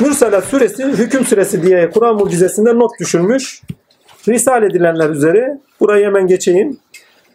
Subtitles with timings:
[0.00, 3.62] Mürselat suresi hüküm süresi diye Kur'an mucizesinde not düşürmüş.
[4.28, 6.76] Risal edilenler üzere burayı hemen geçeyim.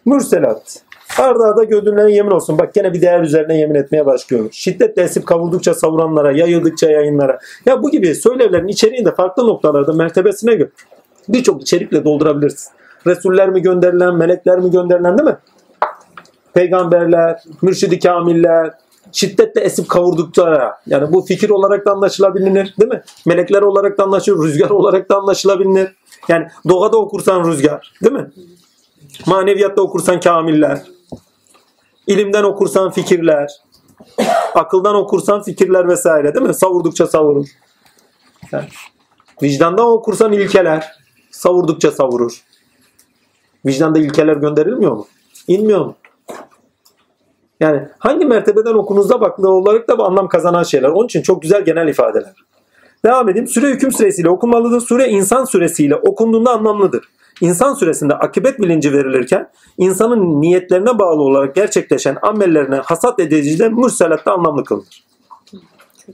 [0.04, 0.82] Mürselat.
[1.18, 2.58] Arda arda gördüğümlerine yemin olsun.
[2.58, 4.48] Bak gene bir değer üzerine yemin etmeye başlıyor.
[4.52, 7.38] Şiddetle esip kavurdukça savuranlara, yayıldıkça yayınlara.
[7.66, 10.70] Ya bu gibi söylevlerin içeriğini de farklı noktalarda mertebesine göre
[11.28, 12.72] birçok içerikle doldurabilirsin.
[13.06, 15.36] Resuller mi gönderilen, melekler mi gönderilen değil mi?
[16.54, 18.70] Peygamberler, mürşidi kamiller,
[19.12, 23.02] şiddetle esip kavurdukça yani bu fikir olarak da anlaşılabilir değil mi?
[23.26, 25.96] Melekler olarak da anlaşılır, rüzgar olarak da anlaşılabilir.
[26.28, 28.30] Yani doğada okursan rüzgar değil mi?
[29.26, 30.82] Maneviyatta okursan kamiller.
[32.06, 33.50] ilimden okursan fikirler.
[34.54, 36.54] Akıldan okursan fikirler vesaire değil mi?
[36.54, 37.46] Savurdukça savurur.
[38.52, 38.68] Yani
[39.42, 40.92] vicdandan okursan ilkeler.
[41.30, 42.42] Savurdukça savurur.
[43.66, 45.06] Vicdanda ilkeler gönderilmiyor mu?
[45.48, 45.94] İnmiyor mu?
[47.60, 50.88] Yani hangi mertebeden okunuzda baktığı olarak da bu anlam kazanan şeyler.
[50.88, 52.34] Onun için çok güzel genel ifadeler.
[53.04, 53.46] Devam edeyim.
[53.46, 54.80] Süre hüküm süresiyle okunmalıdır.
[54.80, 57.04] Süre insan süresiyle okunduğunda anlamlıdır.
[57.40, 64.32] İnsan süresinde akıbet bilinci verilirken insanın niyetlerine bağlı olarak gerçekleşen amellerine hasat edici de mürselatta
[64.32, 65.04] anlamlı kılınır.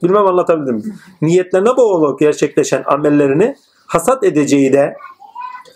[0.03, 0.83] Bilmem anlatabildim mi?
[1.23, 4.97] Niyetlerine bağlı olarak gerçekleşen amellerini hasat edeceği de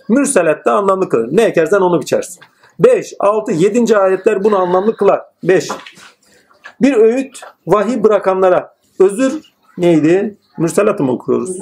[0.09, 1.29] mürselatta anlamlı kılır.
[1.33, 2.41] Ne ekersen onu biçersin.
[2.81, 3.97] 5, 6, 7.
[3.97, 5.23] ayetler bunu anlamlı kılar.
[5.43, 5.69] 5.
[6.81, 10.37] Bir öğüt vahiy bırakanlara özür neydi?
[10.59, 11.57] Mürselatı mı okuyoruz?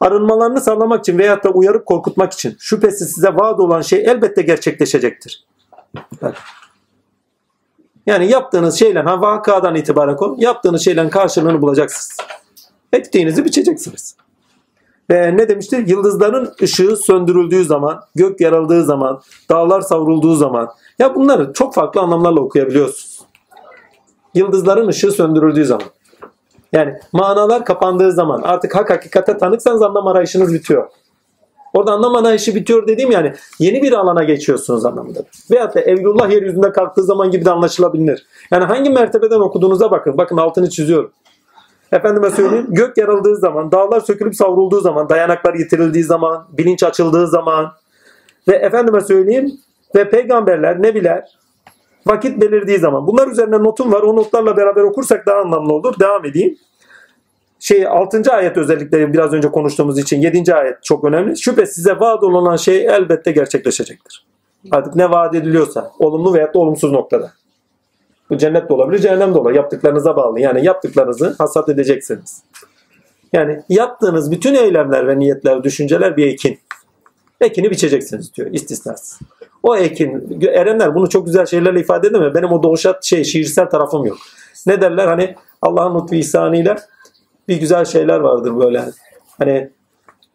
[0.00, 5.44] Arınmalarını sağlamak için veyahut da uyarıp korkutmak için şüphesiz size vaat olan şey elbette gerçekleşecektir.
[6.22, 6.36] Bak.
[8.06, 12.16] Yani yaptığınız şeyle ha vakadan itibaren konu yaptığınız şeylerin karşılığını bulacaksınız.
[12.92, 14.16] Ektiğinizi biçeceksiniz.
[15.12, 15.84] Ve ne demişti?
[15.86, 20.68] Yıldızların ışığı söndürüldüğü zaman, gök yarıldığı zaman, dağlar savrulduğu zaman.
[20.98, 23.20] Ya bunları çok farklı anlamlarla okuyabiliyorsunuz.
[24.34, 25.86] Yıldızların ışığı söndürüldüğü zaman.
[26.72, 30.88] Yani manalar kapandığı zaman artık hak hakikate tanıksanız anlam arayışınız bitiyor.
[31.74, 35.20] Orada anlam arayışı bitiyor dediğim yani yeni bir alana geçiyorsunuz anlamında.
[35.50, 38.26] Veyahut da Evlullah yeryüzünde kalktığı zaman gibi de anlaşılabilir.
[38.50, 40.18] Yani hangi mertebeden okuduğunuza bakın.
[40.18, 41.12] Bakın altını çiziyorum.
[41.92, 47.72] Efendime söyleyeyim gök yarıldığı zaman, dağlar sökülüp savrulduğu zaman, dayanaklar yitirildiği zaman, bilinç açıldığı zaman
[48.48, 49.52] ve efendime söyleyeyim
[49.94, 51.24] ve peygamberler, nebiler
[52.06, 53.06] vakit belirdiği zaman.
[53.06, 54.02] Bunlar üzerine notum var.
[54.02, 55.94] O notlarla beraber okursak daha anlamlı olur.
[56.00, 56.58] Devam edeyim.
[57.60, 58.32] Şey 6.
[58.32, 60.54] ayet özellikle biraz önce konuştuğumuz için 7.
[60.54, 61.38] ayet çok önemli.
[61.38, 64.26] Şüphe size vaat olunan şey elbette gerçekleşecektir.
[64.70, 67.32] Artık ne vaat ediliyorsa olumlu veya da olumsuz noktada.
[68.32, 69.56] Bu cennet de olabilir, cehennem de olabilir.
[69.56, 70.40] Yaptıklarınıza bağlı.
[70.40, 72.42] Yani yaptıklarınızı hasat edeceksiniz.
[73.32, 76.58] Yani yaptığınız bütün eylemler ve niyetler, düşünceler bir ekin.
[77.40, 79.20] Ekini biçeceksiniz diyor istisnasız.
[79.62, 82.34] O ekin, erenler bunu çok güzel şeylerle ifade edemiyor.
[82.34, 84.18] Benim o doğuşat şey, şiirsel tarafım yok.
[84.66, 86.76] Ne derler hani Allah'ın lütfu ihsanıyla
[87.48, 88.84] bir güzel şeyler vardır böyle.
[89.38, 89.70] Hani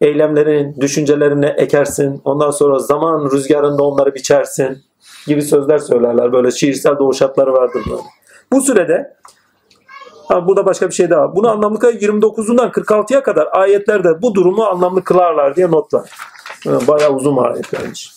[0.00, 2.20] eylemlerin, düşüncelerini ekersin.
[2.24, 4.78] Ondan sonra zaman rüzgarında onları biçersin
[5.28, 6.32] gibi sözler söylerler.
[6.32, 8.02] Böyle şiirsel doğuşatları vardır böyle.
[8.52, 9.16] Bu sürede
[10.28, 11.36] ha, burada başka bir şey daha.
[11.36, 16.10] Bunu anlamlı 29'undan 46'ya kadar ayetlerde bu durumu anlamlı kılarlar diye not var.
[16.66, 18.12] Bayağı uzun ayetlermiş.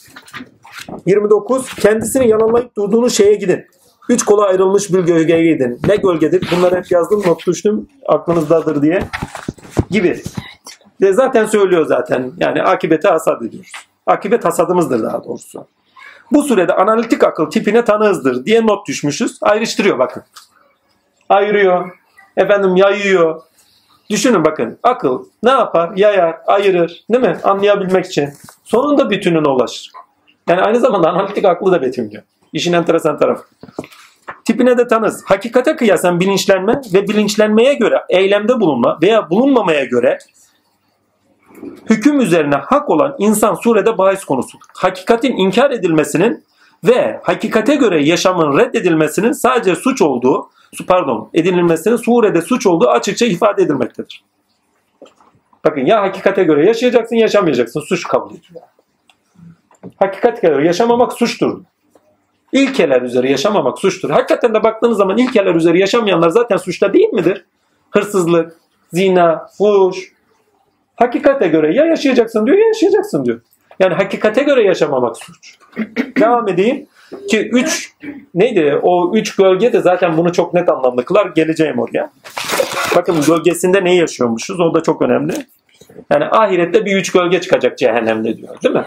[1.05, 1.75] 29.
[1.75, 3.65] Kendisini yalanlayıp durduğunuz şeye gidin.
[4.09, 5.79] Üç kola ayrılmış bir gölgeye gidin.
[5.87, 6.49] Ne gölgedir?
[6.51, 7.87] Bunları hep yazdım, not düştüm.
[8.07, 9.03] Aklınızdadır diye.
[9.89, 10.21] Gibi.
[11.01, 12.31] Ve zaten söylüyor zaten.
[12.37, 13.71] Yani akibete hasat ediyoruz.
[14.05, 15.65] Akibet hasadımızdır daha doğrusu.
[16.31, 19.37] Bu sürede analitik akıl tipine tanığızdır diye not düşmüşüz.
[19.41, 20.23] Ayrıştırıyor bakın.
[21.29, 21.91] Ayırıyor.
[22.37, 23.41] Efendim yayıyor.
[24.09, 25.91] Düşünün bakın akıl ne yapar?
[25.95, 27.37] Yayar, ayırır değil mi?
[27.43, 28.29] Anlayabilmek için.
[28.63, 29.91] Sonunda bütününe ulaşır.
[30.49, 32.23] Yani aynı zamanda analitik aklı da betimliyor.
[32.53, 33.43] İşin enteresan tarafı.
[34.45, 35.23] Tipine de tanız.
[35.25, 40.17] Hakikate kıyasen bilinçlenme ve bilinçlenmeye göre eylemde bulunma veya bulunmamaya göre
[41.89, 44.63] hüküm üzerine hak olan insan surede bahis konusudur.
[44.73, 46.43] Hakikatin inkar edilmesinin
[46.83, 50.49] ve hakikate göre yaşamın reddedilmesinin sadece suç olduğu,
[50.87, 54.23] pardon, edinilmesinin surede suç olduğu açıkça ifade edilmektedir.
[55.65, 57.81] Bakın ya hakikate göre yaşayacaksın, yaşamayacaksın.
[57.81, 58.61] Suç kabul ediyor.
[59.99, 61.61] Hakikate göre yaşamamak suçtur.
[62.51, 64.09] İlkeler üzere yaşamamak suçtur.
[64.09, 67.45] Hakikaten de baktığınız zaman ilkeler üzere yaşamayanlar zaten suçta değil midir?
[67.89, 68.55] Hırsızlık,
[68.93, 70.11] zina, fuş.
[71.01, 73.41] Hakikate göre ya yaşayacaksın diyor ya yaşayacaksın diyor.
[73.79, 75.57] Yani hakikate göre yaşamamak suç.
[76.19, 76.87] Devam edeyim.
[77.29, 77.93] Ki üç
[78.35, 78.79] neydi?
[78.81, 81.25] O üç gölge de zaten bunu çok net anlamlı kılar.
[81.25, 82.11] Geleceğim oraya.
[82.95, 84.59] Bakın gölgesinde ne yaşıyormuşuz?
[84.59, 85.33] O da çok önemli.
[86.11, 88.61] Yani ahirette bir üç gölge çıkacak cehennemde diyor.
[88.63, 88.85] Değil mi?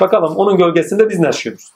[0.00, 1.72] Bakalım onun gölgesinde biz ne yaşıyoruz?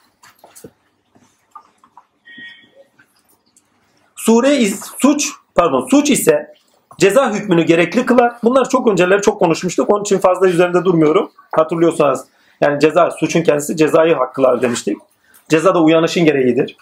[4.16, 6.54] Sure is, suç pardon suç ise
[7.02, 8.32] ceza hükmünü gerekli kılar.
[8.44, 9.90] Bunlar çok önceleri çok konuşmuştuk.
[9.90, 11.30] Onun için fazla üzerinde durmuyorum.
[11.52, 12.24] Hatırlıyorsanız
[12.60, 14.96] yani ceza suçun kendisi cezayı hakkılar demiştik.
[15.48, 16.76] Ceza da uyanışın gereğidir.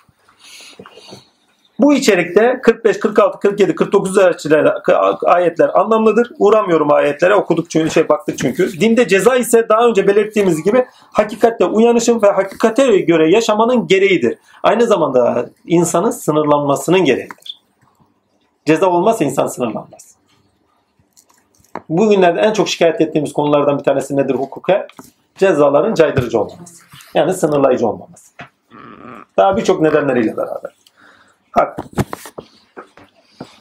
[1.79, 4.19] Bu içerikte 45, 46, 47, 49
[5.25, 6.31] ayetler anlamlıdır.
[6.39, 8.81] Uğramıyorum ayetlere okuduk çünkü şey baktık çünkü.
[8.81, 14.39] Dinde ceza ise daha önce belirttiğimiz gibi hakikatte uyanışın ve hakikate göre yaşamanın gereğidir.
[14.63, 17.61] Aynı zamanda insanın sınırlanmasının gereğidir.
[18.67, 20.10] Ceza olmazsa insan sınırlanmaz.
[21.91, 24.87] Bugünlerde en çok şikayet ettiğimiz konulardan bir tanesi nedir hukuka?
[25.39, 26.83] Cezaların caydırıcı olmaması.
[27.15, 28.33] Yani sınırlayıcı olmaması.
[29.37, 30.75] Daha birçok nedenleriyle beraber.
[31.51, 31.79] Hak.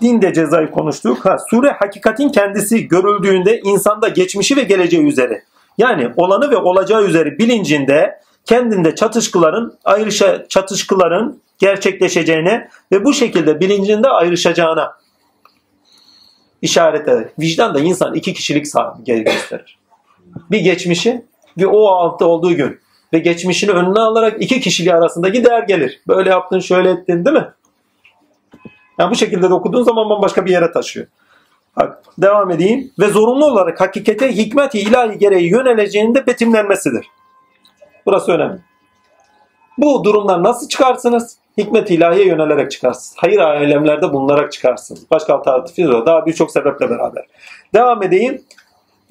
[0.02, 1.26] Dinde cezayı konuştuk.
[1.26, 5.42] Ha, sure hakikatin kendisi görüldüğünde insanda geçmişi ve geleceği üzeri.
[5.78, 14.10] Yani olanı ve olacağı üzeri bilincinde kendinde çatışkıların ayrışa çatışkıların gerçekleşeceğine ve bu şekilde bilincinde
[14.10, 14.94] ayrışacağına
[16.61, 17.27] işaret eder.
[17.39, 19.79] Vicdan da insan iki kişilik sahibi gösterir.
[20.51, 21.25] Bir geçmişi
[21.57, 22.79] ve o altta olduğu gün
[23.13, 26.01] ve geçmişini önüne alarak iki kişiliği arasındaki değer gelir.
[26.07, 27.47] Böyle yaptın, şöyle ettin değil mi?
[29.00, 31.07] Yani bu şekilde de okuduğun zaman bambaşka bir yere taşıyor.
[31.77, 32.91] Bak, devam edeyim.
[33.00, 37.07] Ve zorunlu olarak hakikate hikmet-i ilahi gereği yöneleceğinde betimlenmesidir.
[38.06, 38.59] Burası önemli.
[39.77, 41.38] Bu durumdan nasıl çıkarsınız?
[41.59, 43.15] Hikmet ilahiye yönelerek çıkarsınız.
[43.17, 45.11] Hayır alemlerde bulunarak çıkarsınız.
[45.11, 46.07] Başka alternatifi yok.
[46.07, 47.25] Daha birçok sebeple beraber.
[47.73, 48.41] Devam edeyim.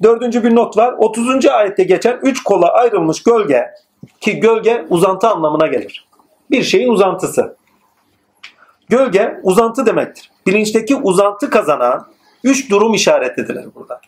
[0.03, 0.95] Dördüncü bir not var.
[0.97, 1.45] 30.
[1.45, 3.65] ayette geçen üç kola ayrılmış gölge
[4.21, 6.07] ki gölge uzantı anlamına gelir.
[6.51, 7.55] Bir şeyin uzantısı.
[8.89, 10.31] Gölge uzantı demektir.
[10.47, 12.07] Bilinçteki uzantı kazanan
[12.43, 14.01] üç durum işaret edilir burada.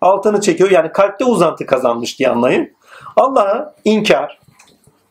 [0.00, 2.70] Altını çekiyor yani kalpte uzantı kazanmış diye anlayın.
[3.16, 4.38] Allah'a inkar,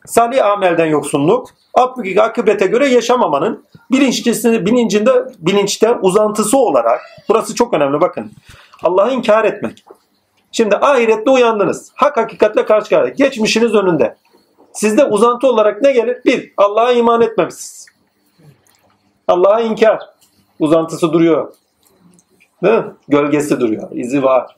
[0.06, 1.50] salih amelden yoksunluk,
[2.18, 8.32] akıbete göre yaşamamanın bilinçlisini, bilincinde, bilinçte uzantısı olarak burası çok önemli bakın.
[8.82, 9.84] Allah'ı inkar etmek.
[10.52, 11.92] Şimdi ahirette uyandınız.
[11.94, 13.14] Hak hakikatle karşı karşıya.
[13.28, 14.16] Geçmişiniz önünde.
[14.72, 16.18] Sizde uzantı olarak ne gelir?
[16.24, 17.86] Bir, Allah'a iman etmemişsiniz.
[19.28, 20.00] Allah'a inkar.
[20.58, 21.54] Uzantısı duruyor.
[22.62, 22.84] Değil mi?
[23.08, 23.88] Gölgesi duruyor.
[23.92, 24.56] izi var.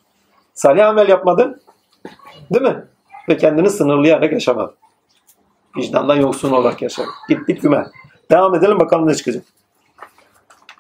[0.55, 1.61] Salih amel yapmadın.
[2.55, 2.85] Değil mi?
[3.29, 4.75] Ve kendini sınırlayarak yaşamadın.
[5.77, 7.11] Vicdandan yoksun olarak yaşadın.
[7.29, 7.87] Git git güme.
[8.31, 9.45] Devam edelim bakalım ne çıkacak.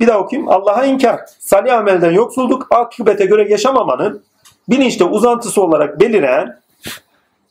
[0.01, 0.49] Bir daha okuyayım.
[0.49, 1.21] Allah'a inkar.
[1.39, 4.23] Salih amelden yoksulluk, akıbete göre yaşamamanın
[4.69, 6.61] bilinçte uzantısı olarak beliren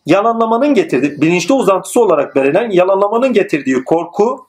[0.05, 4.45] yalanlamanın getirdiği, bilinçte uzantısı olarak belirlen yalanlamanın getirdiği korku,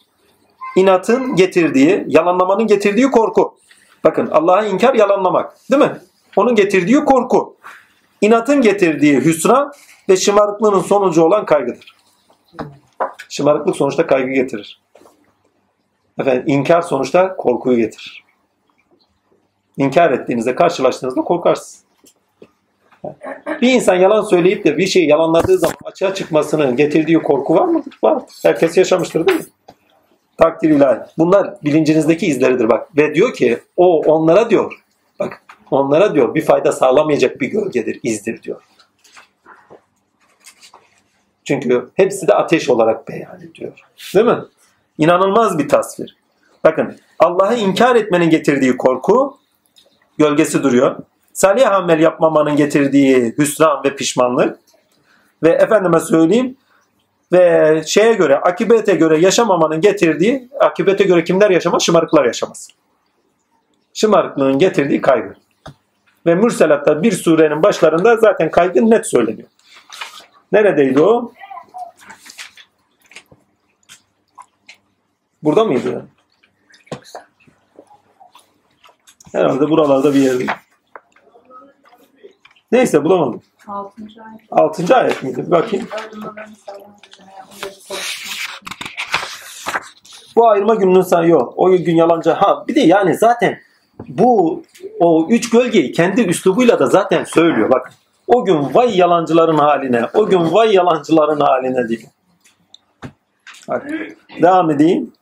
[0.77, 3.59] inatın getirdiği, yalanlamanın getirdiği korku.
[4.05, 5.97] Bakın Allah'a inkar yalanlamak değil mi?
[6.37, 7.57] Onun getirdiği korku.
[8.21, 9.73] İnatın getirdiği hüsran
[10.09, 11.97] ve şımarıklığın sonucu olan kaygıdır.
[13.29, 14.81] Şımarıklık sonuçta kaygı getirir.
[16.21, 18.25] Efendim inkar sonuçta korkuyu getirir.
[19.77, 21.87] İnkar ettiğinizde, karşılaştığınızda korkarsınız.
[23.63, 27.99] Bir insan yalan söyleyip de bir şeyi yalanladığı zaman açığa çıkmasının getirdiği korku var mıdır?
[28.03, 28.23] Var.
[28.43, 29.47] Herkes yaşamıştır değil mi?
[30.39, 30.99] Takdir ilahi.
[31.19, 32.97] Bunlar bilincinizdeki izleridir bak.
[32.97, 34.85] Ve diyor ki o onlara diyor.
[35.19, 38.63] Bak onlara diyor bir fayda sağlamayacak bir gölgedir, izdir diyor.
[41.47, 43.73] Çünkü hepsi de ateş olarak beyan ediyor.
[44.15, 44.39] Değil mi?
[44.99, 46.17] İnanılmaz bir tasvir.
[46.65, 49.39] Bakın Allah'ı inkar etmenin getirdiği korku
[50.19, 50.97] gölgesi duruyor.
[51.33, 54.59] Salih amel yapmamanın getirdiği hüsran ve pişmanlık
[55.43, 56.57] ve efendime söyleyeyim
[57.33, 61.83] ve şeye göre, akibete göre yaşamamanın getirdiği, akibete göre kimler yaşamaz?
[61.83, 62.69] Şımarıklar yaşamaz.
[63.95, 65.35] Şımarıklığın getirdiği kaygı.
[66.27, 69.49] Ve Mürselatta bir surenin başlarında zaten kaygı net söyleniyor.
[70.53, 71.33] Neredeydi o?
[75.43, 76.09] Burada mıydı?
[79.33, 80.47] Herhalde buralarda bir yerde.
[82.73, 83.43] Neyse bulamadım.
[83.67, 84.41] Altıncı ayet.
[84.51, 85.47] Altıncı ayet miydi?
[85.47, 85.89] Bir bakayım.
[90.37, 91.55] Bu ayırma gününün sayı yok.
[91.57, 92.31] O gün yalancı.
[92.31, 93.61] Ha bir de yani zaten
[94.09, 94.63] bu
[95.01, 97.71] o üç gölgeyi kendi üslubuyla da zaten söylüyor.
[97.71, 97.93] Bak
[98.27, 102.03] o gün vay yalancıların haline, o gün vay yalancıların haline diyor.
[103.69, 103.91] Bak,
[104.43, 105.13] devam edeyim.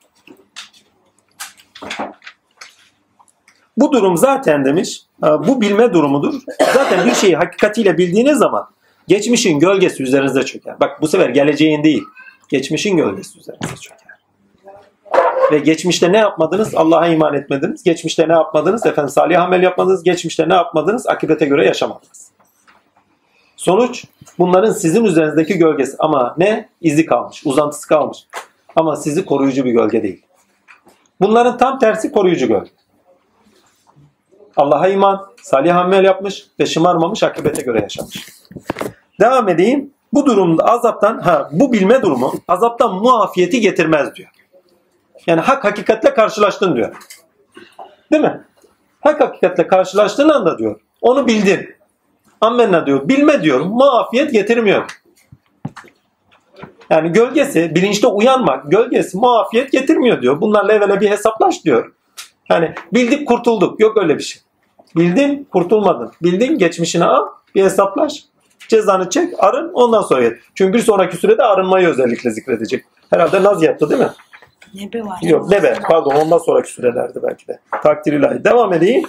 [3.76, 6.34] Bu durum zaten demiş, bu bilme durumudur.
[6.75, 8.68] Zaten bir şeyi hakikatiyle bildiğiniz zaman
[9.08, 10.80] geçmişin gölgesi üzerinize çöker.
[10.80, 12.02] Bak bu sefer geleceğin değil,
[12.49, 14.04] geçmişin gölgesi üzerinize çöker.
[15.52, 16.75] Ve geçmişte ne yapmadınız?
[16.75, 17.82] Allah'a iman etmediniz.
[17.82, 18.87] Geçmişte ne yapmadınız?
[18.87, 20.02] Efendim salih amel yapmadınız.
[20.02, 21.06] Geçmişte ne yapmadınız?
[21.06, 22.34] Akibete göre yaşamadınız.
[23.64, 24.04] Sonuç
[24.38, 25.97] bunların sizin üzerinizdeki gölgesi.
[25.99, 26.68] Ama ne?
[26.80, 28.18] İzi kalmış, uzantısı kalmış.
[28.76, 30.23] Ama sizi koruyucu bir gölge değil.
[31.21, 32.71] Bunların tam tersi koruyucu gölge.
[34.56, 38.28] Allah'a iman, salih amel yapmış ve şımarmamış, akıbete göre yaşamış.
[39.21, 39.90] Devam edeyim.
[40.12, 44.28] Bu durumda azaptan, ha bu bilme durumu azaptan muafiyeti getirmez diyor.
[45.26, 46.97] Yani hak hakikatle karşılaştın diyor.
[48.12, 48.44] Değil mi?
[49.00, 50.80] Hak hakikatle karşılaştığın anda diyor.
[51.00, 51.75] Onu bildin.
[52.41, 53.09] Ammenna diyor.
[53.09, 53.61] Bilme diyor.
[53.61, 54.85] Muafiyet getirmiyor.
[56.91, 60.41] Yani gölgesi, bilinçte uyanmak, gölgesi muafiyet getirmiyor diyor.
[60.41, 61.93] Bunlarla evvela bir hesaplaş diyor.
[62.50, 63.81] Yani bildik kurtulduk.
[63.81, 64.43] Yok öyle bir şey.
[64.97, 66.12] Bildin kurtulmadın.
[66.23, 68.25] Bildin geçmişini al bir hesaplaş.
[68.69, 70.38] Cezanı çek arın ondan sonra yet.
[70.55, 72.85] Çünkü bir sonraki sürede arınmayı özellikle zikredecek.
[73.11, 74.11] Herhalde naz yaptı değil mi?
[74.75, 75.19] Nebe var.
[75.23, 77.61] Yok nebe pardon ondan sonraki sürelerdi belki de.
[77.83, 78.45] Takdir ilahi.
[78.45, 79.05] Devam edeyim.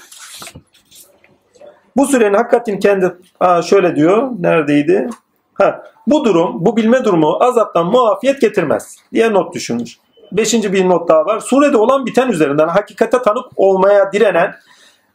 [1.96, 4.30] Bu sürenin hakikatin kendi Aa, şöyle diyor.
[4.40, 5.10] Neredeydi?
[5.54, 9.98] Ha, bu durum, bu bilme durumu azaptan muafiyet getirmez diye not düşünmüş.
[10.32, 11.40] Beşinci bir not daha var.
[11.40, 14.56] Surede olan biten üzerinden hakikate tanık olmaya direnen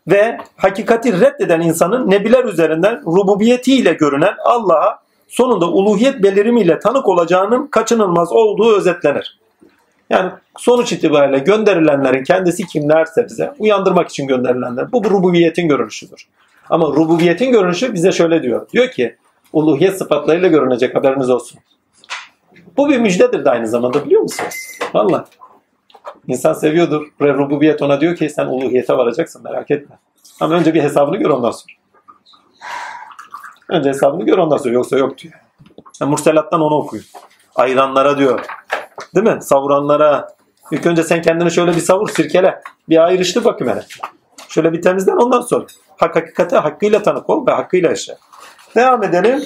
[0.08, 8.32] ve hakikati reddeden insanın nebiler üzerinden rububiyetiyle görünen Allah'a sonunda uluhiyet belirimiyle tanık olacağının kaçınılmaz
[8.32, 9.40] olduğu özetlenir.
[10.10, 14.92] Yani sonuç itibariyle gönderilenlerin kendisi kimlerse bize uyandırmak için gönderilenler.
[14.92, 16.26] Bu rububiyetin görünüşüdür.
[16.70, 18.68] Ama rububiyetin görünüşü bize şöyle diyor.
[18.70, 19.16] Diyor ki
[19.52, 21.60] uluhiyet sıfatlarıyla görünecek haberiniz olsun.
[22.76, 24.54] Bu bir müjdedir de aynı zamanda biliyor musunuz?
[24.94, 25.24] Valla.
[26.26, 27.06] İnsan seviyordur.
[27.20, 29.98] Ve rububiyet ona diyor ki sen uluhiyete varacaksın merak etme.
[30.40, 31.74] Ama önce bir hesabını gör ondan sonra.
[33.68, 35.34] Önce hesabını gör ondan sonra yoksa yok diyor.
[36.00, 37.04] Yani Murselat'tan onu okuyun.
[37.54, 38.46] Ayıranlara diyor.
[39.14, 39.42] Değil mi?
[39.42, 40.28] Savuranlara.
[40.70, 42.60] İlk önce sen kendini şöyle bir savur sirkele.
[42.88, 43.84] Bir ayrıştır bakayım hele.
[44.48, 45.66] Şöyle bir temizlen ondan sonra.
[46.00, 48.16] Hak hakikate hakkıyla tanık ol ve hakkıyla yaşa.
[48.76, 49.42] Devam edelim.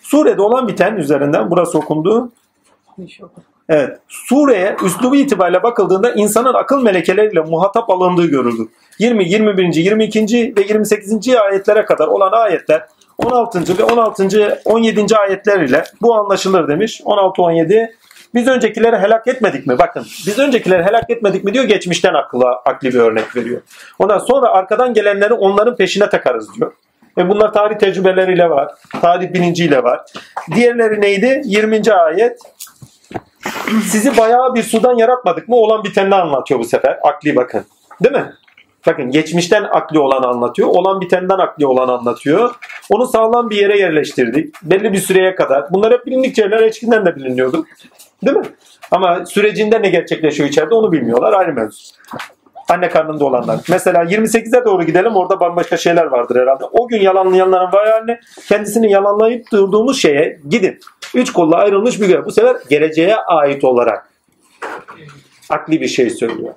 [0.00, 2.32] Surede olan biten üzerinden burası okundu.
[3.68, 3.98] Evet.
[4.08, 8.68] Sureye üslubu itibariyle bakıldığında insanın akıl melekeleriyle muhatap alındığı görüldü.
[8.98, 9.74] 20, 21.
[9.74, 10.54] 22.
[10.56, 11.28] ve 28.
[11.28, 12.86] ayetlere kadar olan ayetler
[13.18, 13.78] 16.
[13.78, 14.60] ve 16.
[14.64, 15.16] 17.
[15.16, 17.02] ayetler ile bu anlaşılır demiş.
[17.04, 17.96] 16 17
[18.34, 19.78] biz öncekileri helak etmedik mi?
[19.78, 23.60] Bakın biz öncekileri helak etmedik mi diyor geçmişten akla, akli bir örnek veriyor.
[23.98, 26.72] Ondan sonra arkadan gelenleri onların peşine takarız diyor.
[27.18, 28.74] Ve bunlar tarih tecrübeleriyle var.
[29.00, 30.00] Tarih bilinciyle var.
[30.54, 31.42] Diğerleri neydi?
[31.44, 31.92] 20.
[31.92, 32.38] ayet.
[33.82, 35.56] Sizi bayağı bir sudan yaratmadık mı?
[35.56, 36.98] Olan biteni anlatıyor bu sefer.
[37.02, 37.64] Akli bakın.
[38.02, 38.32] Değil mi?
[38.86, 40.68] Bakın geçmişten akli olanı anlatıyor.
[40.68, 42.54] Olan bitenden akli olanı anlatıyor.
[42.90, 44.54] Onu sağlam bir yere yerleştirdik.
[44.62, 45.72] Belli bir süreye kadar.
[45.72, 46.60] Bunlar hep bilindik şeyler.
[46.60, 47.66] Eskiden de biliniyordu.
[48.22, 48.46] Değil mi?
[48.90, 51.32] Ama sürecinde ne gerçekleşiyor içeride onu bilmiyorlar.
[51.32, 51.94] Ayrı mevzu.
[52.68, 53.60] Anne karnında olanlar.
[53.68, 55.16] Mesela 28'e doğru gidelim.
[55.16, 56.64] Orada bambaşka şeyler vardır herhalde.
[56.64, 60.78] O gün yalanlayanların vay haline kendisini yalanlayıp durduğumuz şeye gidin.
[61.14, 62.24] Üç kolla ayrılmış bir görev.
[62.24, 64.08] Bu sefer geleceğe ait olarak
[65.50, 66.54] akli bir şey söylüyor.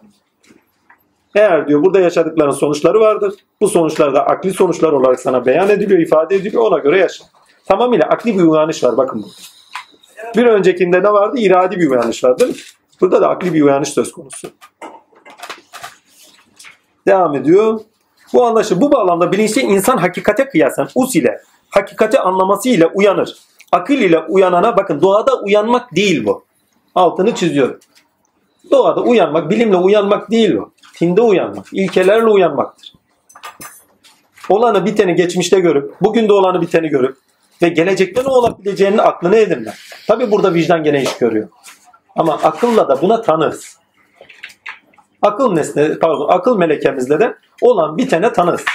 [1.36, 3.34] Eğer diyor burada yaşadıkların sonuçları vardır.
[3.62, 6.64] Bu sonuçlar da akli sonuçlar olarak sana beyan ediliyor, ifade ediliyor.
[6.64, 7.24] Ona göre yaşa.
[7.66, 8.98] Tamamıyla akli bir uyanış var.
[8.98, 9.28] Bakın bu.
[10.36, 11.40] Bir öncekinde ne vardı?
[11.40, 12.58] İradi bir uyanış var değil mi?
[13.02, 14.50] Burada da akli bir uyanış söz konusu.
[17.08, 17.80] Devam ediyor.
[18.34, 18.82] Bu anlaşılır.
[18.82, 23.38] Bu bağlamda bilinçli insan hakikate kıyasen us ile, hakikati anlaması ile uyanır.
[23.72, 26.46] Akıl ile uyanana bakın doğada uyanmak değil bu.
[26.96, 27.80] Altını çiziyorum.
[28.72, 30.72] Doğada uyanmak, bilimle uyanmak değil bu.
[30.96, 32.94] Tinde uyanmak, ilkelerle uyanmaktır.
[34.50, 37.18] Olanı biteni geçmişte görüp, bugün de olanı biteni görüp
[37.62, 39.74] ve gelecekte ne olabileceğinin aklını edinme.
[40.08, 41.50] Tabi burada vicdan gene iş görüyor.
[42.16, 43.78] Ama akılla da buna tanırız.
[45.22, 48.66] Akıl nesne, pardon, akıl melekemizle de olan bitene tanırız.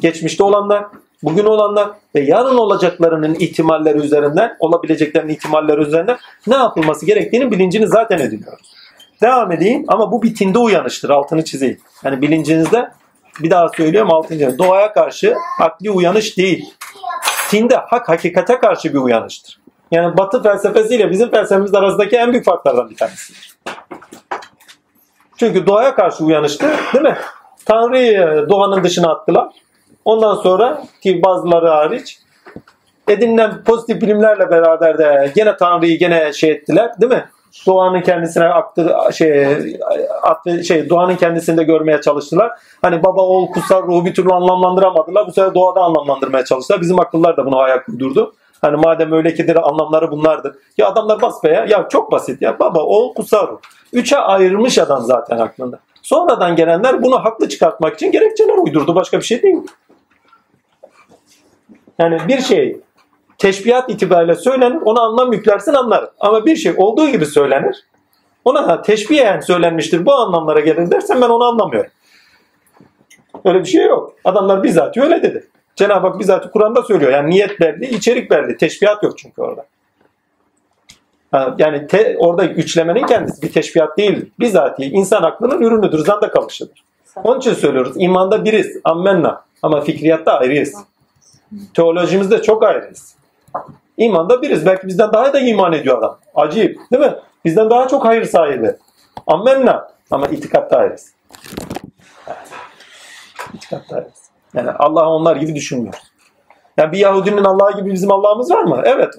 [0.00, 0.84] Geçmişte olanlar,
[1.22, 8.18] bugün olanlar ve yarın olacaklarının ihtimalleri üzerinden, olabileceklerinin ihtimalleri üzerinden ne yapılması gerektiğini bilincini zaten
[8.18, 8.74] ediniyoruz.
[9.22, 11.10] Devam edeyim ama bu bitinde uyanıştır.
[11.10, 11.78] Altını çizeyim.
[12.04, 12.90] Yani bilincinizde
[13.40, 16.74] bir daha söylüyorum altını Doğaya karşı akli uyanış değil.
[17.48, 19.60] Tinde hak hakikate karşı bir uyanıştır.
[19.90, 23.58] Yani batı felsefesiyle bizim felsefemiz arasındaki en büyük farklardan bir tanesidir.
[25.36, 27.16] Çünkü doğaya karşı uyanıştı değil mi?
[27.64, 29.48] Tanrı'yı doğanın dışına attılar.
[30.04, 32.18] Ondan sonra ki bazıları hariç
[33.08, 37.28] edinilen pozitif bilimlerle beraber de gene Tanrı'yı gene şey ettiler değil mi?
[37.66, 39.46] Doğanın kendisine aktı şey
[40.22, 42.52] at, şey doğanın kendisinde görmeye çalıştılar.
[42.82, 45.26] Hani baba oğul kutsal ruhu bir türlü anlamlandıramadılar.
[45.26, 46.80] Bu sefer doğada anlamlandırmaya çalıştılar.
[46.80, 48.34] Bizim akıllar da bunu ayak uydurdu.
[48.60, 50.56] Hani madem öyle kidir anlamları bunlardır.
[50.78, 51.66] Ya adamlar bas ya.
[51.68, 52.58] Ya çok basit ya.
[52.58, 53.58] Baba oğul kutsal ruh.
[53.92, 55.78] Üçe ayırmış adam zaten aklında.
[56.02, 58.94] Sonradan gelenler bunu haklı çıkartmak için gerekçeler uydurdu.
[58.94, 59.56] Başka bir şey değil.
[61.98, 62.80] Yani bir şey
[63.38, 66.10] teşbihat itibariyle söylenir, ona anlam yüklersin anlar.
[66.20, 67.86] Ama bir şey olduğu gibi söylenir.
[68.44, 71.90] Ona da teşbihen söylenmiştir, bu anlamlara gelir dersen ben onu anlamıyorum.
[73.44, 74.14] Öyle bir şey yok.
[74.24, 75.48] Adamlar bizzat öyle dedi.
[75.76, 77.12] Cenab-ı Hak bizzat Kur'an'da söylüyor.
[77.12, 78.56] Yani niyet belli, içerik belli.
[78.56, 79.66] Teşbihat yok çünkü orada.
[81.58, 84.30] Yani te, orada üçlemenin kendisi bir teşbihat değil.
[84.40, 86.84] Bizatihi insan aklının ürünüdür, zanda kalışıdır.
[87.24, 87.92] Onun için söylüyoruz.
[87.96, 89.44] İmanda biriz, ammenna.
[89.62, 90.74] Ama fikriyatta ayrıyız.
[91.74, 93.17] Teolojimizde çok ayrıyız.
[93.98, 94.66] İmanda biriz.
[94.66, 96.18] Belki bizden daha da iman ediyor adam.
[96.34, 97.14] Acayip değil mi?
[97.44, 98.76] Bizden daha çok hayır sahibi.
[99.26, 99.88] Ammenna.
[100.10, 101.12] Ama itikatta ayrıyız.
[103.54, 104.30] İtikatta ayrıyız.
[104.54, 105.94] Yani Allah onlar gibi düşünmüyor.
[106.76, 108.82] Yani bir Yahudinin Allah'ı gibi bizim Allah'ımız var mı?
[108.84, 109.14] Evet.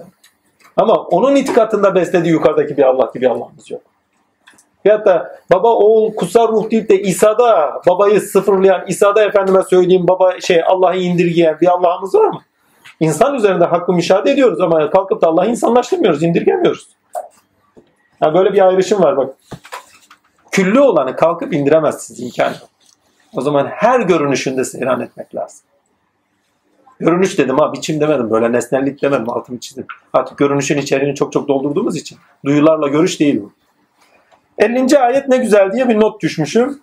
[0.76, 3.82] Ama onun itikatında beslediği yukarıdaki bir Allah gibi Allah'ımız yok.
[4.86, 10.40] Veyahut da baba oğul kutsal ruh deyip de İsa'da babayı sıfırlayan, İsa'da efendime söyleyeyim baba
[10.40, 12.40] şey Allah'ı indirgeyen bir Allah'ımız var mı?
[13.00, 16.88] İnsan üzerinde hakkı müşahede ediyoruz ama kalkıp da Allah'ı insanlaştırmıyoruz, indirgemiyoruz.
[18.22, 19.34] Yani böyle bir ayrışım var bak.
[20.50, 22.56] Küllü olanı kalkıp indiremezsiniz imkanı.
[23.32, 25.60] O zaman her görünüşünde seyran etmek lazım.
[27.00, 29.86] Görünüş dedim ha biçim demedim böyle nesnellik demedim altını çizdim.
[30.12, 33.52] Artık görünüşün içeriğini çok çok doldurduğumuz için duyularla görüş değil bu.
[34.58, 34.98] 50.
[34.98, 36.80] ayet ne güzel diye bir not düşmüşüm.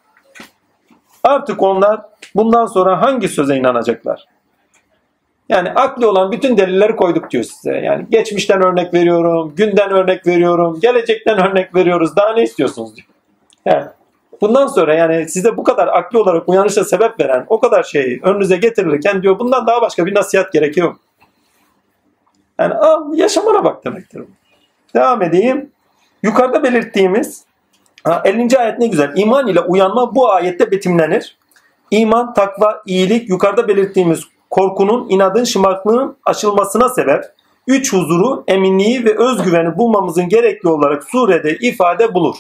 [1.24, 2.02] Artık onlar
[2.36, 4.26] bundan sonra hangi söze inanacaklar?
[5.50, 7.78] Yani akli olan bütün delilleri koyduk diyor size.
[7.78, 12.16] Yani geçmişten örnek veriyorum, günden örnek veriyorum, gelecekten örnek veriyoruz.
[12.16, 13.08] Daha ne istiyorsunuz diyor.
[13.66, 13.86] Yani
[14.42, 18.58] bundan sonra yani size bu kadar akli olarak uyanışa sebep veren o kadar şeyi önünüze
[18.58, 20.96] getirilirken diyor bundan daha başka bir nasihat gerekiyor.
[22.60, 24.24] Yani al yaşamana bak demektir.
[24.96, 25.72] Devam edeyim.
[26.24, 27.46] Yukarıda belirttiğimiz
[28.24, 28.58] 50.
[28.58, 29.12] ayet ne güzel.
[29.16, 31.38] İman ile uyanma bu ayette betimlenir.
[31.92, 37.24] İman, takva, iyilik yukarıda belirttiğimiz korkunun, inadın, şımarıklığın aşılmasına sebep.
[37.68, 42.36] Üç huzuru, eminliği ve özgüveni bulmamızın gerekli olarak surede ifade bulur.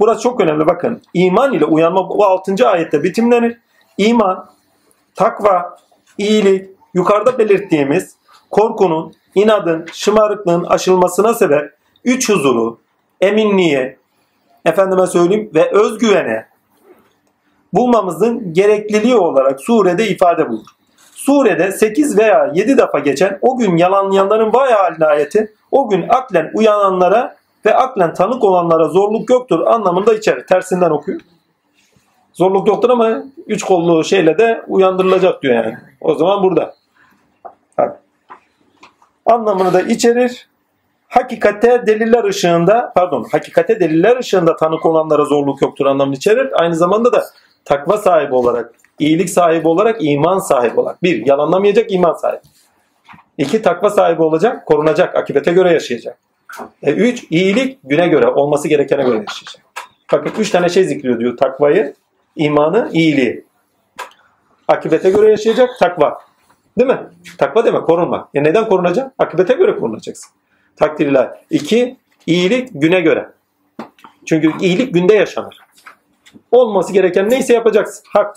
[0.00, 1.02] Burası çok önemli bakın.
[1.14, 2.68] İman ile uyanma bu 6.
[2.68, 3.58] ayette bitimlenir.
[3.98, 4.46] İman,
[5.14, 5.78] takva,
[6.18, 8.16] iyilik, yukarıda belirttiğimiz
[8.50, 11.72] korkunun, inadın, şımarıklığın aşılmasına sebep
[12.04, 12.78] üç huzuru,
[13.20, 13.96] eminliğe,
[14.64, 16.46] efendime söyleyeyim ve özgüvene
[17.72, 20.66] bulmamızın gerekliliği olarak surede ifade bulur.
[21.26, 26.50] Surede 8 veya 7 defa geçen o gün yalanlayanların vay haline ayeti o gün aklen
[26.54, 27.36] uyananlara
[27.66, 30.46] ve aklen tanık olanlara zorluk yoktur anlamında içerir.
[30.46, 31.20] Tersinden okuyor.
[32.32, 35.78] Zorluk yoktur ama üç kollu şeyle de uyandırılacak diyor yani.
[36.00, 36.74] O zaman burada.
[39.26, 40.48] Anlamını da içerir.
[41.08, 46.62] Hakikate deliller ışığında pardon hakikate deliller ışığında tanık olanlara zorluk yoktur anlamını içerir.
[46.62, 47.24] Aynı zamanda da
[47.64, 51.02] takva sahibi olarak, iyilik sahibi olarak, iman sahibi olarak.
[51.02, 52.40] Bir, yalanlamayacak iman sahibi.
[53.38, 56.18] İki, takva sahibi olacak, korunacak, akibete göre yaşayacak.
[56.82, 59.62] E, üç, iyilik güne göre, olması gerekene göre yaşayacak.
[60.12, 61.36] Bakın üç tane şey zikriyor diyor.
[61.36, 61.94] Takvayı,
[62.36, 63.44] imanı, iyiliği.
[64.68, 66.18] Akibete göre yaşayacak, takva.
[66.78, 66.98] Değil mi?
[67.38, 68.28] Takva demek korunma.
[68.34, 69.12] E neden korunacak?
[69.18, 70.30] Akibete göre korunacaksın.
[70.76, 71.40] Takdirler.
[71.50, 73.28] İki, iyilik güne göre.
[74.26, 75.58] Çünkü iyilik günde yaşanır.
[76.50, 78.04] Olması gereken neyse yapacaksın.
[78.08, 78.36] Hak.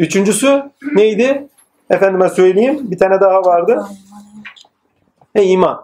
[0.00, 0.62] Üçüncüsü
[0.94, 1.48] neydi?
[1.90, 2.78] Efendime söyleyeyim.
[2.82, 3.84] Bir tane daha vardı.
[5.34, 5.82] E iman.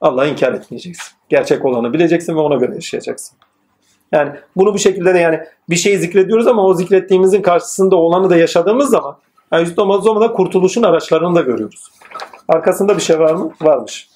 [0.00, 1.14] Allah'ı inkar etmeyeceksin.
[1.28, 3.38] Gerçek olanı bileceksin ve ona göre yaşayacaksın.
[4.12, 8.36] Yani bunu bu şekilde de yani bir şeyi zikrediyoruz ama o zikrettiğimizin karşısında olanı da
[8.36, 9.16] yaşadığımız zaman
[9.52, 11.90] yani üstü da kurtuluşun araçlarını da görüyoruz.
[12.48, 13.52] Arkasında bir şey var mı?
[13.62, 14.08] Varmış.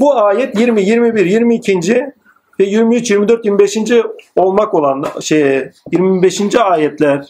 [0.00, 2.12] Bu ayet 20, 21, 22.
[2.60, 3.78] ve 23, 24, 25.
[4.36, 6.54] olmak olan şey 25.
[6.54, 7.26] ayetler.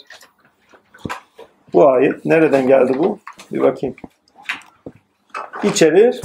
[1.72, 3.18] Bu ayet nereden geldi bu?
[3.52, 3.96] Bir bakayım.
[5.64, 6.20] İçerir.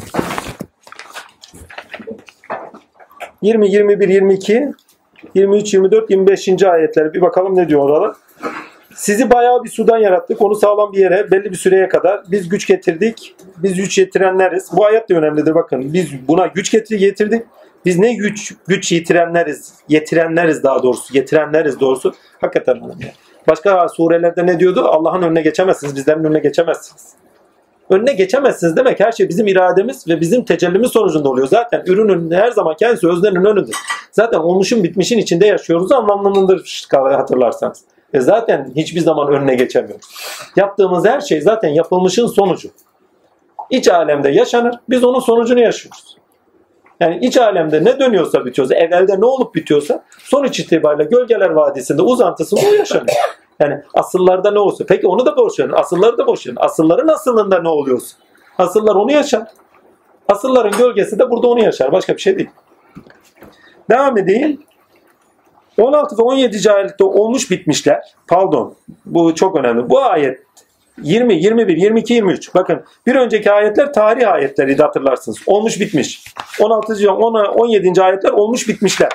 [3.42, 4.72] 20, 21, 22,
[5.36, 6.64] 23, 24, 25.
[6.64, 7.14] ayetler.
[7.14, 8.16] Bir bakalım ne diyor orada.
[8.96, 10.42] Sizi bayağı bir sudan yarattık.
[10.42, 13.36] Onu sağlam bir yere belli bir süreye kadar biz güç getirdik.
[13.58, 14.70] Biz güç getirenleriz.
[14.74, 15.94] Bu ayet de önemlidir bakın.
[15.94, 17.44] Biz buna güç getirdik.
[17.86, 22.14] Biz ne güç güç yitirenleriz, yetirenleriz daha doğrusu, getirenleriz doğrusu.
[22.42, 23.12] Hakikaten önemli.
[23.48, 24.86] Başka surelerde ne diyordu?
[24.86, 27.14] Allah'ın önüne geçemezsiniz, bizlerin önüne geçemezsiniz.
[27.90, 31.48] Önüne geçemezsiniz demek her şey bizim irademiz ve bizim tecellimiz sonucunda oluyor.
[31.48, 33.72] Zaten ürünün her zaman kendisi öznenin önünde.
[34.12, 37.84] Zaten olmuşun bitmişin içinde yaşıyoruz anlamlandır hatırlarsanız.
[38.14, 40.06] E zaten hiçbir zaman önüne geçemiyoruz.
[40.56, 42.70] Yaptığımız her şey zaten yapılmışın sonucu.
[43.70, 44.76] İç alemde yaşanır.
[44.90, 46.19] Biz onun sonucunu yaşıyoruz.
[47.00, 52.62] Yani iç alemde ne dönüyorsa bitiyorsa, evvelde ne olup bitiyorsa sonuç itibariyle Gölgeler Vadisi'nde uzantısında
[52.70, 53.16] o yaşanıyor.
[53.60, 54.86] Yani asıllarda ne olsun?
[54.90, 55.72] Peki onu da boş verin.
[55.72, 56.58] Asılları da boş verin.
[56.60, 58.18] Asılların asılında ne oluyorsa.
[58.58, 59.44] Asıllar onu yaşar.
[60.28, 61.92] Asılların gölgesi de burada onu yaşar.
[61.92, 62.50] Başka bir şey değil.
[63.90, 64.64] Devam edeyim.
[65.78, 66.72] 16 ve 17.
[66.72, 68.02] ayette olmuş bitmişler.
[68.28, 68.76] Pardon.
[69.06, 69.90] Bu çok önemli.
[69.90, 70.40] Bu ayet
[71.04, 72.56] 20, 21, 22, 23.
[72.56, 75.38] Bakın bir önceki ayetler tarih ayetleriydi hatırlarsınız.
[75.46, 76.24] Olmuş bitmiş.
[76.60, 77.12] 16.
[77.12, 78.02] 10, 17.
[78.02, 79.10] ayetler olmuş bitmişler.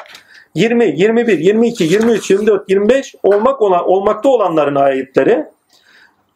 [0.54, 5.44] 20, 21, 22, 23, 24, 25 olmak olan, olmakta olanların ayetleri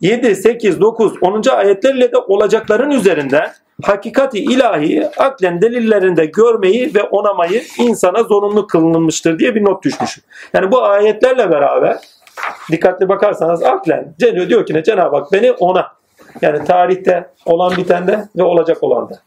[0.00, 1.42] 7, 8, 9, 10.
[1.50, 9.54] ayetlerle de olacakların üzerinde hakikati ilahi aklen delillerinde görmeyi ve onamayı insana zorunlu kılınmıştır diye
[9.54, 10.24] bir not düşmüşüm.
[10.52, 11.96] Yani bu ayetlerle beraber
[12.70, 15.92] dikkatli bakarsanız aklen Cenab diyor ki ne Cenab-ı Hak beni ona
[16.42, 19.20] yani tarihte olan bitende ve olacak olanda.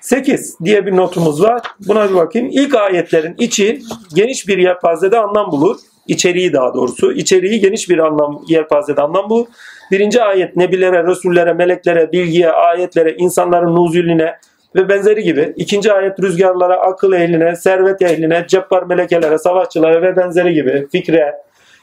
[0.00, 1.62] 8 diye bir notumuz var.
[1.88, 2.48] Buna bir bakayım.
[2.52, 3.82] İlk ayetlerin içi
[4.14, 5.76] geniş bir yelpazede anlam bulur.
[6.08, 7.12] İçeriği daha doğrusu.
[7.12, 9.46] İçeriği geniş bir anlam yelpazede anlam bulur.
[9.90, 14.36] Birinci ayet nebilere, resullere, meleklere, bilgiye, ayetlere, insanların nuzulüne
[14.74, 15.52] ve benzeri gibi.
[15.56, 20.88] İkinci ayet rüzgarlara, akıl ehline, servet ehline, cebbar melekelere, savaşçılara ve benzeri gibi.
[20.92, 21.34] Fikre.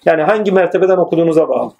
[0.05, 1.71] Yani hangi mertebeden okuduğunuza bağlı.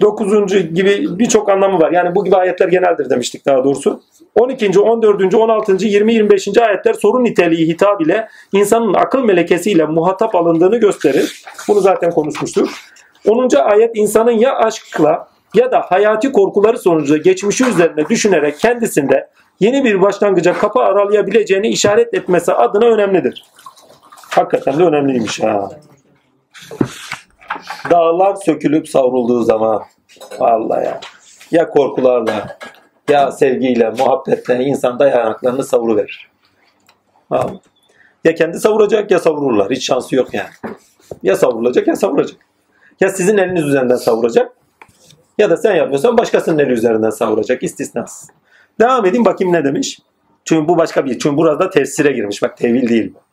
[0.00, 1.90] Dokuzuncu gibi birçok anlamı var.
[1.90, 4.00] Yani bu gibi ayetler geneldir demiştik daha doğrusu.
[4.34, 4.80] 12.
[4.80, 5.34] 14.
[5.34, 5.86] 16.
[5.86, 6.14] 20.
[6.14, 6.58] 25.
[6.58, 11.42] ayetler sorun niteliği hitap ile insanın akıl melekesiyle muhatap alındığını gösterir.
[11.68, 12.68] Bunu zaten konuşmuştuk.
[13.26, 13.48] 10.
[13.56, 19.28] ayet insanın ya aşkla ya da hayati korkuları sonucu geçmişi üzerine düşünerek kendisinde
[19.60, 23.44] yeni bir başlangıca kapı aralayabileceğini işaret etmesi adına önemlidir.
[24.30, 25.70] Hakikaten de önemliymiş ha.
[27.90, 29.82] Dağlar sökülüp savrulduğu zaman
[30.38, 31.00] vallahi ya
[31.50, 32.58] ya korkularla
[33.10, 36.30] ya sevgiyle, muhabbetle insan dayanaklarını savuruverir.
[37.30, 37.60] Vallahi.
[38.24, 39.70] Ya kendi savuracak ya savururlar.
[39.70, 40.48] Hiç şansı yok yani.
[41.22, 42.40] Ya savrulacak ya savuracak.
[43.00, 44.52] Ya sizin eliniz üzerinden savuracak
[45.38, 47.62] ya da sen yapmıyorsan başkasının eli üzerinden savuracak.
[47.62, 48.30] İstisnasız.
[48.80, 49.98] Devam edeyim bakayım ne demiş.
[50.44, 51.18] Çünkü bu başka bir.
[51.18, 52.42] Çünkü burada tefsire girmiş.
[52.42, 53.28] Bak tevil değil bu.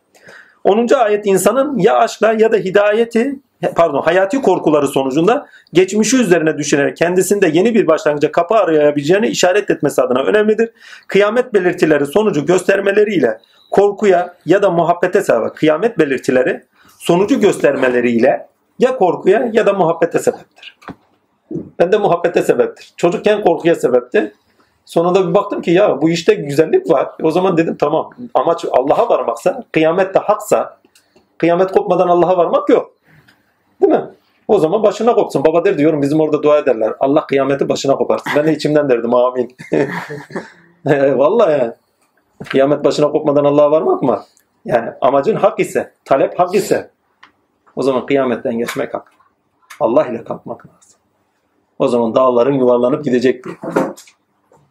[0.69, 0.87] 10.
[0.93, 3.39] ayet insanın ya aşkla ya da hidayeti
[3.75, 10.01] pardon hayati korkuları sonucunda geçmişi üzerine düşünerek kendisinde yeni bir başlangıca kapı arayabileceğini işaret etmesi
[10.01, 10.69] adına önemlidir.
[11.07, 13.39] Kıyamet belirtileri sonucu göstermeleriyle
[13.71, 16.63] korkuya ya da muhabbete sebep kıyamet belirtileri
[16.99, 18.47] sonucu göstermeleriyle
[18.79, 20.77] ya korkuya ya da muhabbete sebeptir.
[21.79, 22.93] Ben de muhabbete sebeptir.
[22.97, 24.33] Çocukken korkuya sebepti.
[24.85, 27.09] Sonunda bir baktım ki ya bu işte güzellik var.
[27.23, 30.77] O zaman dedim tamam amaç Allah'a varmaksa, kıyamet de haksa,
[31.37, 32.94] kıyamet kopmadan Allah'a varmak yok.
[33.81, 34.05] Değil mi?
[34.47, 35.45] O zaman başına kopsun.
[35.45, 36.93] Baba der diyorum bizim orada dua ederler.
[36.99, 38.31] Allah kıyameti başına koparsın.
[38.35, 39.55] Ben de içimden derdim amin.
[41.17, 41.73] Vallahi yani.
[42.49, 44.23] Kıyamet başına kopmadan Allah'a varmak mı?
[44.65, 46.89] Yani amacın hak ise, talep hak ise
[47.75, 49.11] o zaman kıyametten geçmek hak.
[49.79, 50.99] Allah ile kalkmak lazım.
[51.79, 53.45] O zaman dağların yuvarlanıp gidecek.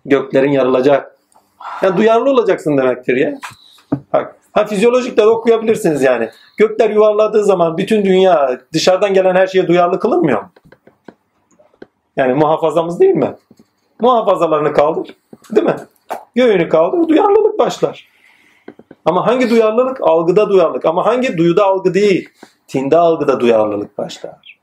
[0.06, 1.16] Göklerin yarılacak.
[1.82, 3.38] Yani duyarlı olacaksın demektir ya.
[4.12, 6.30] Bak, ha fizyolojik de okuyabilirsiniz yani.
[6.56, 10.50] Gökler yuvarladığı zaman bütün dünya dışarıdan gelen her şeye duyarlı kılınmıyor mu?
[12.16, 13.36] Yani muhafazamız değil mi?
[14.00, 15.14] Muhafazalarını kaldır.
[15.50, 15.76] Değil mi?
[16.34, 17.08] Göğünü kaldır.
[17.08, 18.08] Duyarlılık başlar.
[19.04, 20.00] Ama hangi duyarlılık?
[20.00, 20.84] Algıda duyarlılık.
[20.84, 22.28] Ama hangi duyuda algı değil?
[22.68, 24.60] Tinde algıda duyarlılık başlar.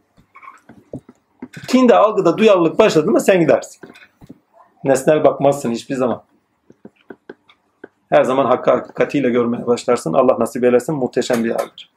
[1.68, 3.82] Tinde algıda duyarlılık başladı mı sen gidersin.
[4.84, 6.24] Nesnel bakmazsın hiçbir zaman.
[8.12, 10.14] Her zaman hakkı hakikatiyle görmeye başlarsın.
[10.14, 10.96] Allah nasip eylesin.
[10.96, 11.92] Muhteşem bir haldir.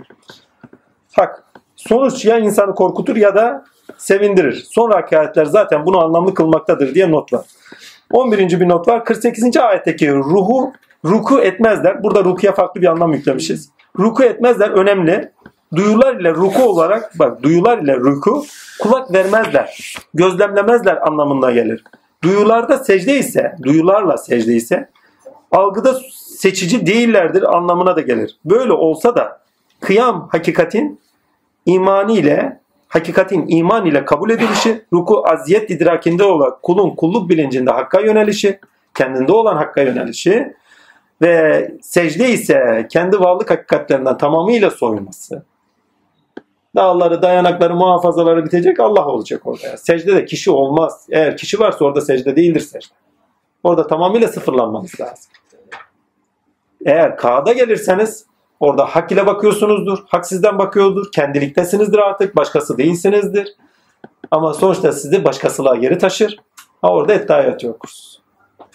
[1.17, 1.45] Hak.
[1.77, 3.65] Sonuç ya insanı korkutur ya da
[3.99, 4.67] sevindirir.
[4.71, 7.47] Sonraki ayetler zaten bunu anlamlı kılmaktadır diye not var.
[8.13, 8.61] 11.
[8.61, 9.05] bir not var.
[9.05, 9.57] 48.
[9.57, 10.73] ayetteki ruhu
[11.05, 12.03] ruku etmezler.
[12.03, 13.71] Burada rukuya farklı bir anlam yüklemişiz.
[13.99, 15.33] Ruku etmezler önemli.
[15.77, 18.45] Duyular ile ruku olarak bak duyular ile ruku
[18.83, 19.97] kulak vermezler.
[20.15, 21.85] Gözlemlemezler anlamına gelir.
[22.23, 24.89] Duyularda secde ise, duyularla secde ise
[25.55, 28.39] algıda seçici değillerdir anlamına da gelir.
[28.45, 29.41] Böyle olsa da
[29.81, 31.01] kıyam hakikatin
[31.67, 38.01] imani ile hakikatin iman ile kabul edilişi, ruku aziyet idrakinde olan kulun kulluk bilincinde hakka
[38.01, 38.61] yönelişi,
[38.95, 40.55] kendinde olan hakka yönelişi
[41.23, 45.43] ve secde ise kendi varlık hakikatlerinden tamamıyla soyulması.
[46.77, 49.67] Dağları, dayanakları, muhafazaları bitecek Allah olacak orada.
[49.67, 51.07] Yani secde de kişi olmaz.
[51.11, 52.95] Eğer kişi varsa orada secde değildir secde.
[53.63, 55.31] Orada tamamıyla sıfırlanmanız lazım.
[56.85, 58.27] Eğer K'da gelirseniz
[58.61, 59.99] orada hak ile bakıyorsunuzdur.
[60.07, 61.13] Hak sizden bakıyordur.
[61.13, 62.37] Kendiliktesinizdir artık.
[62.37, 63.57] Başkası değilsinizdir.
[64.31, 66.37] Ama sonuçta sizi başkasılığa geri taşır.
[66.83, 68.23] Ha orada ettehiyat okursunuz.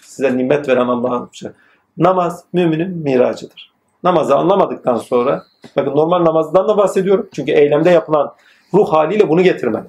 [0.01, 1.51] Size nimet veren Allah'ın şey.
[1.97, 3.71] Namaz müminin miracıdır.
[4.03, 5.43] Namazı anlamadıktan sonra
[5.75, 7.29] bakın normal namazdan da bahsediyorum.
[7.35, 8.33] Çünkü eylemde yapılan
[8.73, 9.85] Ruh haliyle bunu getirmeli.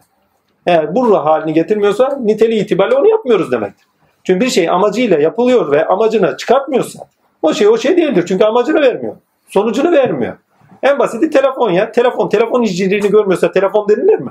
[0.66, 3.86] Eğer bu ruh halini getirmiyorsa niteliği itibariyle onu yapmıyoruz demektir.
[4.24, 7.08] Çünkü bir şey amacıyla yapılıyor ve amacını çıkartmıyorsa
[7.42, 8.24] o şey o şey değildir.
[8.28, 9.16] Çünkü amacını vermiyor.
[9.48, 10.36] Sonucunu vermiyor.
[10.82, 11.92] En basiti telefon ya.
[11.92, 14.30] Telefon, telefon icriliğini görmüyorsa telefon denilir mi?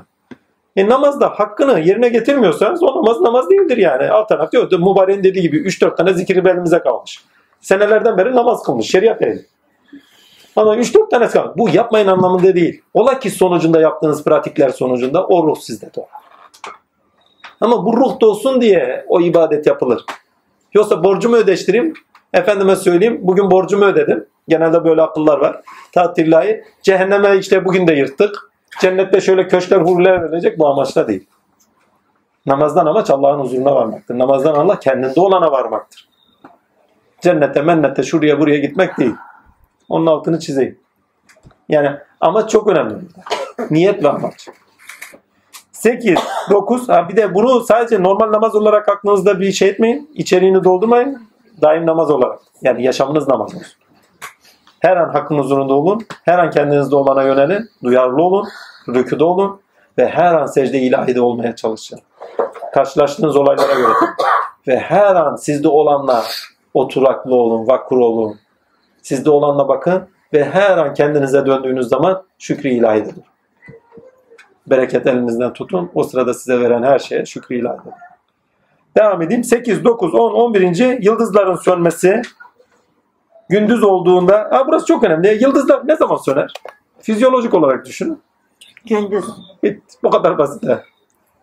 [0.76, 4.10] E namazda hakkını yerine getirmiyorsanız o namaz namaz değildir yani.
[4.10, 4.72] Alt taraf diyor.
[4.72, 7.24] Mübareğin dediği gibi 3-4 tane zikir belimize kalmış.
[7.60, 8.90] Senelerden beri namaz kılmış.
[8.90, 9.46] Şeriat ehli.
[10.56, 11.58] Ama 3-4 tane kalmış.
[11.58, 12.82] Bu yapmayın anlamında değil.
[12.94, 16.08] Ola ki sonucunda yaptığınız pratikler sonucunda o ruh sizde doğar.
[17.60, 20.04] Ama bu ruh dolsun diye o ibadet yapılır.
[20.74, 21.94] Yoksa borcumu ödeştireyim.
[22.32, 23.18] Efendime söyleyeyim.
[23.22, 24.26] Bugün borcumu ödedim.
[24.48, 25.60] Genelde böyle akıllar var.
[25.92, 26.64] Tatillahi.
[26.82, 28.50] Cehenneme işte bugün de yırttık.
[28.80, 31.26] Cennette şöyle köşkler huriler verecek bu amaçla değil.
[32.46, 34.18] Namazdan amaç Allah'ın huzuruna varmaktır.
[34.18, 36.08] Namazdan Allah kendinde olana varmaktır.
[37.20, 39.14] Cennete, mennete, şuraya buraya gitmek değil.
[39.88, 40.78] Onun altını çizeyim.
[41.68, 41.90] Yani
[42.20, 42.94] amaç çok önemli.
[43.70, 44.48] Niyet ve amaç.
[45.72, 46.18] 8,
[46.50, 46.88] 9.
[46.88, 50.10] Ha bir de bunu sadece normal namaz olarak aklınızda bir şey etmeyin.
[50.14, 51.29] İçeriğini doldurmayın.
[51.62, 52.38] Daim namaz olarak.
[52.62, 53.80] Yani yaşamınız namaz olsun.
[54.80, 56.06] Her an hakkın huzurunda olun.
[56.24, 57.70] Her an kendinizde olana yönelin.
[57.82, 58.48] Duyarlı olun.
[58.88, 59.60] Rüküde olun.
[59.98, 62.00] Ve her an secde ilahide olmaya çalışın.
[62.74, 63.92] Karşılaştığınız olaylara göre.
[64.68, 66.24] Ve her an sizde olanla
[66.74, 68.38] oturaklı olun, vakur olun.
[69.02, 70.08] Sizde olanla bakın.
[70.32, 73.24] Ve her an kendinize döndüğünüz zaman şükrü ilahidedir.
[74.66, 75.90] Bereket elinizden tutun.
[75.94, 78.09] O sırada size veren her şeye şükrü ilahidedir.
[78.96, 79.44] Devam edeyim.
[79.44, 81.02] 8, 9, 10, 11.
[81.02, 82.22] Yıldızların sönmesi
[83.48, 85.38] gündüz olduğunda, ha burası çok önemli.
[85.42, 86.52] Yıldızlar ne zaman söner?
[87.00, 88.22] Fizyolojik olarak düşünün.
[88.88, 89.24] Gündüz.
[89.62, 90.64] Bit, bu kadar basit.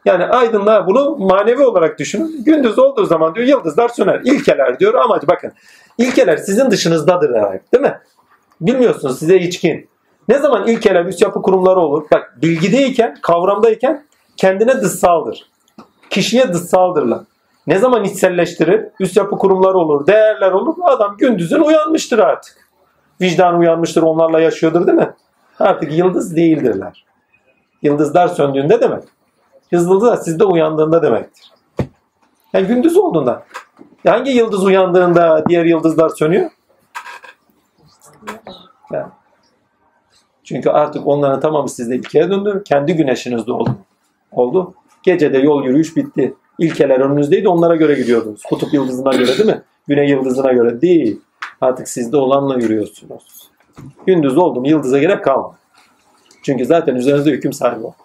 [0.06, 2.44] Yani aydınlığa bunu manevi olarak düşünün.
[2.44, 4.22] Gündüz olduğu zaman diyor yıldızlar söner.
[4.24, 5.52] İlkeler diyor ama bakın
[5.98, 8.00] ilkeler sizin dışınızdadır herhalde değil mi?
[8.62, 9.90] Bilmiyorsunuz size içkin.
[10.28, 12.06] Ne zaman ilkeler üst yapı kurumları olur?
[12.12, 14.06] Bak bilgideyken, kavramdayken
[14.38, 15.50] kendine dışsaldır.
[16.10, 17.20] Kişiye dışsaldırlar.
[17.68, 18.86] Ne zaman içselleştirir?
[19.00, 20.76] Üst yapı kurumları olur, değerler olur.
[20.84, 22.70] Adam gündüzün uyanmıştır artık.
[23.22, 25.14] Vicdan uyanmıştır, onlarla yaşıyordur değil mi?
[25.60, 27.06] Artık yıldız değildirler.
[27.82, 29.04] Yıldızlar söndüğünde demek.
[29.72, 31.52] Yıldızlar sizde uyandığında demektir.
[32.54, 33.44] Yani gündüz olduğunda.
[34.08, 36.52] Hangi yıldız uyandığında diğer yıldızlar sönüyor?
[38.92, 39.12] Yani.
[40.44, 42.64] Çünkü artık onların tamamı sizde ilkeye döndü.
[42.66, 43.76] Kendi güneşinizde oldu.
[44.32, 44.74] Oldu.
[45.04, 46.34] Gecede yol yürüyüş bitti.
[46.60, 48.44] İlkeler önünüzdeydi onlara göre gidiyordunuz.
[48.44, 49.62] Kutup yıldızına göre değil mi?
[49.88, 51.22] Güney yıldızına göre değil.
[51.62, 53.50] Artık sizde olanla yürüyorsunuz.
[54.06, 55.56] Gündüz oldu mu yıldıza gerek kalmadı.
[56.44, 57.96] Çünkü zaten üzerinizde hüküm sahibi o.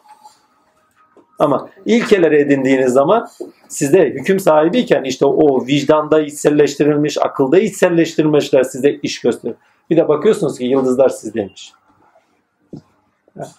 [1.39, 3.29] Ama ilkeleri edindiğiniz zaman
[3.69, 9.57] sizde hüküm sahibiyken işte o vicdanda içselleştirilmiş, akılda içselleştirilmişler size iş gösterir.
[9.91, 11.73] Bir de bakıyorsunuz ki yıldızlar sizdeymiş.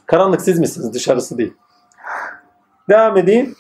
[0.06, 0.94] Karanlık siz misiniz?
[0.94, 1.54] Dışarısı değil.
[2.90, 3.56] Devam edeyim.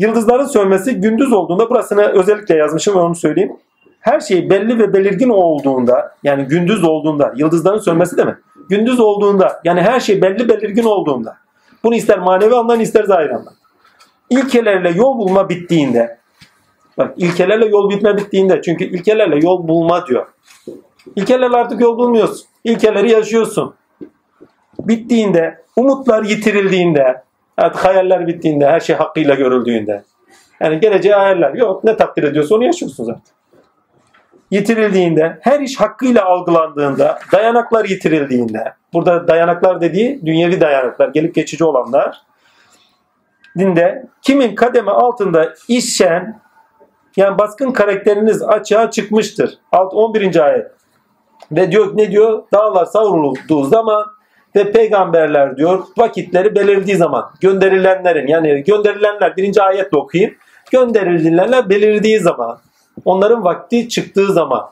[0.00, 3.56] Yıldızların sönmesi gündüz olduğunda burasını özellikle yazmışım ve onu söyleyeyim.
[4.00, 8.34] Her şey belli ve belirgin olduğunda yani gündüz olduğunda yıldızların sönmesi demek.
[8.68, 11.36] Gündüz olduğunda yani her şey belli belirgin olduğunda
[11.84, 13.50] bunu ister manevi anlamda ister zahir anlamda.
[14.30, 16.18] İlkelerle yol bulma bittiğinde
[16.98, 20.26] bak ilkelerle yol bitme bittiğinde çünkü ilkelerle yol bulma diyor.
[21.16, 22.46] İlkelerle artık yol bulmuyorsun.
[22.64, 23.74] İlkeleri yaşıyorsun.
[24.78, 27.22] Bittiğinde, umutlar yitirildiğinde,
[27.60, 30.02] artık hayaller bittiğinde, her şey hakkıyla görüldüğünde.
[30.60, 31.84] Yani geleceğe hayaller yok.
[31.84, 33.22] Ne takdir ediyorsa onu yaşıyorsun zaten.
[34.50, 42.22] Yitirildiğinde, her iş hakkıyla algılandığında, dayanaklar yitirildiğinde, burada dayanaklar dediği dünyevi dayanaklar, gelip geçici olanlar,
[43.58, 46.40] dinde kimin kademe altında işen,
[47.16, 49.58] yani baskın karakteriniz açığa çıkmıştır.
[49.72, 50.44] Alt 11.
[50.44, 50.70] ayet.
[51.52, 52.42] Ve diyor ne diyor?
[52.52, 54.04] Dağlar savrulduğu zaman
[54.56, 60.34] ve peygamberler diyor vakitleri belirdiği zaman gönderilenlerin yani gönderilenler birinci ayetle okuyayım.
[60.70, 62.58] Gönderilenler belirdiği zaman
[63.04, 64.70] onların vakti çıktığı zaman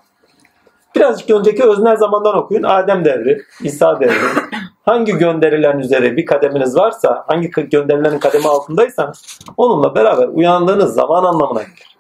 [0.96, 2.62] birazcık önceki öznel zamandan okuyun.
[2.62, 4.14] Adem devri, İsa devri.
[4.84, 11.62] Hangi gönderilen üzere bir kademiniz varsa, hangi gönderilenin kademi altındaysanız onunla beraber uyandığınız zaman anlamına
[11.62, 11.98] gelir.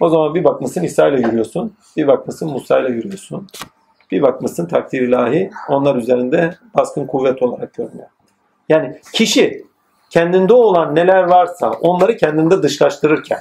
[0.00, 1.76] O zaman bir bakmışsın İsa ile yürüyorsun.
[1.96, 3.48] Bir bakmışsın Musa ile yürüyorsun.
[4.10, 8.08] Bir bakmışsın takdir ilahi onlar üzerinde baskın kuvvet olarak görünüyor.
[8.68, 9.66] Yani kişi
[10.10, 13.40] kendinde olan neler varsa onları kendinde dışlaştırırken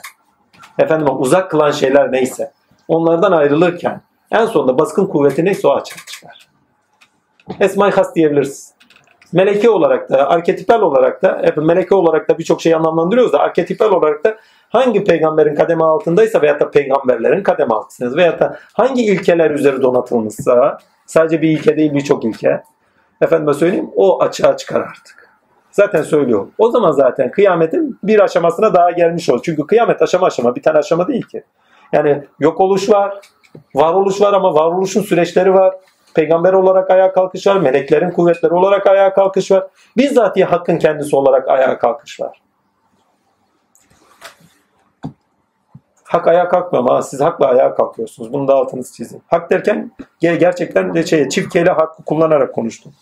[0.80, 2.52] efendim uzak kılan şeyler neyse
[2.88, 4.02] onlardan ayrılırken
[4.32, 6.50] en sonunda baskın kuvveti neyse o açığa çıkar.
[7.60, 8.75] Esma-i Has diyebiliriz.
[9.36, 13.90] Meleke olarak da, arketipel olarak da, hep meleke olarak da birçok şeyi anlamlandırıyoruz da arketipel
[13.90, 14.38] olarak da
[14.70, 20.78] hangi peygamberin kademe altındaysa veyahut da peygamberlerin kademe altındaysa veyahut da hangi ilkeler üzeri donatılmışsa
[21.06, 22.64] sadece bir ilke değil birçok ilke
[23.22, 25.30] efendime söyleyeyim o açığa çıkar artık.
[25.72, 26.48] Zaten söylüyor.
[26.58, 29.42] O zaman zaten kıyametin bir aşamasına daha gelmiş olur.
[29.44, 31.44] Çünkü kıyamet aşama aşama bir tane aşama değil ki.
[31.94, 33.20] Yani yok oluş var,
[33.76, 35.76] varoluş var ama varoluşun süreçleri var.
[36.16, 39.68] Peygamber olarak ayağa kalkış var, meleklerin kuvvetleri olarak ayağa kalkış var.
[39.98, 42.42] Bizzat hakkın kendisi olarak ayağa kalkış var.
[46.04, 48.34] Hak ayağa kalkmıyor ama siz hakla ayağa kalkıyorsunuz.
[48.34, 49.22] Bunu da altınız çizin.
[49.28, 52.94] Hak derken gerçekten de şey, çift kele hakkı kullanarak konuştum.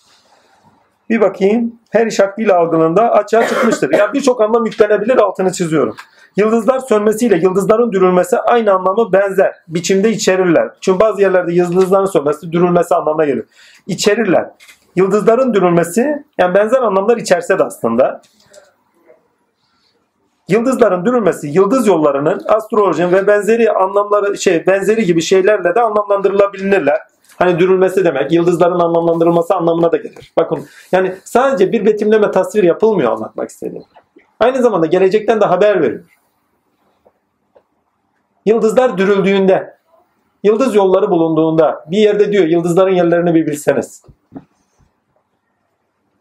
[1.09, 1.79] Bir bakayım.
[1.89, 3.91] Her iş hakkıyla algılandığında açığa çıkmıştır.
[3.91, 5.95] Ya yani birçok anlam yüklenebilir altını çiziyorum.
[6.37, 9.53] Yıldızlar sönmesiyle yıldızların dürülmesi aynı anlamı benzer.
[9.67, 10.69] Biçimde içerirler.
[10.81, 13.45] Çünkü bazı yerlerde yıldızların sönmesi dürülmesi anlamına geliyor.
[13.87, 14.49] İçerirler.
[14.95, 18.21] Yıldızların dürülmesi yani benzer anlamlar içerse de aslında.
[20.47, 26.99] Yıldızların dürülmesi yıldız yollarının astrolojinin ve benzeri anlamları şey benzeri gibi şeylerle de anlamlandırılabilirler.
[27.37, 30.33] Hani dürülmesi demek yıldızların anlamlandırılması anlamına da gelir.
[30.39, 33.83] Bakın yani sadece bir betimleme tasvir yapılmıyor anlatmak istediğim.
[34.39, 36.03] Aynı zamanda gelecekten de haber veriyor.
[38.45, 39.77] Yıldızlar dürüldüğünde,
[40.43, 44.03] yıldız yolları bulunduğunda bir yerde diyor yıldızların yerlerini bir bilseniz.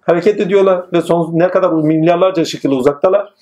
[0.01, 3.35] Hareket ediyorlar ve son ne kadar milyarlarca ışık yılı uzaktalar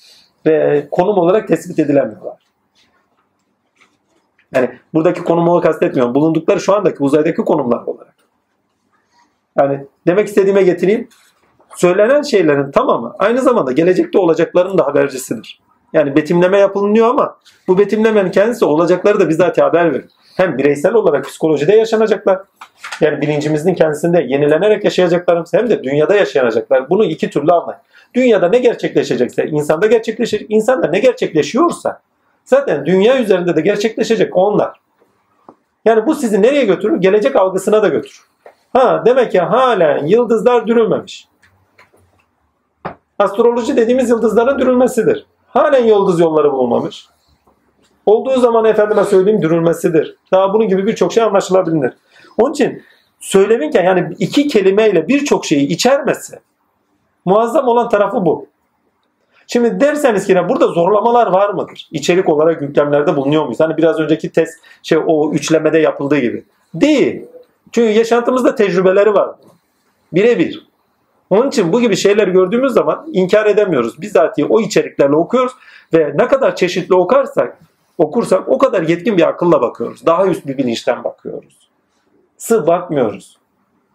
[0.46, 2.36] ve konum olarak tespit edilemiyorlar.
[4.54, 6.14] Yani buradaki konumu kastetmiyorum.
[6.14, 8.14] Bulundukları şu andaki uzaydaki konumlar olarak.
[9.58, 11.08] Yani demek istediğime getireyim.
[11.76, 15.60] Söylenen şeylerin tamamı aynı zamanda gelecekte olacakların da habercisidir.
[15.92, 17.36] Yani betimleme yapılıyor ama
[17.68, 20.08] bu betimlemenin kendisi olacakları da bizzat haber verir.
[20.36, 22.40] Hem bireysel olarak psikolojide yaşanacaklar.
[23.00, 26.90] Yani bilincimizin kendisinde yenilenerek yaşayacaklarımız hem de dünyada yaşayacaklar.
[26.90, 27.80] Bunu iki türlü anlayın.
[28.14, 30.46] Dünyada ne gerçekleşecekse insanda gerçekleşecek.
[30.50, 32.00] İnsanda ne gerçekleşiyorsa
[32.44, 34.80] zaten dünya üzerinde de gerçekleşecek onlar.
[35.84, 37.00] Yani bu sizi nereye götürür?
[37.00, 38.20] Gelecek algısına da götürür.
[38.72, 41.28] Ha demek ki halen yıldızlar dürülmemiş.
[43.18, 45.26] Astroloji dediğimiz yıldızların dürülmesidir.
[45.50, 47.06] Halen yıldız yolları bulunmamış.
[48.06, 50.16] Olduğu zaman efendime söyleyeyim dürülmesidir.
[50.32, 51.92] Daha bunun gibi birçok şey anlaşılabilir.
[52.38, 52.82] Onun için
[53.20, 56.38] söyleminken yani iki kelimeyle birçok şeyi içermesi
[57.24, 58.46] muazzam olan tarafı bu.
[59.46, 61.88] Şimdi derseniz ki burada zorlamalar var mıdır?
[61.92, 63.60] İçerik olarak yüklemlerde bulunuyor muyuz?
[63.60, 66.44] Hani biraz önceki test şey o üçlemede yapıldığı gibi.
[66.74, 67.22] Değil.
[67.72, 69.30] Çünkü yaşantımızda tecrübeleri var.
[70.12, 70.69] Birebir.
[71.30, 74.00] Onun için bu gibi şeyler gördüğümüz zaman inkar edemiyoruz.
[74.00, 75.52] Bizatihi o içeriklerle okuyoruz
[75.94, 77.58] ve ne kadar çeşitli okarsak,
[77.98, 80.06] okursak o kadar yetkin bir akılla bakıyoruz.
[80.06, 81.70] Daha üst bir bilinçten bakıyoruz.
[82.36, 83.38] Sığ bakmıyoruz.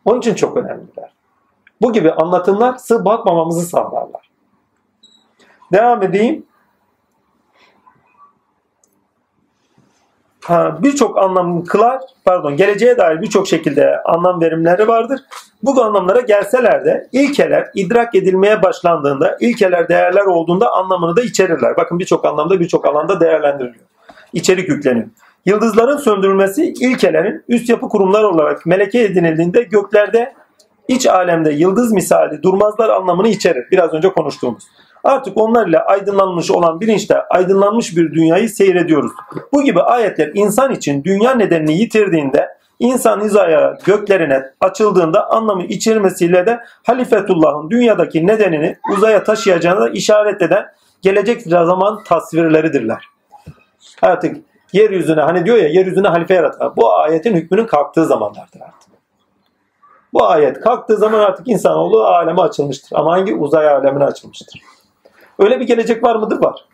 [0.05, 1.13] Onun için çok önemliler.
[1.81, 4.29] Bu gibi anlatımlar sığ bakmamamızı sağlarlar.
[5.73, 6.45] Devam edeyim.
[10.79, 15.19] Birçok anlam kılar, pardon geleceğe dair birçok şekilde anlam verimleri vardır.
[15.63, 21.77] Bu anlamlara gelseler de ilkeler idrak edilmeye başlandığında, ilkeler değerler olduğunda anlamını da içerirler.
[21.77, 23.85] Bakın birçok anlamda birçok alanda değerlendiriliyor.
[24.33, 25.07] İçerik yükleniyor.
[25.45, 30.33] Yıldızların söndürülmesi ilkelerin üst yapı kurumlar olarak meleke edinildiğinde göklerde
[30.87, 33.65] iç alemde yıldız misali durmazlar anlamını içerir.
[33.71, 34.63] Biraz önce konuştuğumuz.
[35.05, 39.11] Artık onlarla aydınlanmış olan bilinçte aydınlanmış bir dünyayı seyrediyoruz.
[39.53, 42.47] Bu gibi ayetler insan için dünya nedenini yitirdiğinde
[42.79, 50.65] insan hizaya göklerine açıldığında anlamı içirmesiyle de Halifetullah'ın dünyadaki nedenini uzaya taşıyacağına işaret eden
[51.01, 53.03] gelecek zaman tasvirleridirler.
[54.01, 54.37] Artık
[54.73, 56.75] yeryüzüne hani diyor ya yeryüzüne halife yaratma.
[56.75, 58.89] Bu ayetin hükmünün kalktığı zamanlardır artık.
[60.13, 62.97] Bu ayet kalktığı zaman artık insanoğlu aleme açılmıştır.
[62.97, 64.61] Ama hangi uzay alemine açılmıştır?
[65.39, 66.39] Öyle bir gelecek var mıdır?
[66.41, 66.65] Var.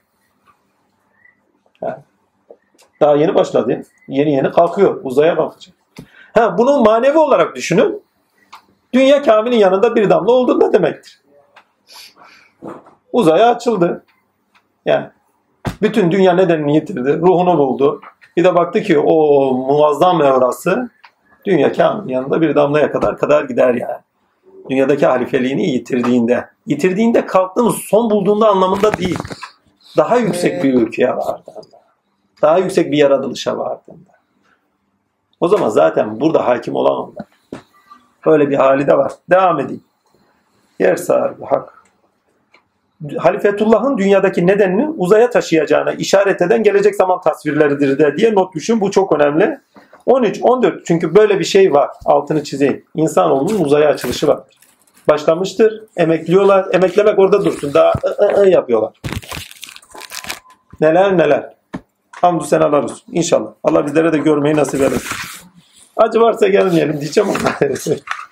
[3.01, 3.83] Daha yeni başladı.
[4.07, 4.99] Yeni yeni kalkıyor.
[5.03, 5.75] Uzaya kalkacak.
[6.33, 8.03] Ha, bunu manevi olarak düşünün.
[8.93, 11.21] Dünya Kamil'in yanında bir damla olduğunda demektir.
[13.13, 14.05] Uzaya açıldı.
[14.85, 15.09] Yani
[15.81, 17.19] bütün dünya nedenini yitirdi.
[17.19, 18.01] Ruhunu buldu.
[18.37, 19.13] Bir de baktı ki o
[19.53, 20.89] muazzam evrası
[21.45, 24.01] dünya Kamil'in yanında bir damlaya kadar kadar gider yani
[24.69, 29.17] dünyadaki halifeliğini yitirdiğinde, yitirdiğinde kalktığımız son bulduğunda anlamında değil.
[29.97, 31.81] Daha yüksek bir ülkeye vardığında.
[32.41, 34.11] Daha yüksek bir yaratılışa vardığında.
[35.39, 37.25] O zaman zaten burada hakim olan onlar.
[38.25, 39.11] Böyle bir hali de var.
[39.29, 39.83] Devam edeyim.
[40.79, 41.81] Yer sahibi hak.
[43.17, 48.81] Halifetullah'ın dünyadaki nedenini uzaya taşıyacağına işaret eden gelecek zaman tasvirleridir de diye not düşün.
[48.81, 49.59] Bu çok önemli.
[50.05, 51.89] 13, 14 çünkü böyle bir şey var.
[52.05, 52.85] Altını çizeyim.
[52.95, 54.39] İnsanoğlunun uzaya açılışı var.
[55.09, 55.83] Başlamıştır.
[55.97, 56.67] Emekliyorlar.
[56.73, 57.73] Emeklemek orada dursun.
[57.73, 58.93] Daha ı, ı, ı yapıyorlar.
[60.81, 61.53] Neler neler.
[62.11, 63.01] Hamdü senalar olsun.
[63.11, 63.51] İnşallah.
[63.63, 64.99] Allah bizlere de görmeyi nasip eder.
[65.97, 67.69] Acı varsa gelmeyelim diyeceğim ama.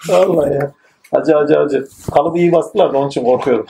[0.17, 0.71] Allah ya.
[1.11, 1.87] Acı acı acı.
[2.13, 3.65] Kalıbı iyi bastılar da onun için korkuyorum.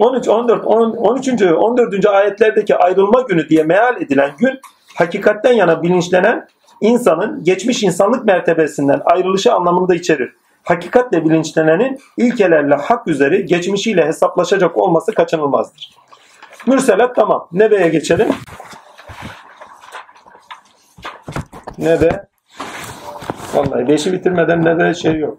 [0.00, 1.42] 13, 14, 10, 13.
[1.42, 2.06] 14.
[2.06, 4.60] ayetlerdeki ayrılma günü diye meal edilen gün
[4.94, 6.48] hakikatten yana bilinçlenen
[6.80, 10.36] insanın geçmiş insanlık mertebesinden ayrılışı anlamında içerir.
[10.68, 15.90] Hakikatle bilinçlenenin ilkelerle hak üzeri geçmişiyle hesaplaşacak olması kaçınılmazdır.
[16.66, 17.48] Mürselat tamam.
[17.52, 18.28] Nebe'ye geçelim.
[21.78, 22.26] Nebe.
[23.54, 25.38] Vallahi beşi bitirmeden nebe şey yok.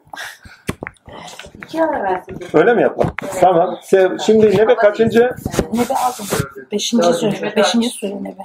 [1.70, 2.38] İki ara versin.
[2.54, 3.12] Öyle mi yapalım?
[3.42, 3.78] Tamam.
[3.82, 5.20] Sev- Şimdi nebe kaçıncı?
[5.74, 6.26] Nebe aldım.
[6.72, 7.56] Beşinci sure.
[7.56, 8.38] Beşinci sure nebe.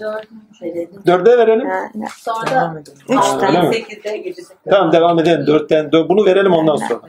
[0.00, 1.06] Dört.
[1.06, 1.68] Dörde verelim.
[1.68, 2.74] Yani sonra da
[3.08, 3.68] Üç Öyle tane.
[3.68, 3.74] mi?
[3.74, 4.54] sekizde gecesi.
[4.70, 5.46] Tamam devam edelim.
[5.46, 5.84] Dörtten.
[5.86, 7.00] dö- Bunu verelim ondan sonra.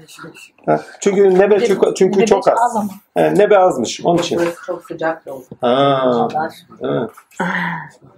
[0.65, 2.53] Ha, Çünkü nebe çünkü, çünkü Nebe çok az.
[2.65, 2.89] az ama.
[3.17, 4.01] He, nebe azmış.
[4.05, 4.39] Onun için.
[4.39, 5.45] Burası çok sıcak da oldu.
[5.61, 6.27] Ha,
[6.81, 7.09] evet.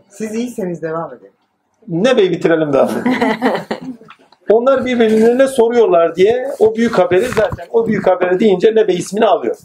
[0.10, 1.32] Siz iyiyseniz devam edelim.
[1.88, 2.90] Nebe'yi bitirelim daha.
[4.50, 9.56] Onlar birbirlerine soruyorlar diye o büyük haberi zaten o büyük haberi deyince Nebe ismini alıyor.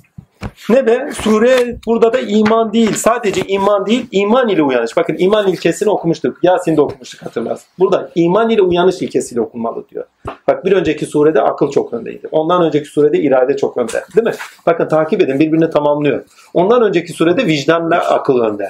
[0.68, 2.94] Nebe sure burada da iman değil.
[2.94, 4.96] Sadece iman değil, iman ile uyanış.
[4.96, 6.38] Bakın iman ilkesini okumuştuk.
[6.42, 7.66] Yasin'de okumuştuk hatırlarsın.
[7.78, 10.04] Burada iman ile uyanış ilkesiyle okunmalı diyor.
[10.48, 12.28] Bak bir önceki surede akıl çok öndeydi.
[12.32, 14.04] Ondan önceki surede irade çok önde.
[14.16, 14.34] Değil mi?
[14.66, 16.24] Bakın takip edin birbirini tamamlıyor.
[16.54, 18.68] Ondan önceki surede vicdanla akıl önde.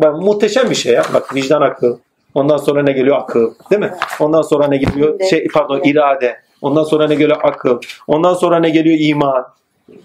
[0.00, 1.02] Bak muhteşem bir şey ya.
[1.14, 1.98] Bak vicdan akıl.
[2.34, 3.54] Ondan sonra ne geliyor akıl.
[3.70, 3.90] Değil mi?
[4.20, 6.36] Ondan sonra ne geliyor şey pardon irade.
[6.62, 7.78] Ondan sonra ne geliyor akıl.
[8.06, 9.46] Ondan sonra ne geliyor iman.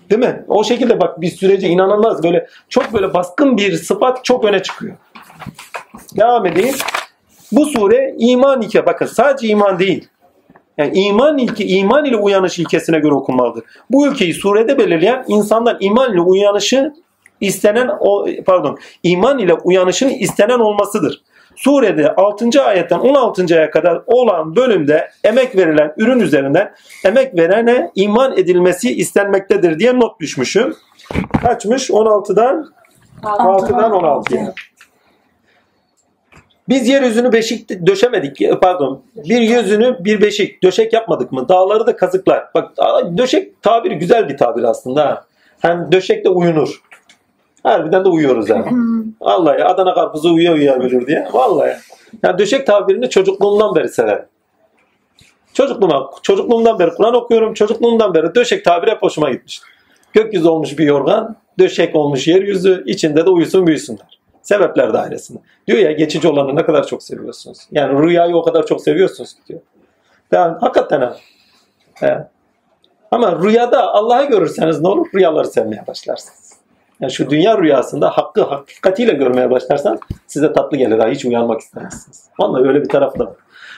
[0.09, 0.45] Değil mi?
[0.47, 4.95] O şekilde bak bir sürece inanılmaz böyle çok böyle baskın bir sıfat çok öne çıkıyor.
[6.17, 6.75] Devam edeyim.
[7.51, 8.85] Bu sure iman ilke.
[8.85, 10.07] Bakın sadece iman değil.
[10.77, 13.63] Yani iman ilki, iman ile uyanış ilkesine göre okunmalıdır.
[13.89, 16.93] Bu ülkeyi surede belirleyen insandan iman ile uyanışı
[17.41, 21.21] istenen o pardon iman ile uyanışın istenen olmasıdır.
[21.59, 22.63] Surede 6.
[22.63, 23.55] ayetten 16.
[23.55, 26.73] aya kadar olan bölümde emek verilen ürün üzerinden
[27.05, 30.75] emek verene iman edilmesi istenmektedir diye not düşmüşüm.
[31.41, 31.89] Kaçmış?
[31.89, 32.69] 16'dan
[33.23, 34.53] 6'dan 16'ya.
[36.69, 38.61] Biz yeryüzünü beşik döşemedik.
[38.61, 39.03] Pardon.
[39.15, 41.49] Bir yüzünü bir beşik döşek yapmadık mı?
[41.49, 42.45] Dağları da kazıklar.
[42.55, 42.77] Bak
[43.17, 45.25] döşek tabiri güzel bir tabir aslında.
[45.61, 46.81] Hem döşekte uyunur.
[47.63, 48.65] Harbiden de uyuyoruz yani.
[49.21, 51.27] Vallahi Adana karpuzu uyuyor uyuyabilir diye.
[51.33, 51.75] Vallahi.
[52.23, 54.25] Yani döşek tabirini çocukluğumdan beri severim.
[55.53, 57.53] Çocukluğuma, çocukluğumdan beri Kur'an okuyorum.
[57.53, 59.65] Çocukluğumdan beri döşek tabiri hep hoşuma gitmişti.
[60.13, 64.19] Gökyüzü olmuş bir yorgan, döşek olmuş yeryüzü, içinde de uyusun büyüsünler.
[64.41, 65.39] Sebepler dairesinde.
[65.67, 67.57] Diyor ya geçici olanı ne kadar çok seviyorsunuz.
[67.71, 69.61] Yani rüyayı o kadar çok seviyorsunuz ki diyor.
[70.31, 71.15] Yani hakikaten ha.
[71.93, 72.27] He.
[73.11, 75.07] Ama rüyada Allah'ı görürseniz ne olur?
[75.15, 76.48] Rüyaları sevmeye başlarsınız.
[77.01, 81.11] Yani şu dünya rüyasında hakkı hakikatiyle görmeye başlarsan size tatlı gelir.
[81.11, 82.29] Hiç uyanmak istemezsiniz.
[82.39, 83.33] Vallahi öyle bir taraf da var.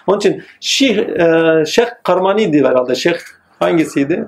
[0.07, 2.95] Onun için Şeyh, e, Şeyh Karmani'di herhalde.
[2.95, 3.15] Şeyh
[3.59, 4.27] hangisiydi?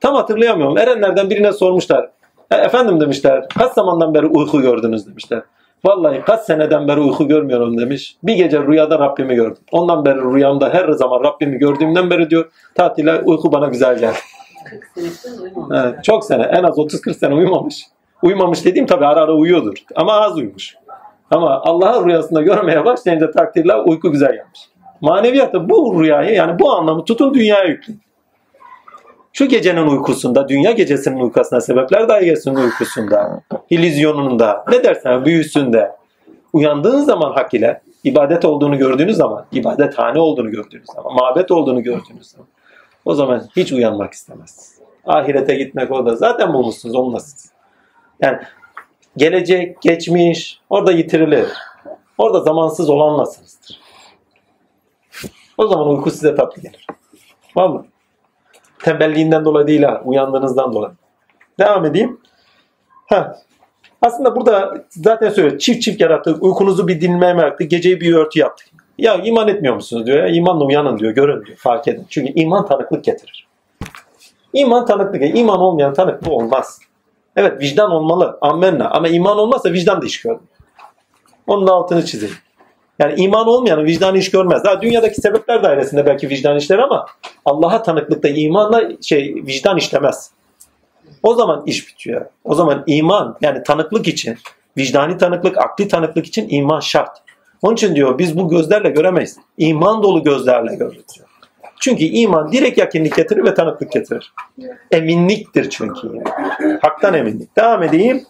[0.00, 0.78] Tam hatırlayamıyorum.
[0.78, 2.10] Erenlerden birine sormuşlar.
[2.50, 3.48] "E, efendim demişler.
[3.58, 5.42] Kaç zamandan beri uyku gördünüz demişler.
[5.84, 8.16] Vallahi kaç seneden beri uyku görmüyorum demiş.
[8.22, 9.62] Bir gece rüyada Rabbimi gördüm.
[9.72, 14.16] Ondan beri rüyamda her zaman Rabbimi gördüğümden beri diyor tatile uyku bana güzel geldi.
[14.64, 15.78] 40 senesinde uyumamış.
[15.80, 17.86] Evet, çok sene en az 30-40 sene uyumamış.
[18.22, 19.74] Uyumamış dediğim tabii ara ara uyuyordur.
[19.94, 20.76] Ama az uyumuş.
[21.30, 24.60] Ama Allah'ın rüyasında görmeye başlayınca takdirle uyku güzel gelmiş.
[25.00, 28.00] Maneviyatı bu rüyayı yani bu anlamı tutun dünyaya yükleyin.
[29.32, 33.40] Şu gecenin uykusunda, dünya gecesinin uykusunda, sebepler dairesinin uykusunda,
[33.70, 35.92] illüzyonunda, ne dersen büyüsünde,
[36.52, 42.26] uyandığın zaman hak ile, ibadet olduğunu gördüğünüz zaman, ibadethane olduğunu gördüğünüz zaman, mabet olduğunu gördüğünüz
[42.26, 42.46] zaman,
[43.04, 44.78] o zaman hiç uyanmak istemezsiniz.
[45.06, 47.52] Ahirete gitmek orada zaten bulmuşsunuz, olmasınız.
[48.22, 48.38] Yani
[49.16, 51.48] gelecek, geçmiş, orada yitirilir.
[52.18, 53.80] Orada zamansız olanlasınızdır.
[55.58, 56.86] O zaman uyku size tatlı gelir.
[57.56, 57.86] Vallahi.
[58.82, 60.92] Tembelliğinden dolayı değil ha, uyandığınızdan dolayı.
[61.58, 62.20] Devam edeyim.
[63.06, 63.36] Ha.
[64.02, 65.58] Aslında burada zaten söylüyor.
[65.58, 66.42] Çift çift yarattık.
[66.42, 67.70] Uykunuzu bir dinlemeye yaptık.
[67.70, 68.68] Geceyi bir örtü yaptık.
[68.98, 70.18] Ya iman etmiyor musunuz diyor.
[70.18, 71.12] Ya, imanla uyanın diyor.
[71.12, 71.58] Görün diyor.
[71.58, 72.06] Fark edin.
[72.10, 73.46] Çünkü iman tanıklık getirir.
[74.52, 75.36] İman tanıklık.
[75.38, 76.80] İman olmayan tanıklık olmaz.
[77.36, 78.38] Evet vicdan olmalı.
[78.40, 78.90] Ammenna.
[78.90, 80.48] Ama iman olmazsa vicdan da iş görmüyor.
[81.46, 82.34] Onun da altını çizeyim.
[82.98, 84.64] Yani iman olmayanın vicdanı iş görmez.
[84.64, 87.06] Daha dünyadaki sebepler dairesinde belki vicdan işler ama
[87.44, 90.30] Allah'a tanıklıkta imanla şey vicdan işlemez.
[91.22, 92.26] O zaman iş bitiyor.
[92.44, 94.38] O zaman iman yani tanıklık için,
[94.78, 97.23] vicdani tanıklık, akli tanıklık için iman şart.
[97.64, 99.36] Onun için diyor biz bu gözlerle göremeyiz.
[99.58, 101.04] İman dolu gözlerle görürüz.
[101.80, 104.32] Çünkü iman direkt yakınlık getirir ve tanıklık getirir.
[104.90, 106.06] Eminliktir çünkü.
[106.06, 106.78] Yani.
[106.82, 107.56] Haktan eminlik.
[107.56, 108.22] Devam edeyim.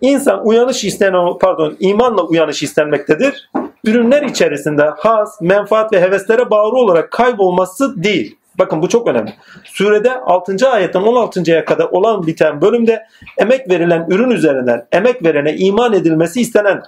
[0.00, 3.50] İnsan uyanış isteyen, pardon imanla uyanış istenmektedir.
[3.84, 8.36] Ürünler içerisinde haz, menfaat ve heveslere bağlı olarak kaybolması değil.
[8.58, 9.34] Bakın bu çok önemli.
[9.64, 10.70] Surede 6.
[10.70, 13.06] ayetten 16.ya kadar olan biten bölümde
[13.38, 16.82] emek verilen ürün üzerinden emek verene iman edilmesi istenen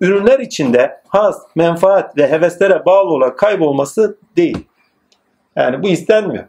[0.00, 4.66] ürünler içinde haz, menfaat ve heveslere bağlı olarak kaybolması değil.
[5.56, 6.44] Yani bu istenmiyor.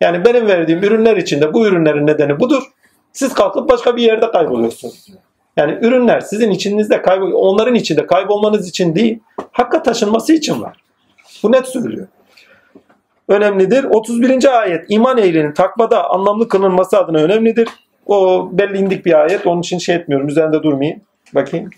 [0.00, 2.62] Yani benim verdiğim ürünler içinde bu ürünlerin nedeni budur.
[3.12, 5.06] Siz kalkıp başka bir yerde kayboluyorsunuz.
[5.56, 9.18] Yani ürünler sizin içinizde kaybol, onların içinde kaybolmanız için değil,
[9.52, 10.76] hakka taşınması için var.
[11.42, 12.06] Bu net söylüyor.
[13.28, 13.84] Önemlidir.
[13.84, 14.60] 31.
[14.60, 17.68] ayet iman ehlinin takvada anlamlı kılınması adına önemlidir.
[18.06, 19.46] O belli indik bir ayet.
[19.46, 20.28] Onun için şey etmiyorum.
[20.28, 21.00] Üzerinde durmayayım.
[21.34, 21.70] Bakayım.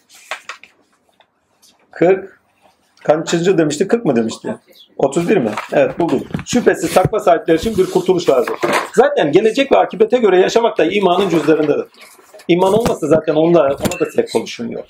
[2.03, 2.41] 40.
[3.05, 3.89] Kaçıncı demişti?
[3.89, 4.57] 40 mı demişti?
[4.97, 5.51] 31 mi?
[5.73, 6.25] Evet buldum.
[6.47, 8.55] Şüphesiz takva sahipleri için bir kurtuluş lazım.
[8.95, 11.89] Zaten gelecek ve akibete göre yaşamak da imanın cüzlarındadır.
[12.49, 14.85] İman olmasa zaten onda, ona da tek konuşulmuyor.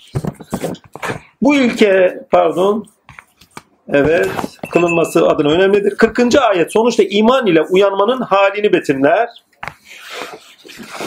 [1.42, 2.86] Bu ilke pardon
[3.88, 4.28] evet
[4.70, 5.96] kılınması adına önemlidir.
[5.96, 6.34] 40.
[6.34, 9.28] ayet sonuçta iman ile uyanmanın halini betimler.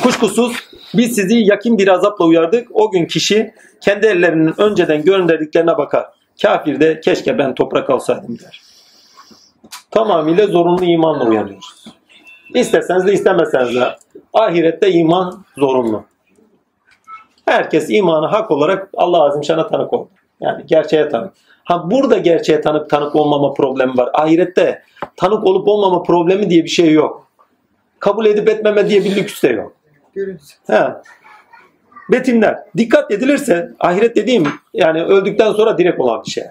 [0.04, 2.68] Kuşkusuz biz sizi yakin bir azapla uyardık.
[2.74, 6.06] O gün kişi kendi ellerinin önceden gönderdiklerine bakar.
[6.42, 8.62] Kafir de keşke ben toprak alsaydım der.
[9.92, 11.86] Tamamıyla zorunlu imanla uyanıyoruz.
[12.54, 13.96] İsteseniz de istemeseniz de
[14.34, 16.04] ahirette iman zorunlu.
[17.46, 20.10] Herkes imanı hak olarak Allah azim şana tanık oldu.
[20.42, 21.34] Yani gerçeğe tanık.
[21.64, 24.10] Ha burada gerçeğe tanık tanık olmama problemi var.
[24.14, 24.82] Ahirette
[25.16, 27.28] tanık olup olmama problemi diye bir şey yok.
[28.00, 29.75] Kabul edip etmeme diye bir lüks de yok.
[30.16, 30.44] Görüntü.
[30.68, 30.84] He.
[32.12, 32.60] Betimler.
[32.78, 36.44] Dikkat edilirse ahiret dediğim yani öldükten sonra direkt olan bir şey.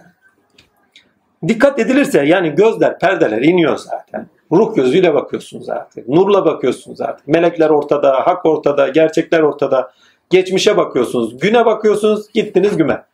[1.49, 4.27] Dikkat edilirse yani gözler, perdeler iniyor zaten.
[4.53, 6.09] Ruh gözüyle bakıyorsunuz artık.
[6.09, 7.29] Nurla bakıyorsunuz artık.
[7.29, 9.93] Melekler ortada, hak ortada, gerçekler ortada.
[10.31, 13.05] Geçmişe bakıyorsunuz, güne bakıyorsunuz, gittiniz güme.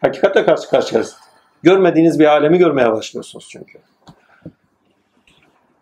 [0.00, 1.16] Hakikatle karşı karşıyayız.
[1.62, 3.78] Görmediğiniz bir alemi görmeye başlıyorsunuz çünkü.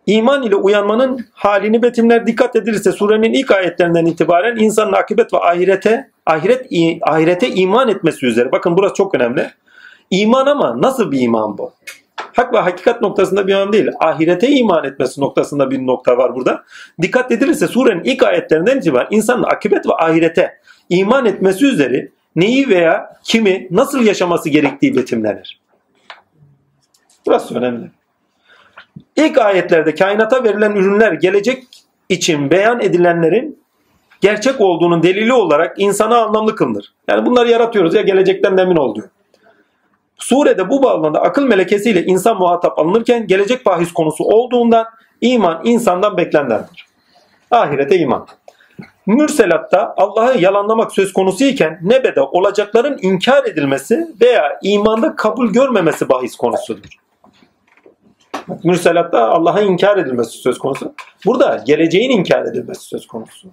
[0.09, 6.09] İman ile uyanmanın halini betimler dikkat edilirse surenin ilk ayetlerinden itibaren insanın akıbet ve ahirete
[6.25, 6.67] ahiret
[7.01, 8.51] ahirete iman etmesi üzere.
[8.51, 9.51] Bakın burası çok önemli.
[10.09, 11.73] İman ama nasıl bir iman bu?
[12.35, 13.87] Hak ve hakikat noktasında bir iman değil.
[13.99, 16.63] Ahirete iman etmesi noktasında bir nokta var burada.
[17.01, 20.57] Dikkat edilirse surenin ilk ayetlerinden itibaren insanın akıbet ve ahirete
[20.89, 25.59] iman etmesi üzere neyi veya kimi nasıl yaşaması gerektiği betimlenir.
[27.25, 27.98] Burası önemli.
[29.15, 31.63] İlk ayetlerde kainata verilen ürünler gelecek
[32.09, 33.59] için beyan edilenlerin
[34.21, 36.93] gerçek olduğunun delili olarak insana anlamlı kılınır.
[37.07, 39.09] Yani bunları yaratıyoruz ya gelecekten emin ol diyor.
[40.17, 44.85] Surede bu bağlamda akıl melekesiyle insan muhatap alınırken gelecek bahis konusu olduğundan
[45.21, 46.85] iman insandan beklenendir.
[47.51, 48.27] Ahirete iman.
[49.05, 56.35] Mürselatta Allah'ı yalanlamak söz konusu iken nebede olacakların inkar edilmesi veya imanda kabul görmemesi bahis
[56.35, 56.89] konusudur.
[58.63, 60.93] Mürselatta Allah'a inkar edilmesi söz konusu.
[61.25, 63.47] Burada geleceğin inkar edilmesi söz konusu.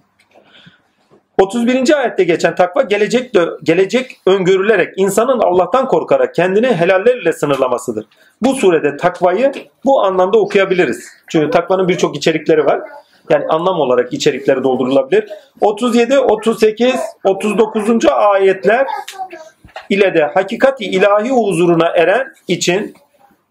[1.41, 1.99] 31.
[1.99, 8.05] ayette geçen takva gelecek de, gelecek öngörülerek insanın Allah'tan korkarak kendini helallerle sınırlamasıdır.
[8.41, 9.51] Bu surede takvayı
[9.85, 11.07] bu anlamda okuyabiliriz.
[11.27, 12.81] Çünkü takvanın birçok içerikleri var.
[13.29, 15.29] Yani anlam olarak içerikleri doldurulabilir.
[15.61, 18.05] 37, 38, 39.
[18.05, 18.87] ayetler
[19.89, 22.95] ile de hakikati ilahi huzuruna eren için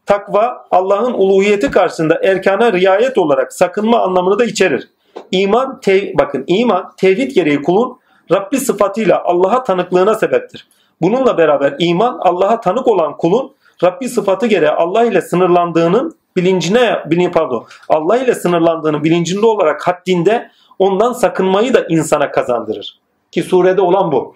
[0.07, 4.89] takva Allah'ın uluhiyeti karşısında erkana riayet olarak sakınma anlamını da içerir.
[5.31, 7.99] İman, tev bakın iman tevhid gereği kulun
[8.33, 10.69] Rabbi sıfatıyla Allah'a tanıklığına sebeptir.
[11.01, 13.55] Bununla beraber iman Allah'a tanık olan kulun
[13.85, 20.51] Rabbi sıfatı gereği Allah ile sınırlandığının bilincine, bilin pardon, Allah ile sınırlandığının bilincinde olarak haddinde
[20.79, 22.99] ondan sakınmayı da insana kazandırır.
[23.33, 24.35] Ki surede olan bu.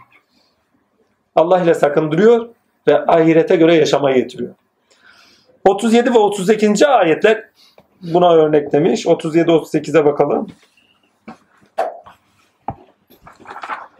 [1.36, 2.48] Allah ile sakındırıyor
[2.88, 4.54] ve ahirete göre yaşamayı getiriyor.
[5.68, 6.86] 37 ve 32.
[6.86, 7.44] ayetler
[8.02, 9.06] buna örnek demiş.
[9.06, 10.46] 37-38'e bakalım.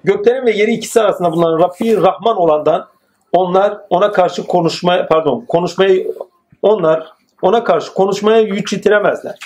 [0.04, 2.88] Göklerin ve yeri ikisi arasında bulunan Rabbi Rahman olandan
[3.32, 6.14] onlar ona karşı konuşmaya pardon konuşmayı
[6.62, 9.38] onlar ona karşı konuşmaya güç yitiremezler.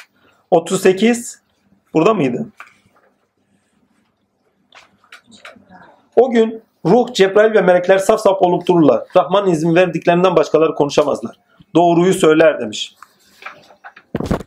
[0.51, 1.43] 38
[1.95, 2.47] burada mıydı?
[6.17, 9.03] O gün ruh, Cebrail ve melekler saf saf olup dururlar.
[9.17, 11.37] Rahman izin verdiklerinden başkaları konuşamazlar.
[11.75, 12.95] Doğruyu söyler demiş.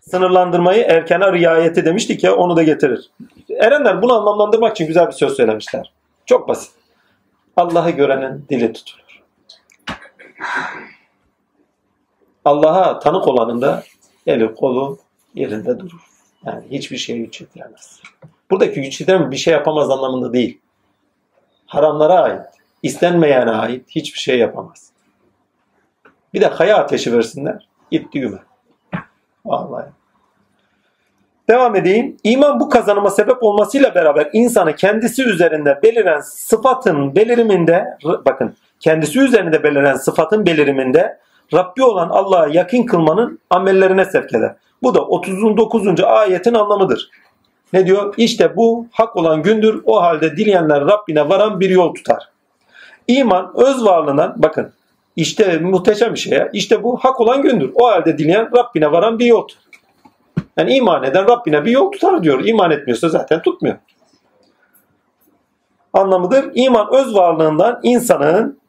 [0.01, 3.11] Sınırlandırmayı erkene riayeti demiştik ya onu da getirir.
[3.49, 5.93] Erenler bunu anlamlandırmak için güzel bir söz söylemişler.
[6.25, 6.71] Çok basit.
[7.55, 9.21] Allah'ı görenin dili tutulur.
[12.45, 13.83] Allah'a tanık olanın da
[14.27, 14.99] eli kolu
[15.35, 16.07] yerinde durur.
[16.45, 18.01] Yani hiçbir şeyi çetiremez.
[18.51, 20.59] Buradaki güç bir şey yapamaz anlamında değil.
[21.65, 22.45] Haramlara ait,
[22.83, 24.91] istenmeyene ait hiçbir şey yapamaz.
[26.37, 27.67] Bir de kaya ateşi versinler.
[27.91, 28.37] Git düğme.
[29.45, 29.85] Vallahi.
[31.49, 32.17] Devam edeyim.
[32.23, 39.63] İman bu kazanıma sebep olmasıyla beraber insanı kendisi üzerinde beliren sıfatın beliriminde bakın kendisi üzerinde
[39.63, 41.19] beliren sıfatın beliriminde
[41.53, 44.55] Rabbi olan Allah'a yakın kılmanın amellerine sevk eder.
[44.83, 46.03] Bu da 39.
[46.03, 47.09] ayetin anlamıdır.
[47.73, 48.13] Ne diyor?
[48.17, 49.81] İşte bu hak olan gündür.
[49.85, 52.29] O halde dileyenler Rabbine varan bir yol tutar.
[53.07, 54.73] İman öz varlığından bakın
[55.17, 56.49] işte muhteşem bir şey ya.
[56.53, 57.71] İşte bu hak olan gündür.
[57.75, 59.47] O halde dileyen Rabbine varan bir yol.
[60.57, 62.45] Yani iman eden Rabbine bir yol tutar diyor.
[62.45, 63.75] İman etmiyorsa zaten tutmuyor.
[65.93, 66.51] Anlamıdır.
[66.53, 68.59] İman öz varlığından insanın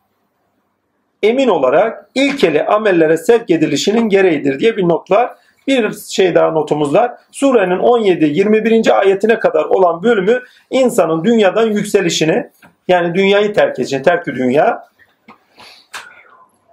[1.23, 5.31] emin olarak ilkeli amellere sevk edilişinin gereğidir diye bir not var.
[5.67, 7.13] Bir şey daha notumuz var.
[7.33, 8.93] Surenin 17-21.
[8.93, 12.51] ayetine kadar olan bölümü insanın dünyadan yükselişini
[12.89, 14.89] yani dünyayı terk edişini, terkü dünya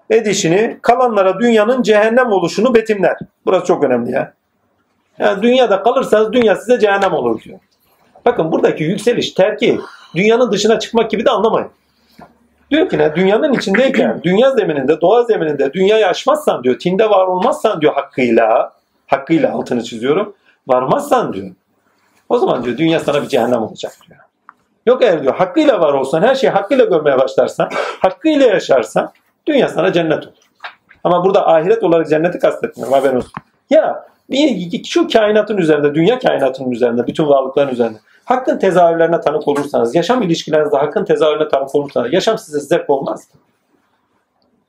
[0.09, 3.17] edişini, kalanlara dünyanın cehennem oluşunu betimler.
[3.45, 4.33] Burası çok önemli ya.
[5.19, 7.59] Yani dünyada kalırsanız dünya size cehennem olur diyor.
[8.25, 9.79] Bakın buradaki yükseliş, terki,
[10.15, 11.69] dünyanın dışına çıkmak gibi de anlamayın.
[12.71, 13.15] Diyor ki ne?
[13.15, 18.73] Dünyanın içindeyken, dünya zemininde, doğa zemininde dünyayı aşmazsan diyor, tinde var olmazsan diyor hakkıyla,
[19.07, 20.35] hakkıyla altını çiziyorum,
[20.67, 21.51] varmazsan diyor.
[22.29, 24.19] O zaman diyor dünya sana bir cehennem olacak diyor.
[24.85, 29.11] Yok eğer diyor hakkıyla var olsan, her şeyi hakkıyla görmeye başlarsan, hakkıyla yaşarsan
[29.47, 30.35] dünya sana cennet olur.
[31.03, 33.31] Ama burada ahiret olarak cenneti kastetmiyorum haberin olsun.
[33.69, 39.95] Ya bir, şu kainatın üzerinde, dünya kainatının üzerinde, bütün varlıkların üzerinde hakkın tezahürlerine tanık olursanız,
[39.95, 43.39] yaşam ilişkilerinizde hakkın tezahürüne tanık olursanız, yaşam size zevk olmaz mı?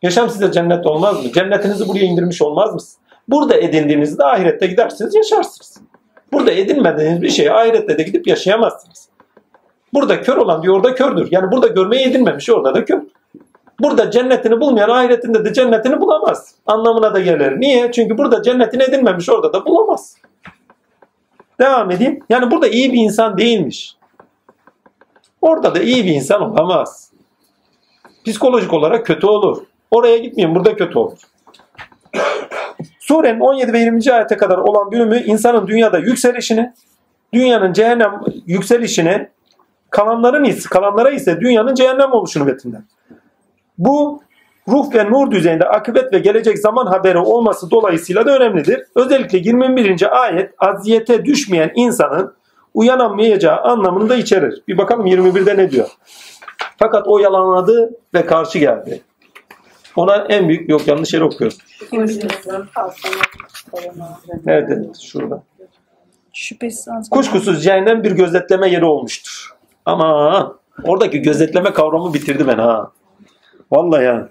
[0.02, 1.32] Yaşam size cennet olmaz mı?
[1.32, 2.80] Cennetinizi buraya indirmiş olmaz mı?
[3.28, 5.80] Burada edindiğinizde ahirette gidersiniz, yaşarsınız.
[6.32, 9.08] Burada edinmediğiniz bir şeyi ahirette de gidip yaşayamazsınız.
[9.94, 11.28] Burada kör olan diyor orada kördür.
[11.30, 13.00] Yani burada görmeyi edinmemiş orada da kör.
[13.80, 16.54] Burada cennetini bulmayan ahiretinde de cennetini bulamaz.
[16.66, 17.60] Anlamına da gelir.
[17.60, 17.92] Niye?
[17.92, 20.16] Çünkü burada cennetini edinmemiş orada da bulamaz.
[21.60, 22.20] Devam edeyim.
[22.28, 23.96] Yani burada iyi bir insan değilmiş.
[25.40, 27.12] Orada da iyi bir insan olamaz.
[28.26, 29.62] Psikolojik olarak kötü olur.
[29.90, 31.18] Oraya gitmeyin burada kötü olur.
[33.00, 34.12] Surenin 17 ve 20.
[34.12, 36.72] ayete kadar olan bölümü insanın dünyada yükselişini,
[37.32, 39.28] dünyanın cehennem yükselişini,
[39.90, 42.80] kalanların ise, kalanlara ise dünyanın cehennem oluşunu betimler.
[43.78, 44.22] Bu
[44.68, 48.82] ruh ve nur düzeyinde akıbet ve gelecek zaman haberi olması dolayısıyla da önemlidir.
[48.94, 50.22] Özellikle 21.
[50.22, 52.34] ayet aziyete düşmeyen insanın
[52.74, 54.62] uyanamayacağı anlamını da içerir.
[54.68, 55.88] Bir bakalım 21'de ne diyor?
[56.78, 59.02] Fakat o yalanladı ve karşı geldi.
[59.96, 61.58] Ona en büyük yok yanlış yere okuyoruz.
[64.46, 64.82] Nerede?
[65.02, 65.42] Şurada.
[67.10, 69.54] Kuşkusuz cehennem bir gözetleme yeri olmuştur.
[69.84, 72.90] Ama oradaki gözetleme kavramı bitirdi ben ha.
[73.72, 74.28] Vallahi ya.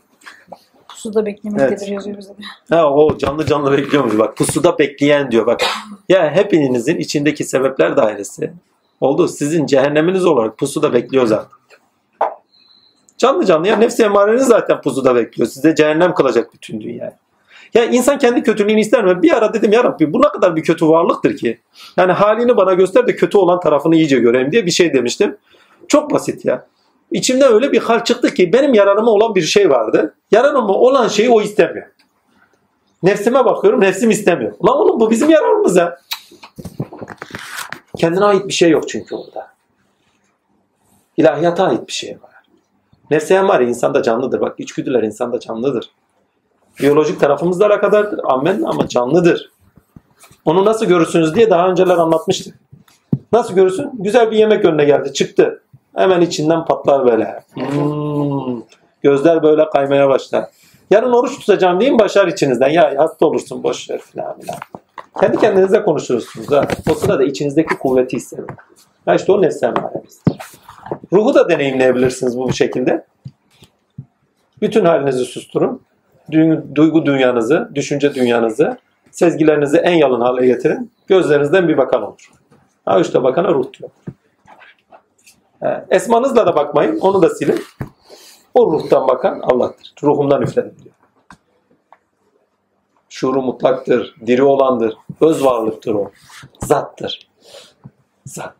[0.95, 1.89] Suda beklemektedir Evet.
[1.89, 2.41] yazıyor bize de.
[2.69, 4.17] Ha o canlı canlı bekliyormuş.
[4.17, 5.61] Bak pusuda bekleyen diyor bak.
[6.09, 8.53] Ya hepinizin içindeki sebepler dairesi
[9.01, 9.27] oldu.
[9.27, 11.49] Sizin cehenneminiz olarak pusuda bekliyor zaten.
[13.17, 15.49] Canlı canlı ya nefsi emareniz zaten pusuda bekliyor.
[15.49, 17.11] Size cehennem kılacak bütün dünyayı.
[17.73, 19.21] Ya insan kendi kötülüğünü ister mi?
[19.21, 21.59] Bir ara dedim ya Rabbi bu ne kadar bir kötü varlıktır ki.
[21.97, 25.37] Yani halini bana göster de kötü olan tarafını iyice göreyim diye bir şey demiştim.
[25.87, 26.67] Çok basit ya.
[27.11, 30.15] İçimden öyle bir hal çıktı ki benim yararıma olan bir şey vardı.
[30.31, 31.87] Yararıma olan şeyi o istemiyor.
[33.03, 34.51] Nefsime bakıyorum nefsim istemiyor.
[34.51, 35.99] Lan oğlum bu bizim yararımız ya.
[37.97, 39.47] Kendine ait bir şey yok çünkü orada.
[41.17, 42.35] İlahiyata ait bir şey var.
[43.11, 44.41] Nefse ya insanda canlıdır.
[44.41, 45.89] Bak içgüdüler insanda canlıdır.
[46.79, 48.19] Biyolojik tarafımızla alakadardır.
[48.23, 49.51] Amen ama canlıdır.
[50.45, 52.59] Onu nasıl görürsünüz diye daha önceler anlatmıştık.
[53.31, 53.91] Nasıl görürsün?
[53.93, 55.13] Güzel bir yemek önüne geldi.
[55.13, 55.63] Çıktı.
[55.95, 57.43] Hemen içinden patlar böyle.
[57.53, 58.61] Hmm.
[59.01, 60.45] Gözler böyle kaymaya başlar.
[60.91, 62.69] Yarın oruç tutacağım deyin başar içinizden.
[62.69, 64.57] Ya hasta olursun boş ver filan filan.
[65.19, 66.51] Kendi kendinize konuşursunuz.
[66.51, 66.67] Ha.
[66.91, 68.47] O sırada içinizdeki kuvveti hissedin.
[69.05, 70.37] Ha işte o nefsen mahremizdir.
[71.13, 73.05] Ruhu da deneyimleyebilirsiniz bu şekilde.
[74.61, 75.81] Bütün halinizi susturun.
[76.31, 78.77] Du- Duygu dünyanızı, düşünce dünyanızı,
[79.11, 80.91] sezgilerinizi en yalın hale getirin.
[81.07, 82.31] Gözlerinizden bir bakan olur.
[82.85, 83.89] Ha işte bakana ruh diyor.
[85.89, 86.99] Esmanızla da bakmayın.
[86.99, 87.63] Onu da silin.
[88.53, 89.93] O ruhtan bakan Allah'tır.
[90.03, 90.95] Ruhumdan üfledim diyor.
[93.09, 94.15] Şuuru mutlaktır.
[94.25, 94.97] Diri olandır.
[95.21, 96.11] Öz varlıktır o.
[96.61, 97.29] Zattır.
[98.25, 98.53] Zat.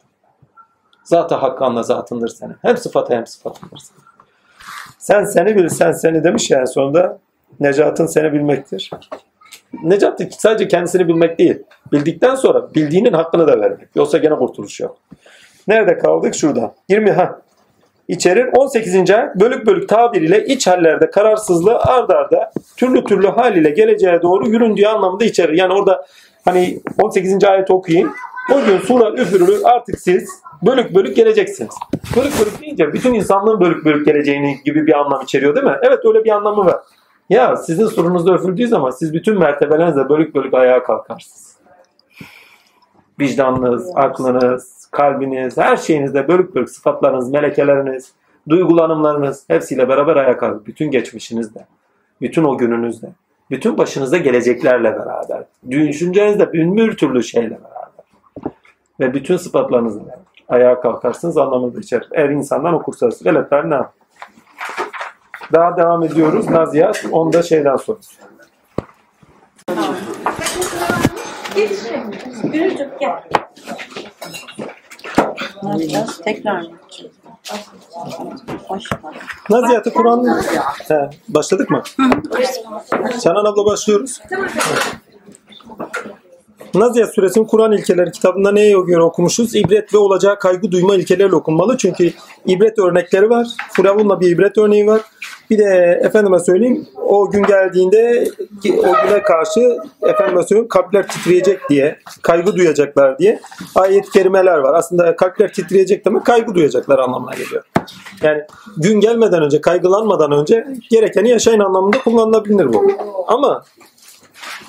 [1.04, 2.56] Zat-ı hakkanla zatındır senin.
[2.62, 4.06] Hem sıfatı hem sıfatındır senin.
[4.98, 7.20] Sen seni bil, sen seni demiş ya en sonunda.
[7.60, 8.91] Necatın seni bilmektir.
[9.84, 11.64] Necat sadece kendisini bilmek değil.
[11.91, 13.96] Bildikten sonra bildiğinin hakkını da vermek.
[13.96, 14.98] Yoksa gene kurtuluş yok.
[15.68, 16.36] Nerede kaldık?
[16.36, 16.76] Şurada.
[16.89, 17.41] 20 ha.
[18.07, 18.49] İçerir.
[18.53, 18.95] 18.
[18.95, 24.47] ayet bölük bölük tabiriyle iç hallerde kararsızlığı ard arda türlü türlü hal ile geleceğe doğru
[24.47, 25.53] yüründüğü anlamında içerir.
[25.53, 26.05] Yani orada
[26.45, 27.43] hani 18.
[27.43, 28.11] ayet okuyun.
[28.53, 31.76] O gün sura üfürülür artık siz bölük bölük geleceksiniz.
[32.16, 35.76] Bölük bölük deyince bütün insanlığın bölük bölük geleceğini gibi bir anlam içeriyor değil mi?
[35.84, 36.80] Evet öyle bir anlamı var.
[37.30, 41.55] Ya sizin surunuzda üfürüldüğü zaman siz bütün mertebelerinizle bölük bölük ayağa kalkarsınız.
[43.20, 48.12] Vicdanınız, aklınız, kalbiniz, her şeyinizde bölük bölük sıfatlarınız, melekeleriniz,
[48.50, 50.66] duygulanımlarınız hepsiyle beraber ayağa kalkar.
[50.66, 51.66] Bütün geçmişinizde,
[52.22, 53.08] bütün o gününüzde,
[53.52, 57.76] bütün başınıza geleceklerle beraber, düşüncenizde bir türlü şeyle beraber
[59.00, 60.02] ve bütün sıfatlarınızla
[60.50, 62.08] ayağa kalkarsınız anlamında içerir.
[62.12, 63.26] Eğer insandan okursanız.
[63.26, 63.80] Veletler ne?
[65.54, 66.50] Daha devam ediyoruz.
[66.50, 67.06] Naziyat.
[67.12, 67.98] Onda şeyden sonra.
[72.43, 73.24] Gürücük gel.
[75.66, 76.22] Ne yapacağız?
[76.24, 76.68] Tekrar mı?
[79.49, 80.39] Naziyatı Kur'an...
[80.88, 81.84] He, başladık mı?
[83.22, 84.22] Canan abla başlıyoruz.
[86.76, 89.55] Naziyat suresinin Kur'an ilkeleri kitabında neye göre okumuşuz?
[89.55, 91.78] İbret ve olacağı kaygı duyma ilkeleriyle okunmalı.
[91.78, 92.11] Çünkü
[92.45, 93.47] ibret örnekleri var.
[93.73, 95.01] Firavun'la bir ibret örneği var.
[95.49, 98.28] Bir de efendime söyleyeyim o gün geldiğinde
[98.78, 103.39] o güne karşı efendime söyleyeyim kalpler titreyecek diye, kaygı duyacaklar diye
[103.76, 104.73] ayet-i kerimeler var.
[104.73, 107.63] Aslında kalpler titreyecek demek kaygı duyacaklar anlamına geliyor.
[108.21, 108.41] Yani
[108.78, 112.91] gün gelmeden önce, kaygılanmadan önce gerekeni yaşayın anlamında kullanılabilir bu.
[113.28, 113.63] Ama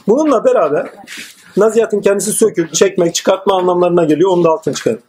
[0.09, 0.87] bununla beraber
[1.57, 4.31] Naziyatın kendisi söküp, çekmek, çıkartma anlamlarına geliyor.
[4.31, 5.01] Onu da altın çıkarın.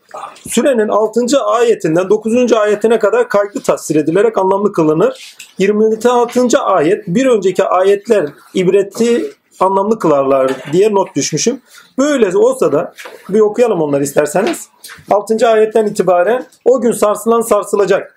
[0.50, 1.42] Sürenin 6.
[1.46, 2.54] ayetinden 9.
[2.54, 5.36] ayetine kadar kaygı tasvir edilerek anlamlı kılınır.
[5.58, 6.60] 26.
[6.60, 11.62] ayet bir önceki ayetler ibreti anlamlı kılarlar diye not düşmüşüm.
[11.98, 12.94] Böyle olsa da
[13.30, 14.70] bir okuyalım onları isterseniz.
[15.12, 15.48] 6.
[15.48, 18.16] ayetten itibaren o gün sarsılan sarsılacak.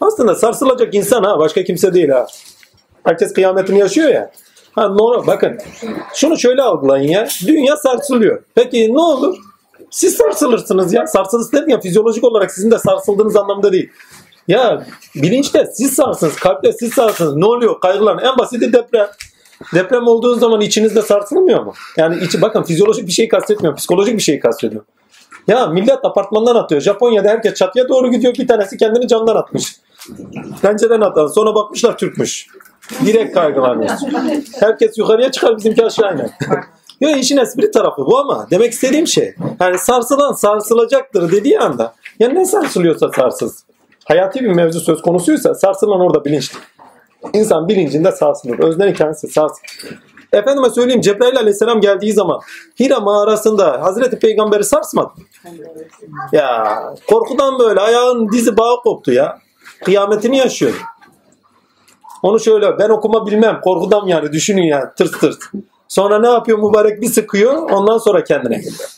[0.00, 2.26] Aslında sarsılacak insan ha başka kimse değil ha.
[3.04, 4.30] Herkes kıyametini yaşıyor ya.
[4.74, 5.58] Ha normal bakın.
[6.14, 7.28] Şunu şöyle algılayın ya.
[7.46, 8.42] Dünya sarsılıyor.
[8.54, 9.36] Peki ne olur?
[9.90, 11.06] Siz sarsılırsınız ya.
[11.06, 13.90] Sarsılırız dedim ya fizyolojik olarak sizin de sarsıldığınız anlamda değil.
[14.48, 17.36] Ya bilinçte siz sarsınız, kalpte siz sarsınız.
[17.36, 17.80] Ne oluyor?
[17.80, 18.22] Kaygılar.
[18.22, 19.08] En basiti deprem.
[19.74, 21.72] Deprem olduğu zaman içinizde sarsılmıyor mu?
[21.96, 23.76] Yani içi bakın fizyolojik bir şey kastetmiyorum.
[23.76, 24.86] Psikolojik bir şey kastediyorum.
[25.48, 26.80] Ya millet apartmandan atıyor.
[26.80, 28.34] Japonya'da herkes çatıya doğru gidiyor.
[28.34, 29.76] Bir tanesi kendini camdan atmış.
[30.62, 31.26] Pencereden atan.
[31.26, 32.46] Sonra bakmışlar Türkmüş.
[33.06, 33.90] Direkt kaygılanıyor.
[34.60, 36.30] Herkes yukarıya çıkar bizimki aşağı iner.
[37.00, 42.28] Yo işin espri tarafı bu ama demek istediğim şey yani sarsılan sarsılacaktır dediği anda ya
[42.28, 43.64] ne sarsılıyorsa sarsız.
[44.04, 46.58] Hayati bir mevzu söz konusuysa sarsılan orada bilinçli.
[47.32, 48.58] İnsan bilincinde sarsılır.
[48.58, 49.98] Öznenin kendisi sarsılır.
[50.32, 52.40] Efendime söyleyeyim Cebrail aleyhisselam geldiği zaman
[52.80, 55.10] Hira mağarasında Hazreti Peygamber'i sarsmadı.
[56.32, 56.78] Ya
[57.08, 59.38] korkudan böyle ayağın dizi bağı koptu ya.
[59.84, 60.72] Kıyametini yaşıyor.
[62.22, 65.38] Onu şöyle ben okuma bilmem korkudan yani düşünün yani tırs tırs.
[65.88, 68.88] Sonra ne yapıyor mübarek bir sıkıyor ondan sonra kendine geliyor.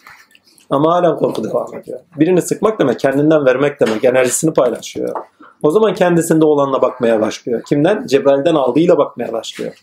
[0.70, 2.00] Ama hala korku devam ediyor.
[2.16, 5.16] Birini sıkmak demek kendinden vermek demek enerjisini paylaşıyor.
[5.62, 7.62] O zaman kendisinde olanla bakmaya başlıyor.
[7.62, 8.06] Kimden?
[8.06, 9.74] Cebrail'den aldığıyla bakmaya başlıyor.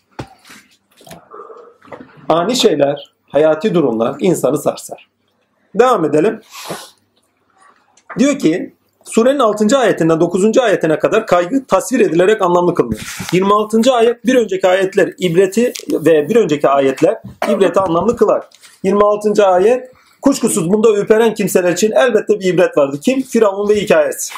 [2.29, 5.09] Ani şeyler, hayati durumlar insanı sarsar.
[5.75, 6.41] Devam edelim.
[8.19, 8.73] Diyor ki
[9.11, 9.77] Surenin 6.
[9.77, 10.57] ayetinden 9.
[10.57, 13.01] ayetine kadar kaygı tasvir edilerek anlamlı kılınır.
[13.33, 13.93] 26.
[13.93, 17.17] ayet bir önceki ayetler ibreti ve bir önceki ayetler
[17.49, 18.43] ibreti anlamlı kılar.
[18.83, 19.45] 26.
[19.47, 19.91] ayet
[20.21, 22.99] kuşkusuz bunda ürperen kimseler için elbette bir ibret vardı.
[23.01, 23.21] Kim?
[23.21, 24.33] Firavun ve hikayesi.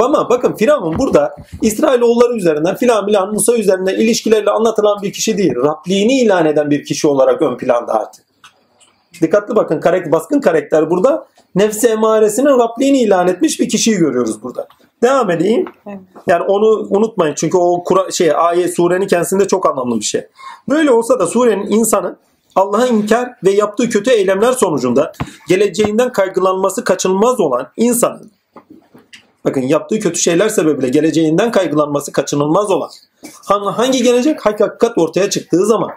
[0.00, 5.54] Ama bakın Firavun burada İsrailoğulları üzerinden filan filan Musa üzerinden ilişkilerle anlatılan bir kişi değil.
[5.56, 8.29] Rabliğini ilan eden bir kişi olarak ön planda artık.
[9.20, 14.68] Dikkatli bakın karakter, baskın karakter burada nefsi emaresinin Rabliğini ilan etmiş bir kişiyi görüyoruz burada.
[15.02, 15.64] Devam edeyim.
[16.26, 20.26] Yani onu unutmayın çünkü o kura, şey ayet surenin kendisinde çok anlamlı bir şey.
[20.68, 22.16] Böyle olsa da surenin insanı
[22.56, 25.12] Allah'a inkar ve yaptığı kötü eylemler sonucunda
[25.48, 28.30] geleceğinden kaygılanması kaçınılmaz olan insanın
[29.44, 32.90] bakın yaptığı kötü şeyler sebebiyle geleceğinden kaygılanması kaçınılmaz olan
[33.48, 35.90] hangi gelecek hakikat ortaya çıktığı zaman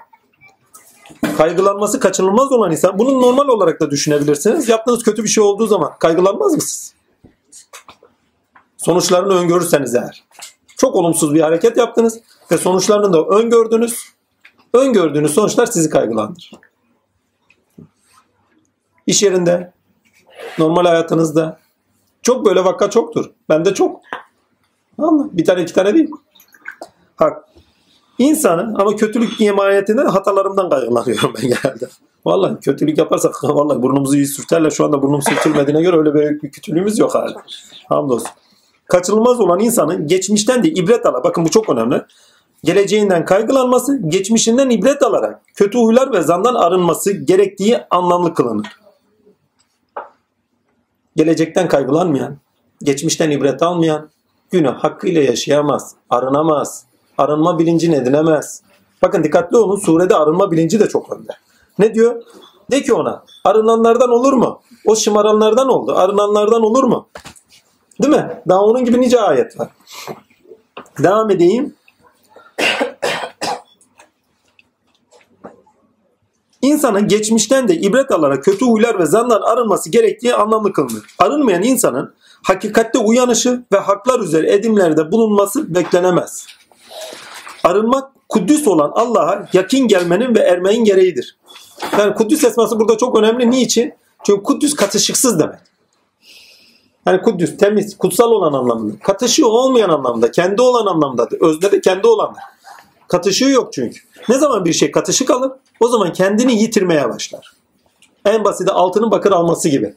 [1.37, 4.69] kaygılanması kaçınılmaz olan insan bunu normal olarak da düşünebilirsiniz.
[4.69, 6.93] Yaptığınız kötü bir şey olduğu zaman kaygılanmaz mısınız?
[8.77, 10.23] Sonuçlarını öngörürseniz eğer.
[10.77, 12.19] Çok olumsuz bir hareket yaptınız
[12.51, 14.03] ve sonuçlarını da öngördünüz.
[14.73, 16.51] Öngördüğünüz sonuçlar sizi kaygılandırır.
[19.07, 19.73] İş yerinde,
[20.57, 21.59] normal hayatınızda
[22.21, 23.31] çok böyle vaka çoktur.
[23.49, 24.01] Bende çok.
[24.97, 25.29] Anladın?
[25.33, 26.11] Bir tane iki tane değil.
[27.15, 27.52] Hak.
[28.17, 31.89] İnsanın ama kötülük emanetinden hatalarımdan kaygılanıyorum ben genelde.
[32.25, 34.69] Vallahi kötülük yaparsak vallahi burnumuzu iyi sürterler.
[34.69, 37.43] Şu anda burnum sürtülmediğine göre öyle büyük bir kötülüğümüz yok hala.
[37.89, 38.29] Hamdolsun.
[38.87, 41.23] Kaçınılmaz olan insanın geçmişten de ibret ala.
[41.23, 42.01] Bakın bu çok önemli.
[42.63, 48.67] Geleceğinden kaygılanması, geçmişinden ibret alarak kötü huylar ve zandan arınması gerektiği anlamlı kılınır.
[51.15, 52.37] Gelecekten kaygılanmayan,
[52.83, 54.09] geçmişten ibret almayan,
[54.51, 56.85] günü hakkıyla yaşayamaz, arınamaz,
[57.23, 58.61] arınma bilincini edinemez.
[59.01, 61.31] Bakın dikkatli olun surede arınma bilinci de çok önde.
[61.79, 62.23] Ne diyor?
[62.71, 64.61] De ki ona arınanlardan olur mu?
[64.85, 65.93] O şımaranlardan oldu.
[65.95, 67.07] Arınanlardan olur mu?
[68.01, 68.41] Değil mi?
[68.49, 69.69] Daha onun gibi nice ayet var.
[71.03, 71.75] Devam edeyim.
[76.61, 81.03] İnsanın geçmişten de ibret alarak kötü huylar ve zandan arınması gerektiği anlamlı kılınır.
[81.19, 82.13] Arınmayan insanın
[82.43, 86.47] hakikatte uyanışı ve haklar üzere edimlerde bulunması beklenemez.
[87.63, 91.37] Arınmak Kuddüs olan Allah'a yakin gelmenin ve ermenin gereğidir.
[91.99, 93.51] Yani Kuddüs esması burada çok önemli.
[93.51, 93.93] Niçin?
[94.23, 95.59] Çünkü Kuddüs katışıksız demek.
[97.05, 98.99] Yani Kuddüs temiz, kutsal olan anlamında.
[98.99, 101.41] Katışığı olmayan anlamda, kendi olan anlamdadır.
[101.41, 102.41] Özde de kendi olandır.
[103.07, 103.99] Katışığı yok çünkü.
[104.29, 107.51] Ne zaman bir şey katışık alır, o zaman kendini yitirmeye başlar.
[108.25, 109.95] En basiti altının bakır alması gibi.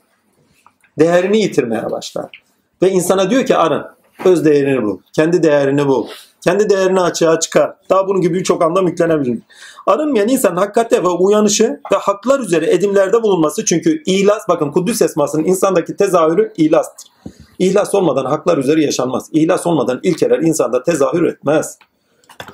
[0.99, 2.43] Değerini yitirmeye başlar.
[2.83, 3.87] Ve insana diyor ki arın,
[4.25, 6.07] öz değerini bul, kendi değerini bul.
[6.41, 7.75] Kendi değerini açığa çıkar.
[7.91, 9.39] Daha bunun gibi birçok anlam yüklenebilir.
[9.87, 15.45] Arınmayan insanın hakikate ve uyanışı ve haklar üzere edimlerde bulunması çünkü ihlas, bakın Kuddüs esmasının
[15.45, 17.11] insandaki tezahürü ihlastır.
[17.59, 19.29] İhlas olmadan haklar üzere yaşanmaz.
[19.33, 21.79] İhlas olmadan ilkeler insanda tezahür etmez.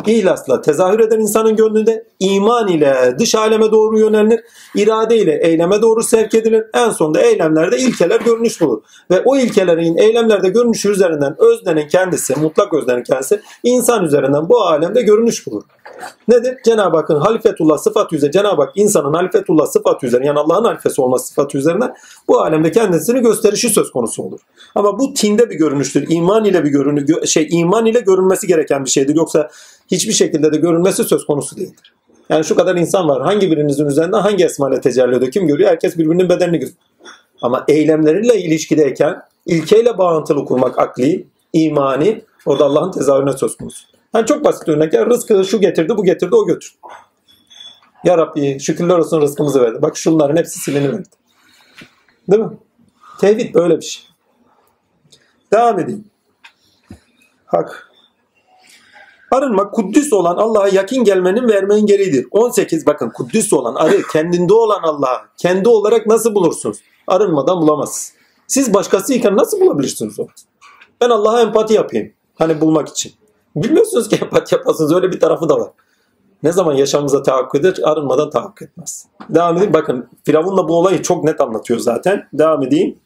[0.06, 4.40] İhlasla tezahür eden insanın gönlünde iman ile dış aleme doğru yönelir,
[4.74, 6.64] irade ile eyleme doğru sevk edilir.
[6.74, 8.82] En sonunda eylemlerde ilkeler görünüş bulur.
[9.10, 15.02] Ve o ilkelerin eylemlerde görünüşü üzerinden öznenin kendisi, mutlak öznenin kendisi insan üzerinden bu alemde
[15.02, 15.62] görünüş bulur.
[16.28, 16.58] Nedir?
[16.64, 21.26] Cenab-ı Hakk'ın halifetullah sıfatı üzerine, Cenab-ı Hak insanın halifetullah sıfatı üzerine, yani Allah'ın halifesi olması
[21.26, 21.92] sıfatı üzerine
[22.28, 24.40] bu alemde kendisini gösterişi söz konusu olur.
[24.74, 26.06] Ama bu tinde bir görünüştür.
[26.08, 29.14] İman ile bir görünü şey iman ile görünmesi gereken bir şeydir.
[29.14, 29.50] Yoksa
[29.90, 31.94] hiçbir şekilde de görünmesi söz konusu değildir.
[32.28, 33.22] Yani şu kadar insan var.
[33.22, 35.32] Hangi birinizin üzerinden hangi esma ile tecelli ediyor?
[35.32, 35.70] Kim görüyor?
[35.70, 36.76] Herkes birbirinin bedenini görüyor.
[37.42, 43.91] Ama eylemleriyle ilişkideyken ilkeyle bağıntılı kurmak akli, imani orada Allah'ın tezahürüne söz konusu.
[44.14, 45.06] Yani çok basit örnekler.
[45.06, 46.74] Rızkı şu getirdi, bu getirdi, o götür.
[48.04, 49.82] Ya Rabbi şükürler olsun rızkımızı verdi.
[49.82, 51.08] Bak şunların hepsi siliniverdi.
[52.30, 52.50] Değil mi?
[53.20, 54.02] Tevhid böyle bir şey.
[55.52, 56.04] Devam edeyim.
[57.46, 57.92] Hak.
[59.30, 62.26] Arınmak Kuddüs olan Allah'a yakin gelmenin ve ermenin gereğidir.
[62.30, 66.78] 18 bakın Kuddüs olan arı kendinde olan Allah'a kendi olarak nasıl bulursunuz?
[67.06, 68.12] Arınmadan bulamazsınız.
[68.46, 70.28] Siz başkasıyken nasıl bulabilirsiniz onu?
[71.00, 72.12] Ben Allah'a empati yapayım.
[72.34, 73.12] Hani bulmak için.
[73.56, 74.94] Bilmiyorsunuz ki empati yapasınız.
[74.94, 75.70] Öyle bir tarafı da var.
[76.42, 77.76] Ne zaman yaşamımıza tahakkuk eder?
[77.82, 79.06] Arınmadan tahakkuk etmez.
[79.28, 79.72] Devam edeyim.
[79.72, 82.28] Bakın Firavun da bu olayı çok net anlatıyor zaten.
[82.32, 82.98] Devam edeyim.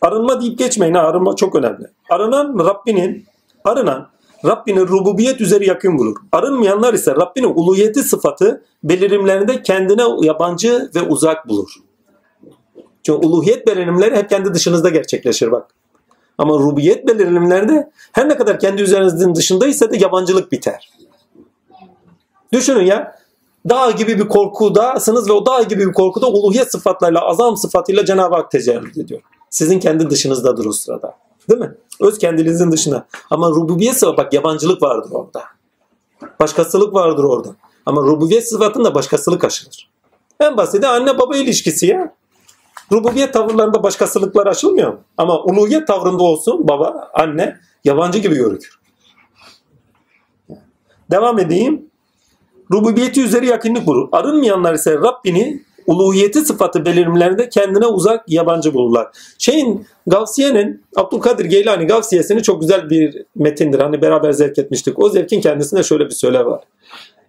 [0.00, 0.94] Arınma deyip geçmeyin.
[0.94, 1.86] Arınma çok önemli.
[2.10, 3.26] Arınan Rabbinin,
[3.64, 4.08] arınan
[4.44, 6.16] Rabbinin rububiyet üzeri yakın bulur.
[6.32, 11.68] Arınmayanlar ise Rabbinin uluhiyeti sıfatı belirimlerinde kendine yabancı ve uzak bulur.
[13.02, 15.74] Çünkü uluhiyet belirimleri hep kendi dışınızda gerçekleşir bak.
[16.38, 20.90] Ama rububiyet belirimlerde her ne kadar kendi üzerinizin dışındaysa da yabancılık biter.
[22.52, 23.18] Düşünün ya
[23.68, 28.34] dağ gibi bir korkudasınız ve o dağ gibi bir korkuda uluhiyet sıfatlarıyla, azam sıfatıyla Cenab-ı
[28.34, 29.20] Hak tecellüt ediyor.
[29.50, 31.14] Sizin kendi dışınızdadır o sırada.
[31.50, 31.74] Değil mi?
[32.00, 33.06] Öz kendinizin dışında.
[33.30, 35.42] Ama rububiyet sıfatı bak yabancılık vardır orada.
[36.40, 37.48] Başkasılık vardır orada.
[37.86, 39.88] Ama rububiyet sıfatında başkasılık aşılır.
[40.40, 42.14] En basiti anne baba ilişkisi ya.
[42.92, 45.00] Rububiyet tavırlarında başkasılıklar aşılmıyor mu?
[45.16, 48.78] Ama uluhiyet tavrında olsun baba, anne yabancı gibi görünür.
[51.10, 51.90] Devam edeyim.
[52.72, 54.08] Rububiyeti üzeri yakınlık bulur.
[54.12, 59.08] Arınmayanlar ise Rabbini uluhiyeti sıfatı belirimlerinde kendine uzak yabancı bulurlar.
[59.38, 63.78] Şeyin Gavsiye'nin Abdülkadir Geylani Gavsiyesini çok güzel bir metindir.
[63.78, 64.98] Hani beraber zevk etmiştik.
[64.98, 66.60] O zevkin kendisinde şöyle bir söyle var.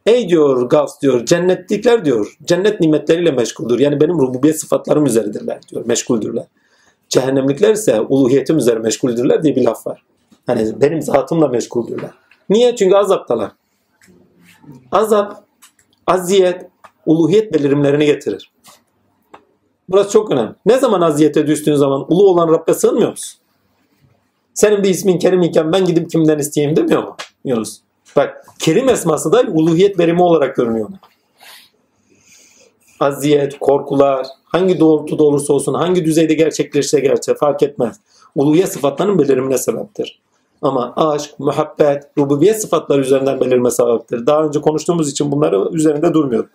[0.05, 3.79] Ey diyor Gavs diyor cennetlikler diyor cennet nimetleriyle meşguldür.
[3.79, 6.45] Yani benim rububiyet sıfatlarım üzeridirler diyor meşguldürler.
[7.09, 10.03] Cehennemlikler ise uluhiyetim üzere meşguldürler diye bir laf var.
[10.45, 12.11] Hani benim zatımla meşguldürler.
[12.49, 12.75] Niye?
[12.75, 13.51] Çünkü azaptalar.
[14.91, 15.43] Azap,
[16.07, 16.69] aziyet,
[17.05, 18.51] uluhiyet belirimlerini getirir.
[19.89, 20.55] Burası çok önemli.
[20.65, 23.39] Ne zaman aziyete düştüğün zaman ulu olan Rabbe sığınmıyor musun?
[24.53, 27.79] Senin bir ismin Kerim iken ben gidip kimden isteyeyim demiyor mu Yunus?
[28.15, 30.89] Bak Kerim esması da uluhiyet verimi olarak görünüyor.
[32.99, 37.99] Aziyet, korkular, hangi doğrultuda olursa olsun, hangi düzeyde gerçekleşse gerçek fark etmez.
[38.35, 40.19] Uluhiyet sıfatlarının belirimine sebeptir.
[40.61, 44.25] Ama aşk, muhabbet, rububiyet sıfatları üzerinden belirme sebeptir.
[44.27, 46.49] Daha önce konuştuğumuz için bunları üzerinde durmuyorum.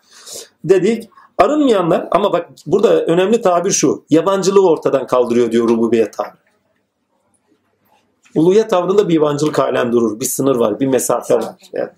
[0.65, 4.05] Dedik Arınmayanlar ama bak burada önemli tabir şu.
[4.11, 6.44] Yabancılığı ortadan kaldırıyor diyor rububiyet tavrı.
[8.35, 10.21] Uluhiyet tavrında bir yabancılık halen durur.
[10.21, 11.55] Bir sınır var, bir mesafe var.
[11.75, 11.93] Evet.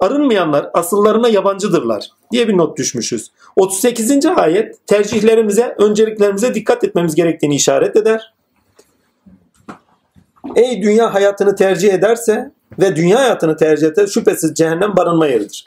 [0.00, 3.30] Arınmayanlar asıllarına yabancıdırlar diye bir not düşmüşüz.
[3.56, 4.26] 38.
[4.26, 8.34] ayet tercihlerimize, önceliklerimize dikkat etmemiz gerektiğini işaret eder.
[10.56, 15.64] Ey dünya hayatını tercih ederse ve dünya hayatını tercih eder şüphesiz cehennem barınma yeridir.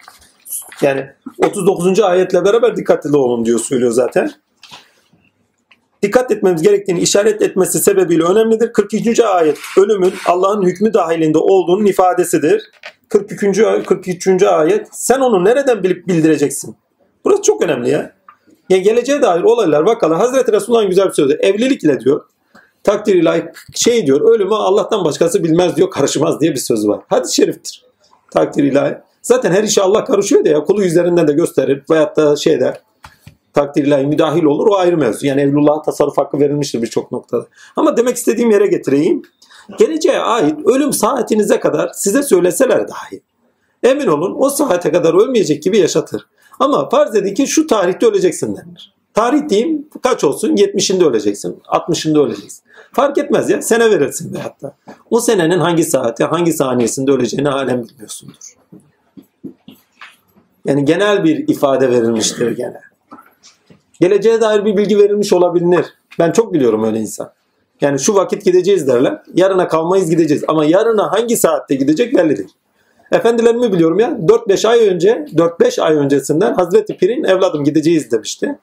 [0.82, 1.07] Yani
[1.38, 1.99] 39.
[1.99, 4.32] ayetle beraber dikkatli olun diyor söylüyor zaten.
[6.03, 8.73] Dikkat etmemiz gerektiğini işaret etmesi sebebiyle önemlidir.
[8.73, 9.25] 42.
[9.25, 12.71] ayet ölümün Allah'ın hükmü dahilinde olduğunun ifadesidir.
[13.09, 13.67] 42.
[13.67, 14.43] ay- 43.
[14.43, 16.75] ayet sen onu nereden bilip bildireceksin?
[17.25, 18.11] Burası çok önemli ya.
[18.69, 21.33] Yani geleceğe dair olaylar vakalar Hazreti Resulullah'ın güzel bir sözü.
[21.33, 22.21] Evlilik ile diyor
[22.83, 23.45] takdir ilahi
[23.75, 26.99] şey diyor ölümü Allah'tan başkası bilmez diyor karışmaz diye bir söz var.
[27.07, 27.85] Hadis-i şeriftir.
[28.31, 28.97] Takdir ilahi.
[29.21, 32.59] Zaten her işe Allah karışıyor da ya kulu üzerinden de gösterir veyahut da şey
[33.55, 35.25] der takdir ilahi müdahil olur o ayrı mevzu.
[35.25, 37.47] Yani Evlullah'a tasarruf hakkı verilmiştir birçok noktada.
[37.75, 39.21] Ama demek istediğim yere getireyim.
[39.79, 43.21] Geleceğe ait ölüm saatinize kadar size söyleseler dahi
[43.83, 46.27] emin olun o saate kadar ölmeyecek gibi yaşatır.
[46.59, 48.93] Ama farz edin ki şu tarihte öleceksin denir.
[49.13, 50.55] Tarih diyeyim kaç olsun?
[50.55, 51.61] 70'inde öleceksin.
[51.65, 52.63] 60'ında öleceksin.
[52.93, 53.61] Fark etmez ya.
[53.61, 54.75] Sene verirsin be hatta.
[55.09, 58.57] O senenin hangi saati, hangi saniyesinde öleceğini halen bilmiyorsundur.
[60.65, 62.81] Yani genel bir ifade verilmiştir gene.
[64.01, 65.85] Geleceğe dair bir bilgi verilmiş olabilir.
[66.19, 67.31] Ben çok biliyorum öyle insan.
[67.81, 69.21] Yani şu vakit gideceğiz derler.
[69.33, 70.43] Yarına kalmayız gideceğiz.
[70.47, 72.53] Ama yarına hangi saatte gidecek belli değil.
[73.11, 78.59] Efendilerimi biliyorum ya 4-5 ay önce 4-5 ay öncesinden Hazreti Pir'in evladım gideceğiz demişti.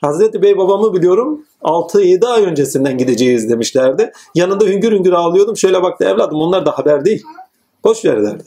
[0.00, 4.12] Hazreti Bey babamı biliyorum 6-7 ay öncesinden gideceğiz demişlerdi.
[4.34, 5.56] Yanında hüngür hüngür ağlıyordum.
[5.56, 7.22] Şöyle baktı evladım onlar da haber değil.
[7.84, 8.44] Boş ver derdi.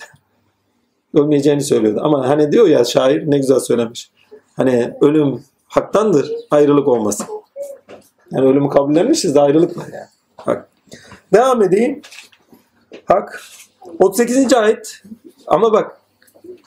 [1.13, 1.99] Ölmeyeceğini söylüyordu.
[2.03, 4.11] Ama hani diyor ya şair ne güzel söylemiş.
[4.55, 7.27] Hani ölüm haktandır ayrılık olmasın.
[8.31, 10.07] Yani ölümü kabullenmişiz de ayrılık var yani.
[10.47, 10.69] Bak.
[11.33, 12.01] Devam edeyim.
[13.05, 13.41] Hak.
[13.99, 14.53] 38.
[14.53, 15.03] ayet.
[15.47, 15.97] Ama bak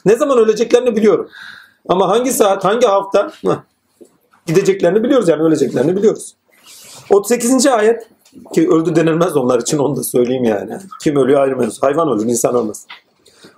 [0.05, 1.29] ne zaman öleceklerini biliyorum.
[1.89, 3.59] Ama hangi saat, hangi hafta heh,
[4.47, 6.35] gideceklerini biliyoruz yani öleceklerini biliyoruz.
[7.11, 7.67] 38.
[7.67, 8.09] ayet
[8.55, 10.79] ki öldü denilmez onlar için onu da söyleyeyim yani.
[11.03, 11.83] Kim ölüyor ayrı mevzu.
[11.83, 12.87] Hayvan ölür, insan ölmez.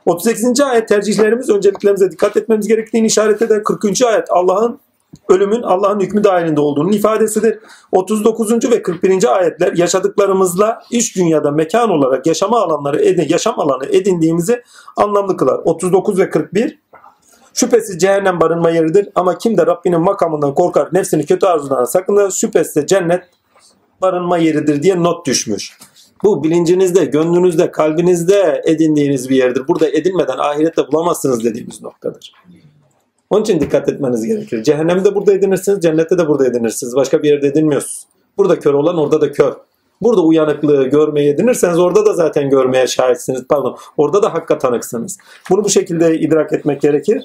[0.06, 0.60] 38.
[0.60, 3.64] ayet tercihlerimiz, önceliklerimize dikkat etmemiz gerektiğini işaret eder.
[3.64, 4.02] 40.
[4.02, 4.80] ayet Allah'ın
[5.28, 7.58] ölümün Allah'ın hükmü dahilinde olduğunun ifadesidir.
[7.92, 8.70] 39.
[8.70, 9.36] ve 41.
[9.36, 14.62] ayetler yaşadıklarımızla iş dünyada mekan olarak yaşama alanları edin, yaşam alanı edindiğimizi
[14.96, 15.60] anlamlı kılar.
[15.64, 16.78] 39 ve 41
[17.56, 22.86] Şüphesiz cehennem barınma yeridir ama kim de Rabbinin makamından korkar, nefsini kötü arzulardan sakınır, şüphesiz
[22.86, 23.24] cennet
[24.02, 25.78] barınma yeridir diye not düşmüş.
[26.24, 29.68] Bu bilincinizde, gönlünüzde, kalbinizde edindiğiniz bir yerdir.
[29.68, 32.32] Burada edinmeden ahirette bulamazsınız dediğimiz noktadır.
[33.30, 34.62] Onun için dikkat etmeniz gerekir.
[34.62, 36.96] Cehennemde burada edinirsiniz, cennette de burada edinirsiniz.
[36.96, 38.06] Başka bir yerde edinmiyorsunuz.
[38.38, 39.52] Burada kör olan orada da kör.
[40.02, 43.44] Burada uyanıklığı görmeye edinirseniz orada da zaten görmeye şahitsiniz.
[43.48, 43.76] Pardon.
[43.96, 45.18] Orada da hakka tanıksınız.
[45.50, 47.24] Bunu bu şekilde idrak etmek gerekir.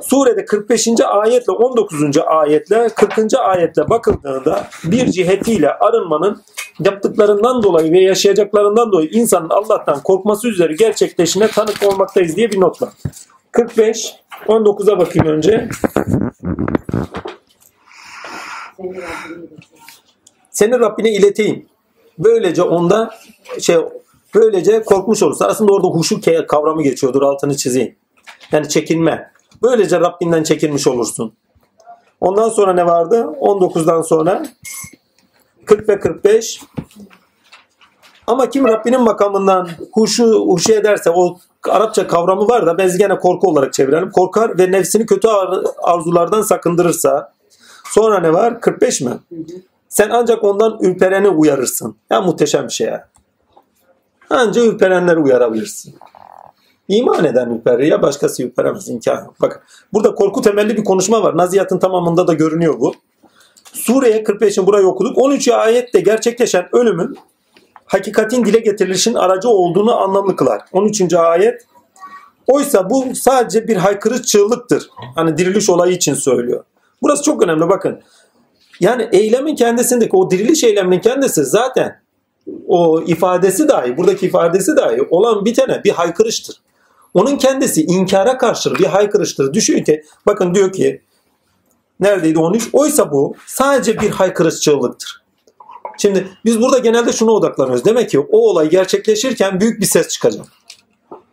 [0.00, 0.88] Surede 45.
[1.00, 2.18] ayetle 19.
[2.26, 3.34] ayetle 40.
[3.34, 6.42] ayetle bakıldığında bir cihetiyle arınmanın
[6.80, 12.82] yaptıklarından dolayı ve yaşayacaklarından dolayı insanın Allah'tan korkması üzere gerçekleşine tanık olmaktayız diye bir not
[12.82, 12.90] var.
[13.52, 15.68] 45 19'a bakayım önce.
[20.50, 21.66] Seni Rabbine ileteyim.
[22.18, 23.10] Böylece onda
[23.60, 23.76] şey
[24.34, 25.44] böylece korkmuş olursun.
[25.44, 27.96] Aslında orada huşu kavramı geçiyordur altını çizeyim.
[28.52, 29.32] Yani çekinme.
[29.62, 31.32] Böylece Rabbinden çekinmiş olursun.
[32.20, 33.36] Ondan sonra ne vardı?
[33.40, 34.46] 19'dan sonra
[35.64, 36.60] 40 ve 45
[38.26, 41.38] ama kim Rabbinin makamından huşu, huşu ederse o
[41.68, 44.10] Arapça kavramı var da biz gene korku olarak çevirelim.
[44.10, 47.32] Korkar ve nefsini kötü ar- arzulardan sakındırırsa.
[47.84, 48.60] Sonra ne var?
[48.60, 49.10] 45 mi?
[49.88, 51.96] Sen ancak ondan ürpereni uyarırsın.
[52.10, 53.08] Ya muhteşem bir şey ya.
[54.30, 55.94] Ancak ürperenleri uyarabilirsin.
[56.88, 59.34] İman eden ürperir ya başkası ürperemez imkanı yok.
[59.40, 61.36] Bakın burada korku temelli bir konuşma var.
[61.36, 62.94] Naziyatın tamamında da görünüyor bu.
[63.72, 65.18] Suriye 45'in burayı okuduk.
[65.18, 65.48] 13.
[65.48, 67.18] ayette gerçekleşen ölümün
[67.92, 70.62] hakikatin dile getirilişin aracı olduğunu anlamlı kılar.
[70.72, 71.14] 13.
[71.14, 71.66] ayet
[72.46, 74.90] Oysa bu sadece bir haykırış çığlıktır.
[75.14, 76.64] Hani diriliş olayı için söylüyor.
[77.02, 78.00] Burası çok önemli bakın.
[78.80, 82.02] Yani eylemin kendisindeki o diriliş eyleminin kendisi zaten
[82.68, 86.56] o ifadesi dahi, buradaki ifadesi dahi olan bitene bir haykırıştır.
[87.14, 89.54] Onun kendisi inkara karşı bir haykırıştır.
[89.54, 91.02] Düşün ki bakın diyor ki
[92.00, 92.68] neredeydi 13?
[92.72, 95.21] Oysa bu sadece bir haykırış çığlıktır.
[95.98, 97.84] Şimdi biz burada genelde şuna odaklanıyoruz.
[97.84, 100.46] Demek ki o olay gerçekleşirken büyük bir ses çıkacak.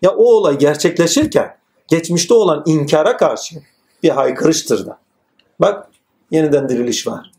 [0.02, 1.58] Ya o olay gerçekleşirken
[1.88, 3.56] geçmişte olan inkara karşı
[4.04, 5.00] bir haykırıştır da.
[5.60, 5.88] Bak
[6.32, 7.32] yeniden diriliş var.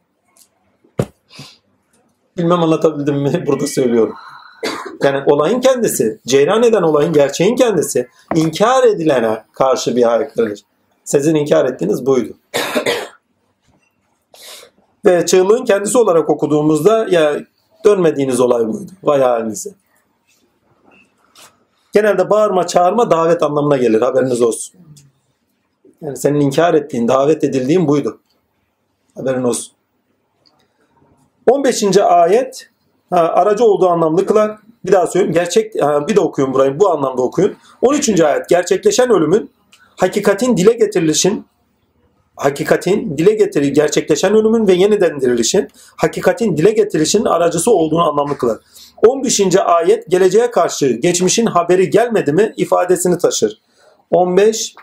[2.37, 3.43] Bilmem anlatabildim mi?
[3.47, 4.15] Burada söylüyorum.
[5.03, 10.61] Yani olayın kendisi, ceyran eden olayın gerçeğin kendisi inkar edilene karşı bir haykırış.
[11.05, 12.33] Sizin inkar ettiğiniz buydu.
[15.05, 17.41] Ve çığlığın kendisi olarak okuduğumuzda ya
[17.85, 18.93] dönmediğiniz olay buydu.
[19.03, 19.71] Vay halinize.
[21.93, 24.01] Genelde bağırma, çağırma davet anlamına gelir.
[24.01, 24.81] Haberiniz olsun.
[26.01, 28.21] Yani senin inkar ettiğin, davet edildiğin buydu.
[29.15, 29.73] Haberin olsun.
[31.51, 31.97] 15.
[31.97, 32.71] ayet
[33.11, 34.59] ha, aracı olduğu anlamlı kılar.
[34.85, 35.35] Bir daha söyleyeyim.
[35.35, 36.81] Gerçek, ha, bir de okuyun burayı.
[36.81, 37.57] Bu anlamda okuyun.
[37.83, 38.21] 13.
[38.21, 39.51] ayet gerçekleşen ölümün
[39.97, 41.47] hakikatin dile getirilişin
[42.41, 48.59] hakikatin dile getiri gerçekleşen ölümün ve yeniden dirilişin hakikatin dile getirilişin aracısı olduğunu anlamlı kılar.
[49.07, 49.41] 15.
[49.57, 53.61] ayet geleceğe karşı geçmişin haberi gelmedi mi ifadesini taşır.
[54.11, 54.75] 15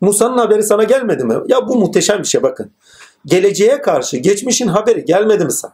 [0.00, 1.34] Musa'nın haberi sana gelmedi mi?
[1.48, 2.70] Ya bu muhteşem bir şey bakın.
[3.26, 5.72] Geleceğe karşı geçmişin haberi gelmedi mi sana?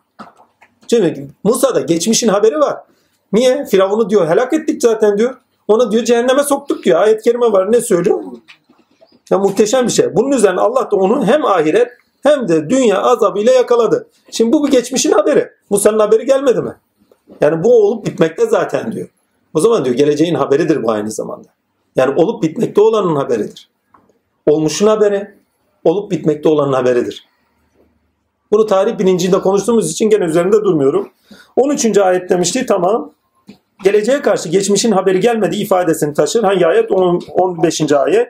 [0.90, 2.76] Şimdi Musa'da geçmişin haberi var.
[3.32, 3.66] Niye?
[3.66, 5.36] Firavun'u diyor helak ettik zaten diyor.
[5.68, 7.00] Ona diyor cehenneme soktuk diyor.
[7.00, 7.72] Ayet-i kerime var.
[7.72, 8.20] Ne söylüyor?
[9.30, 10.16] Ya muhteşem bir şey.
[10.16, 11.88] Bunun üzerine Allah da onu hem ahiret
[12.22, 14.08] hem de dünya azabıyla yakaladı.
[14.30, 15.48] Şimdi bu bir geçmişin haberi.
[15.70, 16.76] Musa'nın haberi gelmedi mi?
[17.40, 19.08] Yani bu olup bitmekte zaten diyor.
[19.54, 21.48] O zaman diyor geleceğin haberidir bu aynı zamanda.
[21.96, 23.68] Yani olup bitmekte olanın haberidir.
[24.46, 25.34] Olmuşun haberi,
[25.84, 27.26] olup bitmekte olanın haberidir.
[28.52, 31.10] Bunu tarih bilincinde konuştuğumuz için gene üzerinde durmuyorum.
[31.56, 31.98] 13.
[31.98, 33.12] ayet demişti tamam.
[33.84, 36.42] Geleceğe karşı geçmişin haberi gelmedi ifadesini taşır.
[36.42, 36.90] Hangi ayet?
[36.90, 37.92] 15.
[37.92, 38.28] ayet.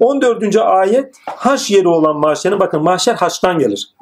[0.00, 0.56] 14.
[0.56, 3.94] ayet haş yeri olan mahşerin bakın mahşer haştan gelir.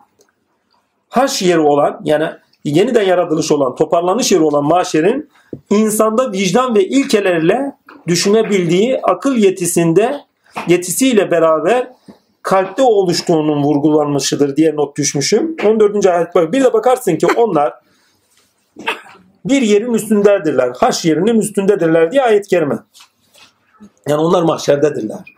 [1.09, 2.29] Haş yeri olan yani
[2.65, 5.31] yeniden yaratılış olan toparlanış yeri olan mahşerin
[5.71, 7.73] insanda vicdan ve ilkelerle
[8.07, 10.21] düşünebildiği akıl yetisinde
[10.69, 11.89] yetisiyle beraber
[12.43, 15.57] kalpte oluştuğunun vurgulanmışıdır diye not düşmüşüm.
[15.65, 16.07] 14.
[16.07, 16.53] ayet bak.
[16.53, 17.75] Bir de bakarsın ki onlar
[19.45, 20.73] bir yerin üstündedirler.
[20.79, 22.79] Haş yerinin üstündedirler diye ayet kerime.
[24.09, 25.35] Yani onlar mahşerdedirler.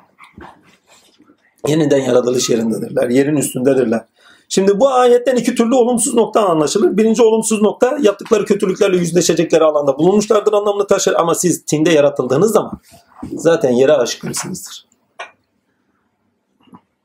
[1.68, 3.09] Yeniden yaratılış yerindedirler.
[3.09, 4.05] Yerin üstündedirler.
[4.48, 6.96] Şimdi bu ayetten iki türlü olumsuz nokta anlaşılır.
[6.96, 11.14] Birinci olumsuz nokta yaptıkları kötülüklerle yüzleşecekleri alanda bulunmuşlardır anlamını taşır.
[11.14, 12.80] Ama siz tinde yaratıldığınız zaman
[13.32, 14.86] zaten yere aşkınsınızdır.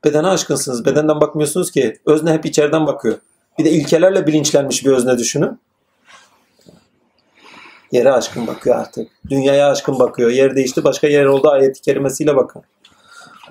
[0.04, 0.84] Bedene aşkınsınız.
[0.84, 1.96] Bedenden bakmıyorsunuz ki.
[2.06, 3.18] Özne hep içeriden bakıyor.
[3.58, 5.60] Bir de ilkelerle bilinçlenmiş bir özne düşünün.
[7.92, 9.08] Yere aşkın bakıyor artık.
[9.30, 10.30] Dünyaya aşkın bakıyor.
[10.30, 12.62] Yer değişti başka yer oldu ayet-i kerimesiyle bakın.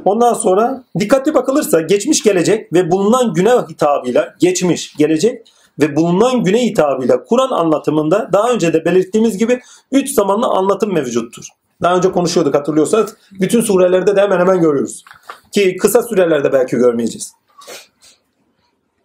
[0.06, 5.48] Ondan sonra dikkatli bakılırsa geçmiş gelecek ve bulunan güne hitabıyla geçmiş gelecek
[5.80, 9.62] ve bulunan güne hitabıyla Kur'an anlatımında daha önce de belirttiğimiz gibi
[9.92, 11.46] üç zamanlı anlatım mevcuttur.
[11.82, 13.16] Daha önce konuşuyorduk hatırlıyorsanız.
[13.32, 15.04] Bütün surelerde de hemen hemen görüyoruz.
[15.52, 17.34] Ki kısa sürelerde belki görmeyeceğiz.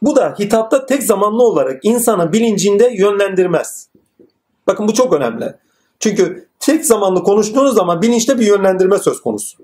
[0.03, 3.89] Bu da hitapta tek zamanlı olarak insanı bilincinde yönlendirmez.
[4.67, 5.55] Bakın bu çok önemli.
[6.01, 9.59] Çünkü tek zamanlı konuştuğunuz zaman bilinçte bir yönlendirme söz konusu.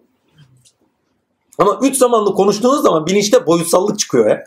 [1.59, 4.45] Ama üç zamanlı konuştuğunuz zaman bilinçte boyutsallık çıkıyor ya.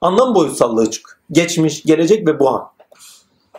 [0.00, 1.18] Anlam boyutsallığı çıkıyor.
[1.32, 2.74] Geçmiş, gelecek ve bu an.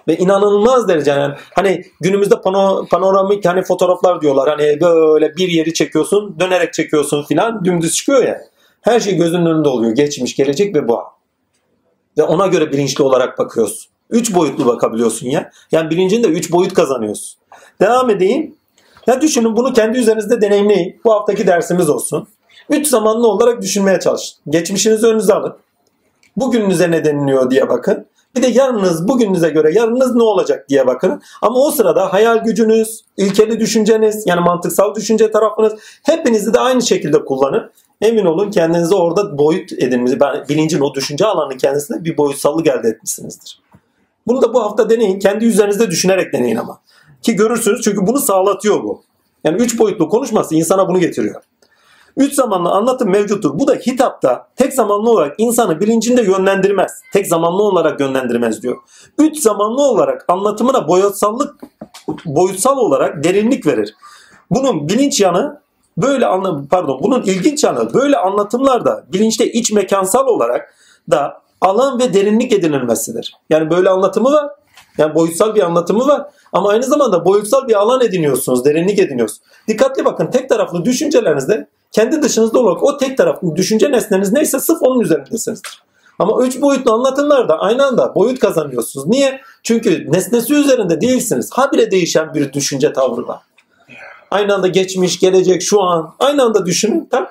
[0.08, 4.50] Ve inanılmaz derece yani hani günümüzde pano, panoramik hani fotoğraflar diyorlar.
[4.50, 8.42] Hani böyle bir yeri çekiyorsun, dönerek çekiyorsun filan dümdüz çıkıyor ya.
[8.82, 9.96] Her şey gözünün önünde oluyor.
[9.96, 11.06] Geçmiş, gelecek ve bu an.
[12.18, 13.94] Ve ona göre bilinçli olarak bakıyorsun.
[14.10, 15.52] Üç boyutlu bakabiliyorsun ya.
[15.72, 17.38] Yani bilincinde üç boyut kazanıyorsun.
[17.82, 18.56] Devam edeyim.
[19.07, 20.99] Ya düşünün bunu kendi üzerinizde deneyimleyin.
[21.06, 22.27] Bu haftaki dersimiz olsun.
[22.69, 24.38] Üç zamanlı olarak düşünmeye çalışın.
[24.49, 25.56] Geçmişinizi önünüze alın.
[26.38, 28.06] Bugününüze ne deniliyor diye bakın.
[28.36, 31.22] Bir de yarınız bugününüze göre yarınız ne olacak diye bakın.
[31.41, 35.73] Ama o sırada hayal gücünüz, ilkeli düşünceniz yani mantıksal düşünce tarafınız
[36.03, 37.72] hepinizi de aynı şekilde kullanın.
[38.02, 40.11] Emin olun kendinize orada boyut edinmiş,
[40.49, 43.61] bilincin o düşünce alanının kendisine bir boyutsallık elde etmişsinizdir.
[44.27, 45.19] Bunu da bu hafta deneyin.
[45.19, 46.81] Kendi üzerinizde düşünerek deneyin ama.
[47.22, 49.03] Ki görürsünüz çünkü bunu sağlatıyor bu.
[49.43, 51.41] Yani üç boyutlu konuşması insana bunu getiriyor.
[52.18, 53.60] Üç zamanlı anlatım mevcuttur.
[53.60, 57.02] Bu da hitapta tek zamanlı olarak insanı bilincinde yönlendirmez.
[57.14, 58.77] Tek zamanlı olarak yönlendirmez diyor.
[59.18, 61.56] Üç zamanlı olarak anlatımına boyutsallık
[62.26, 63.95] boyutsal olarak derinlik verir.
[64.52, 65.61] Bunun bilinç yanı
[65.97, 70.73] böyle anlam pardon bunun ilginç yanı böyle anlatımlarda bilinçte iç mekansal olarak
[71.11, 73.36] da alan ve derinlik edinilmesidir.
[73.50, 74.50] Yani böyle anlatımı var.
[74.98, 76.26] Yani boyutsal bir anlatımı var.
[76.54, 79.42] Ama aynı zamanda boyutsal bir alan ediniyorsunuz, derinlik ediniyorsunuz.
[79.68, 84.78] Dikkatli bakın tek taraflı düşüncelerinizde kendi dışınızda olarak o tek taraflı düşünce nesneniz neyse sırf
[84.82, 85.84] onun üzerindesinizdir.
[86.20, 89.08] Ama üç boyutlu anlatımlarda aynı anda boyut kazanıyorsunuz.
[89.08, 89.42] Niye?
[89.64, 91.50] Çünkü nesnesi üzerinde değilsiniz.
[91.52, 93.42] Habire değişen bir düşünce tavrı var.
[94.32, 97.08] Aynı anda geçmiş, gelecek, şu an aynı anda düşünün.
[97.12, 97.30] Tamam.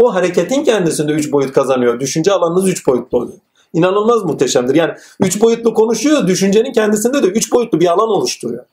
[0.00, 2.00] O hareketin kendisinde üç boyut kazanıyor.
[2.00, 3.38] Düşünce alanınız üç boyutlu oluyor.
[3.72, 4.74] İnanılmaz muhteşemdir.
[4.74, 8.64] Yani üç boyutlu konuşuyor, düşüncenin kendisinde de üç boyutlu bir alan oluşturuyor.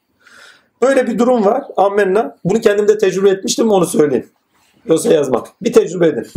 [0.81, 1.63] Böyle bir durum var.
[1.77, 2.37] Amenna.
[2.43, 4.29] Bunu kendim de tecrübe etmiştim onu söyleyeyim.
[4.85, 5.47] Yoksa yazmak.
[5.61, 6.27] Bir tecrübe edin.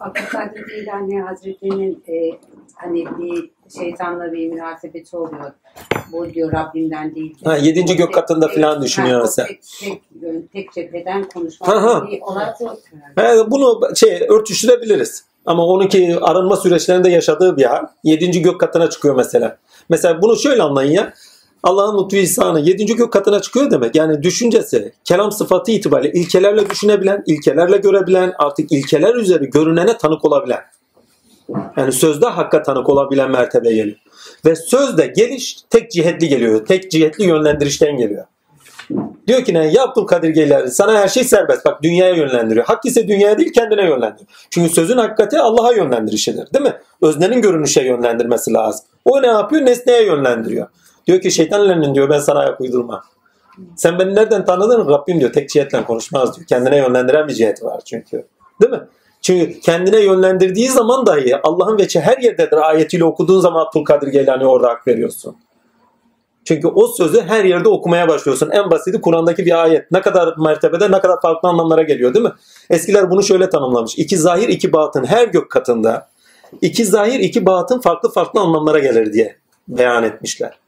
[0.00, 2.38] Abdülkadir Geylani Hazretleri'nin e,
[2.74, 5.52] hani bir şeytanla bir münasebeti oluyor.
[6.12, 7.36] Bu diyor Rabbimden değil.
[7.44, 9.46] Ha, yedinci gök katında falan düşünüyor sen.
[9.46, 11.78] Tek, tek, tek cepheden konuşmak yok.
[13.16, 13.40] herhalde.
[13.42, 15.24] He, bunu şey örtüştürebiliriz.
[15.46, 17.86] Ama onunki arınma süreçlerinde yaşadığı bir hal.
[18.04, 19.56] Yedinci gök katına çıkıyor mesela.
[19.88, 21.12] Mesela bunu şöyle anlayın ya.
[21.62, 23.94] Allah'ın lütfu ihsanı yedinci gök katına çıkıyor demek.
[23.94, 30.60] Yani düşüncesi, kelam sıfatı itibariyle ilkelerle düşünebilen, ilkelerle görebilen, artık ilkeler üzeri görünene tanık olabilen.
[31.76, 33.96] Yani sözde hakka tanık olabilen mertebe geliyor.
[34.46, 36.66] Ve sözde geliş tek cihetli geliyor.
[36.66, 38.24] Tek cihetli yönlendirişten geliyor.
[39.26, 39.66] Diyor ki ne?
[39.66, 41.64] Ya Abdülkadir Geylani sana her şey serbest.
[41.64, 42.66] Bak dünyaya yönlendiriyor.
[42.66, 44.28] Hak ise dünyaya değil kendine yönlendiriyor.
[44.50, 46.54] Çünkü sözün hakikati Allah'a yönlendirişidir.
[46.54, 46.76] Değil mi?
[47.02, 48.86] Öznenin görünüşe yönlendirmesi lazım.
[49.04, 49.66] O ne yapıyor?
[49.66, 50.66] Nesneye yönlendiriyor.
[51.06, 53.04] Diyor ki şeytanların diyor ben sana ayak uydurma.
[53.76, 54.88] Sen beni nereden tanıdın?
[54.88, 56.46] Rabbim diyor tek cihetle konuşmaz diyor.
[56.46, 58.26] Kendine yönlendiren bir ciheti var çünkü.
[58.62, 58.80] Değil mi?
[59.22, 64.68] Çünkü kendine yönlendirdiği zaman dahi Allah'ın veçi her yerdedir ayetiyle okuduğun zaman Abdülkadir Geylani orada
[64.68, 65.36] hak veriyorsun.
[66.44, 68.50] Çünkü o sözü her yerde okumaya başlıyorsun.
[68.50, 69.90] En basiti Kur'an'daki bir ayet.
[69.90, 72.32] Ne kadar mertebede ne kadar farklı anlamlara geliyor değil mi?
[72.70, 73.98] Eskiler bunu şöyle tanımlamış.
[73.98, 76.08] İki zahir iki batın her gök katında
[76.60, 79.36] iki zahir iki batın farklı farklı anlamlara gelir diye
[79.68, 80.58] beyan etmişler.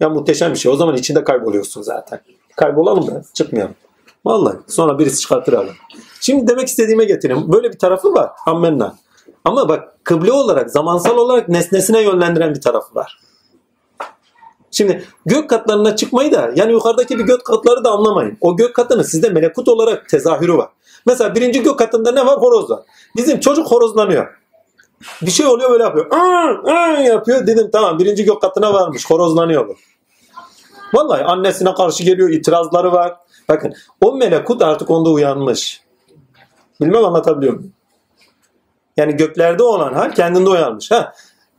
[0.00, 0.72] Ya muhteşem bir şey.
[0.72, 2.20] O zaman içinde kayboluyorsun zaten.
[2.56, 3.74] Kaybolalım da çıkmayalım.
[4.26, 5.68] Vallahi sonra birisi çıkartır abi.
[6.20, 7.52] Şimdi demek istediğime getireyim.
[7.52, 8.30] Böyle bir tarafı var.
[8.46, 8.96] Ammenna.
[9.44, 13.20] Ama bak kıble olarak, zamansal olarak nesnesine yönlendiren bir tarafı var.
[14.70, 18.38] Şimdi gök katlarına çıkmayı da yani yukarıdaki bir gök katları da anlamayın.
[18.40, 20.68] O gök katının sizde melekut olarak tezahürü var.
[21.06, 22.38] Mesela birinci gök katında ne var?
[22.38, 22.80] Horoz var.
[23.16, 24.26] Bizim çocuk horozlanıyor.
[25.22, 26.06] Bir şey oluyor böyle yapıyor.
[26.10, 27.46] Aa, aa yapıyor.
[27.46, 29.10] Dedim tamam birinci gök katına varmış.
[29.10, 29.74] Horozlanıyor bu.
[30.94, 32.30] Vallahi annesine karşı geliyor.
[32.30, 33.25] itirazları var.
[33.48, 35.80] Bakın o melekut artık onda uyanmış.
[36.80, 37.72] Bilmem anlatabiliyor muyum?
[38.96, 40.90] Yani göklerde olan hal kendinde uyanmış.
[40.90, 41.12] Ha,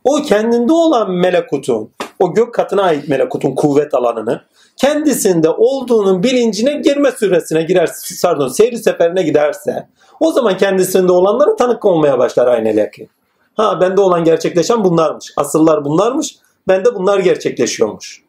[0.04, 4.42] o kendinde olan melekutun, o gök katına ait melekutun kuvvet alanını
[4.78, 7.90] kendisinde olduğunun bilincine girme süresine girer,
[8.24, 9.88] pardon seyri seferine giderse
[10.20, 13.10] o zaman kendisinde olanlara tanık olmaya başlar aynı yakin.
[13.56, 15.34] Ha bende olan gerçekleşen bunlarmış.
[15.38, 16.36] Asıllar bunlarmış.
[16.68, 18.27] Bende bunlar gerçekleşiyormuş.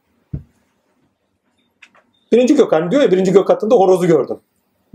[2.33, 4.39] Birinci gök hani diyor ya birinci gök katında horozu gördüm.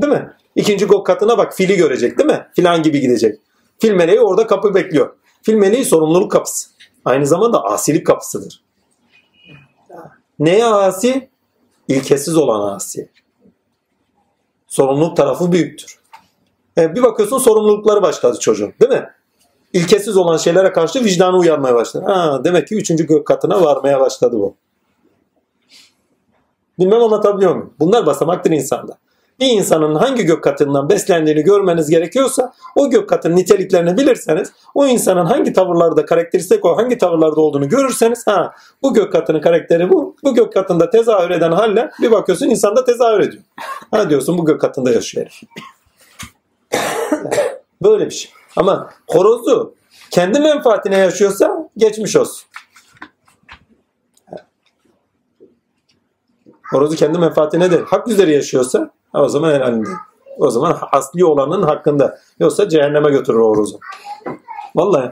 [0.01, 0.33] Değil mi?
[0.55, 2.47] İkinci gök katına bak fili görecek değil mi?
[2.55, 3.39] Filan gibi gidecek.
[3.79, 5.15] Fil meleği orada kapı bekliyor.
[5.41, 6.69] Fil meleği sorumluluk kapısı.
[7.05, 8.63] Aynı zamanda asilik kapısıdır.
[10.39, 11.29] Neye asi?
[11.87, 13.09] İlkesiz olan asi.
[14.67, 15.99] Sorumluluk tarafı büyüktür.
[16.77, 19.09] E, bir bakıyorsun sorumlulukları başladı çocuğun değil mi?
[19.73, 22.05] İlkesiz olan şeylere karşı vicdanı uyanmaya başladı.
[22.07, 24.55] Ha, demek ki üçüncü gök katına varmaya başladı bu.
[26.79, 27.73] Bilmem anlatabiliyor muyum?
[27.79, 28.97] Bunlar basamaktır insanda.
[29.39, 35.25] Bir insanın hangi gök katından beslendiğini görmeniz gerekiyorsa o gök katının niteliklerini bilirseniz o insanın
[35.25, 40.15] hangi tavırlarda karakteristik o hangi tavırlarda olduğunu görürseniz ha bu gök katının karakteri bu.
[40.23, 43.43] Bu gök katında tezahür eden haller bir bakıyorsun insanda tezahür ediyor.
[43.91, 45.39] Ha diyorsun bu gök katında yaşıyor.
[47.83, 48.31] Böyle bir şey.
[48.55, 49.75] Ama horozu
[50.11, 52.43] kendi menfaatine yaşıyorsa geçmiş olsun.
[56.73, 59.89] Horozu kendi menfaatine değil, hak üzere yaşıyorsa o zaman herhalde.
[60.37, 62.17] O zaman asli olanın hakkında.
[62.39, 63.79] Yoksa cehenneme götürür o horozu.
[64.75, 65.11] Vallahi.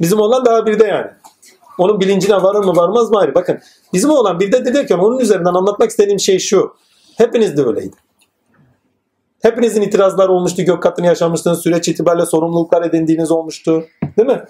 [0.00, 1.10] Bizim olan daha birde yani.
[1.78, 3.34] Onun bilincine varır mı varmaz mı ayrı.
[3.34, 3.58] Bakın
[3.92, 6.74] bizim olan birde derken onun üzerinden anlatmak istediğim şey şu.
[7.16, 7.96] Hepiniz de öyleydi.
[9.42, 10.62] Hepinizin itirazları olmuştu.
[10.62, 11.62] Gök katını yaşamıştınız.
[11.62, 13.84] Süreç itibariyle sorumluluklar edindiğiniz olmuştu.
[14.16, 14.44] Değil mi?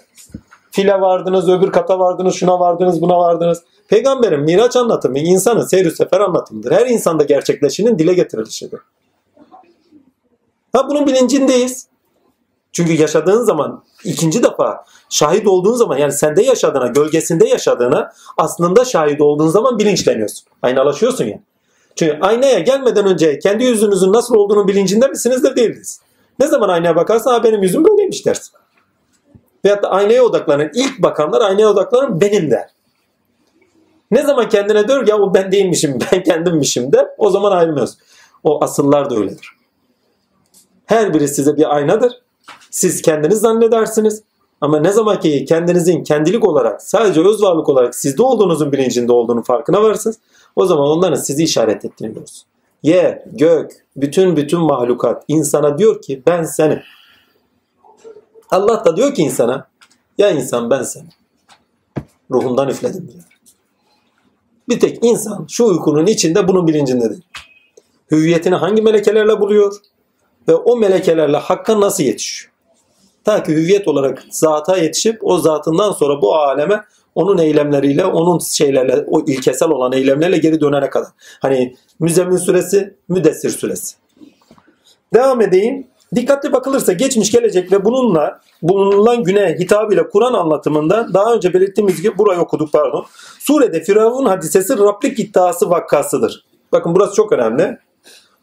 [0.71, 3.63] File vardınız, öbür kata vardınız, şuna vardınız, buna vardınız.
[3.87, 6.71] Peygamberin Miraç anlatımı insanın seyr sefer anlatımıdır.
[6.71, 8.79] Her insanda gerçekleşinin dile getirilişidir.
[10.73, 11.87] Ha bunun bilincindeyiz.
[12.71, 19.21] Çünkü yaşadığın zaman ikinci defa şahit olduğun zaman yani sende yaşadığına, gölgesinde yaşadığına aslında şahit
[19.21, 20.47] olduğun zaman bilinçleniyorsun.
[20.61, 21.39] Aynalaşıyorsun ya.
[21.95, 26.01] Çünkü aynaya gelmeden önce kendi yüzünüzün nasıl olduğunu bilincinde misiniz de değiliz.
[26.39, 28.53] Ne zaman aynaya bakarsan benim yüzüm böyleymiş dersin.
[29.65, 30.71] Veyahut da aynaya odaklanın.
[30.73, 32.69] İlk bakanlar aynaya odaklanın benim der.
[34.11, 37.07] Ne zaman kendine diyor ya o ben değilmişim, ben kendimmişim der.
[37.17, 37.97] O zaman ayrılmıyoruz.
[38.43, 39.49] O asıllar da öyledir.
[40.85, 42.11] Her biri size bir aynadır.
[42.71, 44.23] Siz kendiniz zannedersiniz.
[44.61, 49.43] Ama ne zaman ki kendinizin kendilik olarak sadece öz varlık olarak sizde olduğunuzun bilincinde olduğunu
[49.43, 50.17] farkına varsınız.
[50.55, 52.45] O zaman onların sizi işaret ettiğini görürsünüz.
[52.83, 56.79] Yer, gök, bütün bütün mahlukat insana diyor ki ben senim.
[58.51, 59.67] Allah da diyor ki insana
[60.17, 61.07] ya insan ben seni
[62.31, 63.23] ruhumdan üfledim diyor.
[64.69, 67.23] Bir tek insan şu uykunun içinde bunun bilincindedir.
[68.11, 69.75] Hüviyetini hangi melekelerle buluyor
[70.47, 72.51] ve o melekelerle hakka nasıl yetişiyor?
[73.23, 76.83] Ta ki hüviyet olarak zata yetişip o zatından sonra bu aleme
[77.15, 81.09] onun eylemleriyle, onun şeylerle, o ilkesel olan eylemlerle geri dönene kadar.
[81.39, 83.95] Hani Müzemmil suresi, Müdessir suresi.
[85.13, 85.87] Devam edeyim.
[86.15, 92.17] Dikkatli bakılırsa geçmiş gelecek ve bununla bulunulan güne hitabıyla Kur'an anlatımında daha önce belirttiğimiz gibi
[92.17, 93.05] burayı okuduk pardon.
[93.39, 96.45] Surede Firavun hadisesi Rablik iddiası vakkasıdır.
[96.71, 97.77] Bakın burası çok önemli.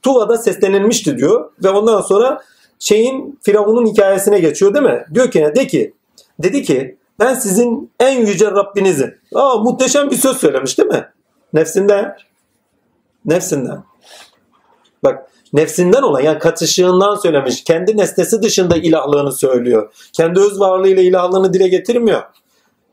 [0.02, 2.43] Tuva'da seslenilmişti diyor ve ondan sonra
[2.78, 5.05] şeyin Firavun'un hikayesine geçiyor değil mi?
[5.14, 5.52] Diyor ki?
[5.56, 5.94] De ki
[6.38, 9.18] dedi ki ben sizin en yüce Rabbinizim.
[9.34, 11.09] Aa muhteşem bir söz söylemiş değil mi?
[11.52, 12.16] Nefsinden.
[13.24, 13.84] Nefsinden.
[15.05, 17.65] Bak nefsinden olan yani katışığından söylemiş.
[17.65, 20.09] Kendi nesnesi dışında ilahlığını söylüyor.
[20.12, 22.23] Kendi öz varlığıyla ilahlığını dile getirmiyor.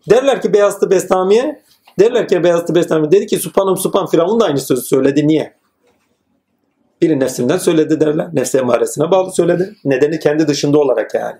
[0.09, 1.63] Derler ki Beyazıt Bestami'ye
[1.99, 5.27] derler ki Beyazıt Bestami dedi ki Supanım Supan Firavun da aynı sözü söyledi.
[5.27, 5.53] Niye?
[7.01, 8.29] Biri nefsinden söyledi derler.
[8.33, 9.75] Nefse emaresine bağlı söyledi.
[9.85, 11.37] Nedeni kendi dışında olarak yani.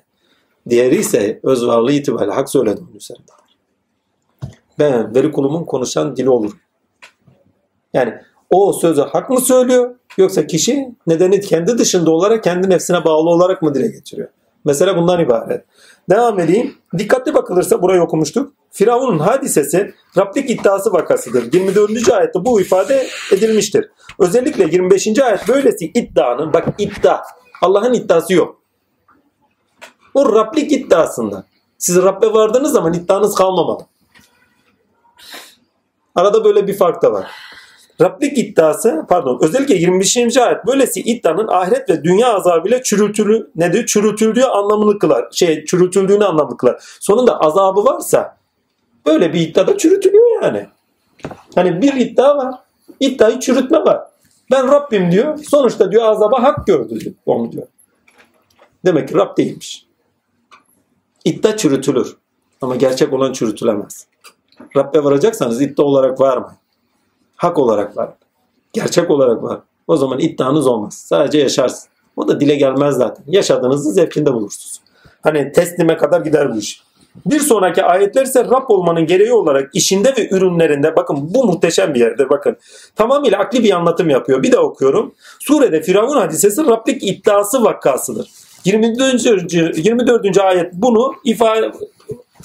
[0.70, 3.32] Diğeri ise öz varlığı itibariyle hak söyledi onun üzerinde.
[4.80, 6.60] Ben veri kulumun konuşan dili olurum.
[7.94, 8.14] Yani
[8.54, 13.62] o sözü hak mı söylüyor yoksa kişi nedeni kendi dışında olarak kendi nefsine bağlı olarak
[13.62, 14.30] mı dile getiriyor?
[14.66, 15.66] Mesele bundan ibaret.
[16.10, 16.76] Devam edeyim.
[16.98, 18.54] Dikkatli bakılırsa burayı okumuştuk.
[18.72, 21.54] Firavun'un hadisesi Rablik iddiası vakasıdır.
[21.54, 22.10] 24.
[22.10, 23.90] ayette bu ifade edilmiştir.
[24.20, 25.20] Özellikle 25.
[25.20, 27.22] ayet böylesi iddianın bak iddia
[27.62, 28.62] Allah'ın iddiası yok.
[30.14, 31.46] O Rablik iddiasında.
[31.78, 33.86] Siz Rabbe vardığınız zaman iddianız kalmamalı.
[36.16, 37.32] Arada böyle bir fark da var.
[38.04, 40.38] Rablik iddiası pardon özellikle 25.
[40.38, 43.86] ayet böylesi iddianın ahiret ve dünya azabıyla çürütülü nedir?
[43.86, 45.26] Çürütüldüğü anlamını kılar.
[45.32, 46.84] Şey çürütüldüğünü anlamını kılar.
[47.00, 48.38] Sonunda azabı varsa
[49.06, 50.68] böyle bir iddiada çürütülüyor yani.
[51.56, 52.56] Hani bir iddia var.
[53.00, 54.02] İddiayı çürütme var.
[54.52, 55.38] Ben Rabbim diyor.
[55.38, 57.16] Sonuçta diyor azaba hak gördü diyor.
[57.26, 57.68] Onu diyor.
[58.86, 59.86] Demek ki Rab değilmiş.
[61.26, 62.18] İddia çürütülür.
[62.62, 64.08] Ama gerçek olan çürütülemez.
[64.78, 66.56] Rabbe varacaksanız iddia olarak var mı?
[67.44, 68.10] Hak olarak var.
[68.74, 69.60] Gerçek olarak var.
[69.88, 70.94] O zaman iddianız olmaz.
[70.94, 71.90] Sadece yaşarsın.
[72.16, 73.26] O da dile gelmez zaten.
[73.28, 74.82] Yaşadığınızı zevkinde bulursunuz.
[75.24, 76.84] Hani teslime kadar gider bu iş.
[77.26, 82.00] Bir sonraki ayetler ise Rab olmanın gereği olarak işinde ve ürünlerinde bakın bu muhteşem bir
[82.00, 82.58] yerdir bakın.
[82.96, 84.44] Tamamıyla akli bir anlatım yapıyor.
[84.44, 85.14] Bir de okuyorum.
[85.40, 88.30] Surede Firavun hadisesi Rablik iddiası vakkasıdır.
[88.66, 89.54] 24.
[89.54, 90.38] 24.
[90.38, 91.72] ayet bunu ifade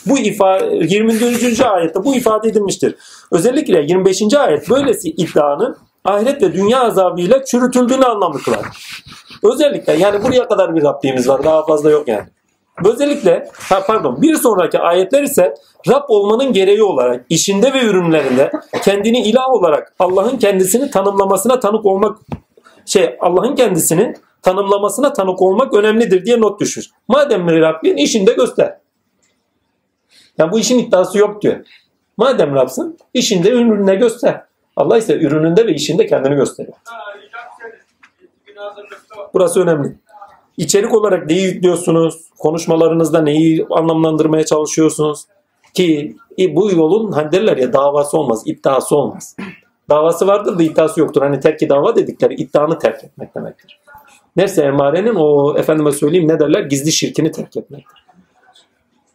[0.06, 1.60] bu ifade 24.
[1.60, 2.94] ayette bu ifade edilmiştir.
[3.32, 4.34] Özellikle 25.
[4.34, 8.66] ayet böylesi iddianın ahiret ve dünya azabıyla çürütüldüğünü anlamlı kılar.
[9.52, 12.26] Özellikle yani buraya kadar bir Rabbimiz var daha fazla yok yani.
[12.84, 15.54] Özellikle ha pardon bir sonraki ayetler ise
[15.88, 18.50] Rab olmanın gereği olarak işinde ve ürünlerinde
[18.82, 22.18] kendini ilah olarak Allah'ın kendisini tanımlamasına tanık olmak
[22.86, 26.86] şey Allah'ın kendisini tanımlamasına tanık olmak önemlidir diye not düşmüş.
[27.08, 28.77] Madem Rabbin işinde göster.
[30.38, 31.56] Yani bu işin iddiası yok diyor.
[32.16, 34.42] Madem Rabsın işinde ürününe göster.
[34.76, 36.76] Allah ise ürününde ve işinde kendini gösteriyor.
[39.34, 39.96] Burası önemli.
[40.56, 42.20] İçerik olarak neyi yüklüyorsunuz?
[42.38, 45.24] Konuşmalarınızda neyi anlamlandırmaya çalışıyorsunuz?
[45.74, 49.36] Ki bu yolun hani derler ya davası olmaz, iddiası olmaz.
[49.90, 51.22] Davası vardır da iddiası yoktur.
[51.22, 53.80] Hani terki dava dedikleri iddianı terk etmek demektir.
[54.36, 58.07] Nefse emarenin o efendime söyleyeyim ne derler gizli şirkini terk etmektir.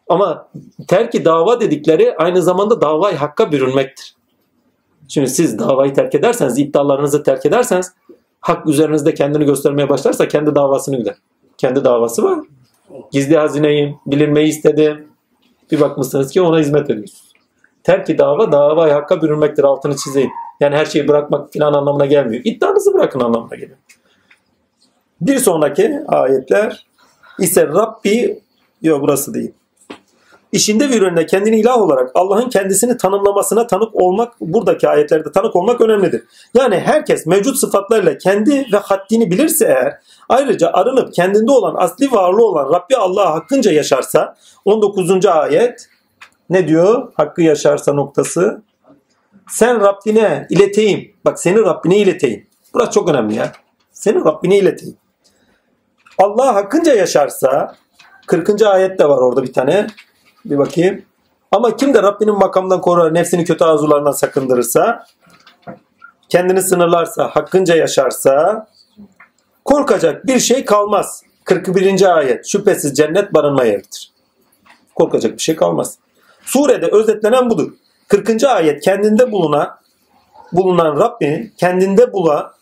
[0.09, 0.47] Ama
[0.87, 4.15] terki dava dedikleri aynı zamanda davayı hakka bürünmektir.
[5.07, 7.93] Şimdi siz davayı terk ederseniz, iddialarınızı terk ederseniz
[8.41, 11.15] hak üzerinizde kendini göstermeye başlarsa kendi davasını gider.
[11.57, 12.39] Kendi davası var.
[13.11, 15.07] Gizli hazineyim, bilinmeyi istedim.
[15.71, 17.33] Bir bakmışsınız ki ona hizmet ediyorsunuz.
[17.83, 19.63] Terki dava, davayı hakka bürünmektir.
[19.63, 20.31] Altını çizeyim.
[20.59, 22.41] Yani her şeyi bırakmak falan anlamına gelmiyor.
[22.45, 23.77] İddianızı bırakın anlamına geliyor.
[25.21, 26.85] Bir sonraki ayetler
[27.39, 28.39] ise Rabbi,
[28.81, 29.51] yok burası değil.
[30.53, 35.81] İşinde ve ürününde kendini ilah olarak Allah'ın kendisini tanımlamasına tanık olmak, buradaki ayetlerde tanık olmak
[35.81, 36.23] önemlidir.
[36.53, 39.99] Yani herkes mevcut sıfatlarıyla kendi ve haddini bilirse eğer,
[40.29, 44.35] ayrıca arınıp kendinde olan asli varlığı olan Rabbi Allah hakkınca yaşarsa,
[44.65, 45.25] 19.
[45.25, 45.89] ayet
[46.49, 47.11] ne diyor?
[47.13, 48.61] Hakkı yaşarsa noktası.
[49.49, 51.13] Sen Rabbine ileteyim.
[51.25, 52.47] Bak seni Rabbine ileteyim.
[52.73, 53.51] Burası çok önemli ya.
[53.91, 54.97] Seni Rabbine ileteyim.
[56.17, 57.75] Allah hakkınca yaşarsa
[58.27, 58.61] 40.
[58.61, 59.87] ayet de var orada bir tane.
[60.45, 61.01] Bir bakayım.
[61.51, 65.05] Ama kim de Rabbinin makamdan korur, nefsini kötü arzularından sakındırırsa,
[66.29, 68.67] kendini sınırlarsa, hakkınca yaşarsa,
[69.65, 71.23] korkacak bir şey kalmaz.
[71.43, 72.17] 41.
[72.17, 72.45] ayet.
[72.47, 74.11] Şüphesiz cennet barınma yeridir.
[74.95, 75.97] Korkacak bir şey kalmaz.
[76.45, 77.71] Surede özetlenen budur.
[78.07, 78.43] 40.
[78.43, 79.77] ayet kendinde bulunan
[80.53, 82.53] bulunan Rabbinin kendinde bula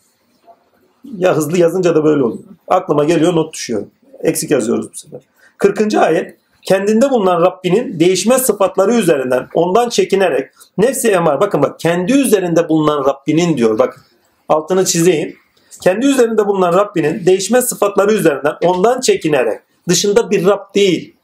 [1.16, 2.44] ya hızlı yazınca da böyle oluyor.
[2.68, 3.86] Aklıma geliyor not düşüyor.
[4.20, 5.20] Eksik yazıyoruz bu sefer.
[5.58, 5.94] 40.
[5.94, 12.68] ayet kendinde bulunan Rabbinin değişmez sıfatları üzerinden ondan çekinerek nefsi emar bakın bak kendi üzerinde
[12.68, 14.00] bulunan Rabbinin diyor bak
[14.48, 15.36] altını çizeyim.
[15.82, 21.16] Kendi üzerinde bulunan Rabbinin değişmez sıfatları üzerinden ondan çekinerek dışında bir Rab değil.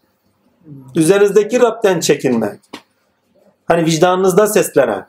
[0.94, 2.60] Üzerinizdeki Rab'den çekinmek.
[3.66, 5.06] Hani vicdanınızda seslenen.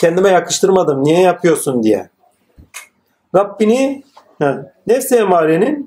[0.00, 2.08] Kendime yakıştırmadım niye yapıyorsun diye.
[3.34, 4.04] Rabbini
[4.86, 5.79] nefsi emarenin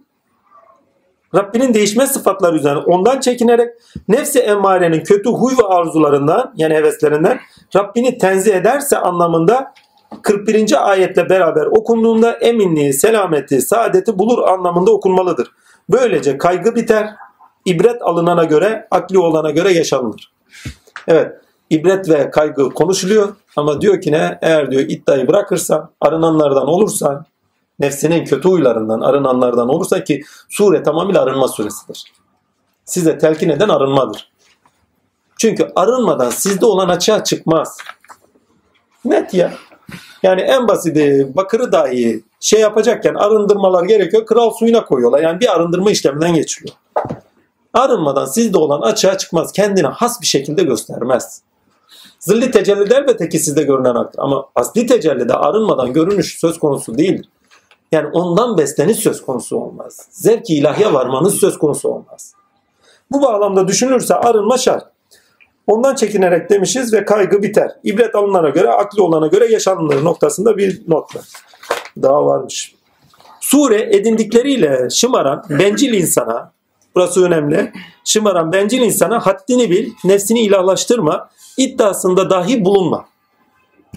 [1.35, 3.69] Rabbinin değişmez sıfatları üzerine ondan çekinerek
[4.07, 7.39] nefsi emmarenin kötü huy ve arzularından yani heveslerinden
[7.75, 9.73] Rabbini tenzih ederse anlamında
[10.21, 10.91] 41.
[10.91, 15.51] ayetle beraber okunduğunda eminliği, selameti, saadeti bulur anlamında okunmalıdır.
[15.89, 17.09] Böylece kaygı biter,
[17.65, 20.33] ibret alınana göre, akli olana göre yaşanılır.
[21.07, 21.31] Evet,
[21.69, 24.39] ibret ve kaygı konuşuluyor ama diyor ki ne?
[24.41, 27.25] Eğer diyor iddiayı bırakırsan, arınanlardan olursan,
[27.79, 32.03] nefsinin kötü huylarından arınanlardan olursa ki sure tamamıyla arınma suresidir.
[32.85, 34.31] Size telkin eden arınmadır.
[35.37, 37.77] Çünkü arınmadan sizde olan açığa çıkmaz.
[39.05, 39.53] Net ya.
[40.23, 44.25] Yani en basiti bakırı dahi şey yapacakken arındırmalar gerekiyor.
[44.25, 45.19] Kral suyuna koyuyorlar.
[45.19, 46.75] Yani bir arındırma işleminden geçiliyor.
[47.73, 49.51] Arınmadan sizde olan açığa çıkmaz.
[49.51, 51.41] Kendine has bir şekilde göstermez.
[52.19, 54.19] Zilli tecellide elbette ki sizde görünen aktır.
[54.19, 57.29] Ama asli tecellide arınmadan görünüş söz konusu değildir.
[57.93, 60.07] Yani ondan besleniş söz konusu olmaz.
[60.11, 62.33] Zevk-i ilahiye varmanız söz konusu olmaz.
[63.11, 64.85] Bu bağlamda düşünülürse arınma şart.
[65.67, 67.71] Ondan çekinerek demişiz ve kaygı biter.
[67.83, 71.25] İbret alınana göre, akli olana göre yaşanılır noktasında bir not var.
[72.01, 72.75] Daha varmış.
[73.41, 76.51] Sure edindikleriyle şımaran bencil insana,
[76.95, 77.71] burası önemli,
[78.05, 83.05] şımaran bencil insana haddini bil, nefsini ilahlaştırma, iddiasında dahi bulunma.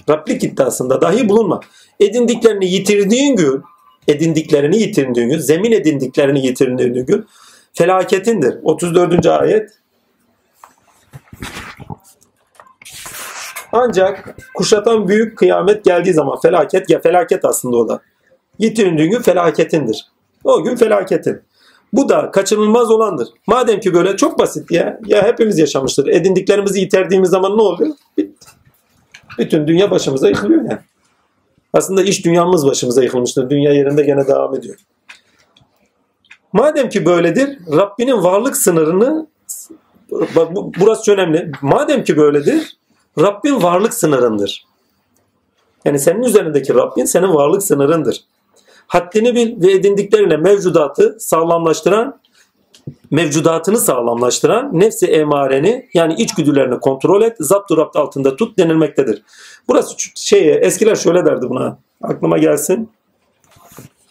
[0.08, 1.60] Rablik iddiasında dahi bulunma.
[2.00, 3.62] Edindiklerini yitirdiğin gün,
[4.08, 7.26] edindiklerini yitirdiğin gün, zemin edindiklerini yitirdiğin gün
[7.72, 8.58] felaketindir.
[8.62, 9.26] 34.
[9.26, 9.70] ayet
[13.72, 18.00] Ancak kuşatan büyük kıyamet geldiği zaman felaket ya felaket aslında o da.
[18.58, 20.06] Yitirindiğin gün felaketindir.
[20.44, 21.40] O gün felaketin.
[21.92, 23.28] Bu da kaçınılmaz olandır.
[23.46, 25.00] Madem ki böyle çok basit ya.
[25.06, 26.06] Ya hepimiz yaşamıştır.
[26.06, 27.94] Edindiklerimizi yitirdiğimiz zaman ne oluyor?
[28.18, 28.46] Bitti.
[29.38, 30.78] Bütün dünya başımıza yıkılıyor yani.
[31.72, 33.50] Aslında iş dünyamız başımıza yıkılmıştır.
[33.50, 34.76] Dünya yerinde gene devam ediyor.
[36.52, 39.26] Madem ki böyledir, Rabbinin varlık sınırını
[40.10, 41.52] bak bu- burası önemli.
[41.62, 42.76] Madem ki böyledir,
[43.20, 44.66] Rabbin varlık sınırındır.
[45.84, 48.24] Yani senin üzerindeki Rabbin senin varlık sınırındır.
[48.86, 52.20] Haddini bil ve edindiklerine mevcudatı sağlamlaştıran,
[53.10, 59.22] mevcudatını sağlamlaştıran nefsi emareni yani içgüdülerini kontrol et, zapt rapt altında tut denilmektedir.
[59.68, 61.78] Burası şeye eskiler şöyle derdi buna.
[62.02, 62.90] Aklıma gelsin.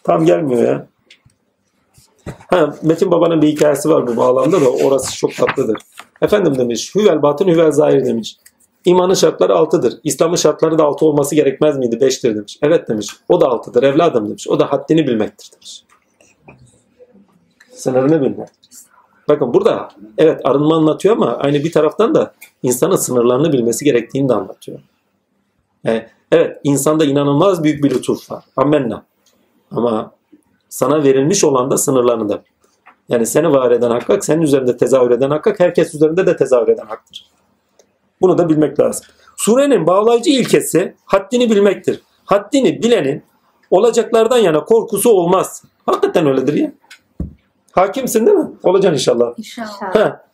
[0.04, 0.86] Tam gelmiyor ya.
[2.50, 5.76] Ha, Metin Baba'nın bir hikayesi var bu bağlamda da orası çok tatlıdır.
[6.22, 8.36] Efendim demiş, hüvel batın hüvel zahir demiş.
[8.84, 9.94] İmanın şartları altıdır.
[10.04, 12.00] İslam'ın şartları da altı olması gerekmez miydi?
[12.00, 12.58] Beştir demiş.
[12.62, 13.16] Evet demiş.
[13.28, 14.48] O da altıdır evladım demiş.
[14.48, 15.84] O da haddini bilmektir demiş.
[17.72, 18.48] Sınırını bilmek.
[19.28, 19.88] Bakın burada
[20.18, 24.78] evet arınma anlatıyor ama aynı bir taraftan da insanın sınırlarını bilmesi gerektiğini de anlatıyor.
[25.84, 28.44] Yani, evet insanda inanılmaz büyük bir lütuf var.
[28.56, 29.04] Amenna.
[29.70, 30.12] Ama
[30.68, 32.42] sana verilmiş olan da sınırlarını da.
[33.08, 36.86] Yani seni var eden hak, senin üzerinde tezahür eden hak, herkes üzerinde de tezahür eden
[36.86, 37.26] haktır.
[38.20, 39.06] Bunu da bilmek lazım.
[39.36, 42.00] Surenin bağlayıcı ilkesi haddini bilmektir.
[42.24, 43.22] Haddini bilenin
[43.70, 45.64] olacaklardan yana korkusu olmaz.
[45.86, 46.72] Hakikaten öyledir ya.
[47.76, 48.50] Hakimsin değil mi?
[48.62, 49.34] Olacaksın inşallah.
[49.36, 49.94] İnşallah.
[49.94, 50.26] Ha.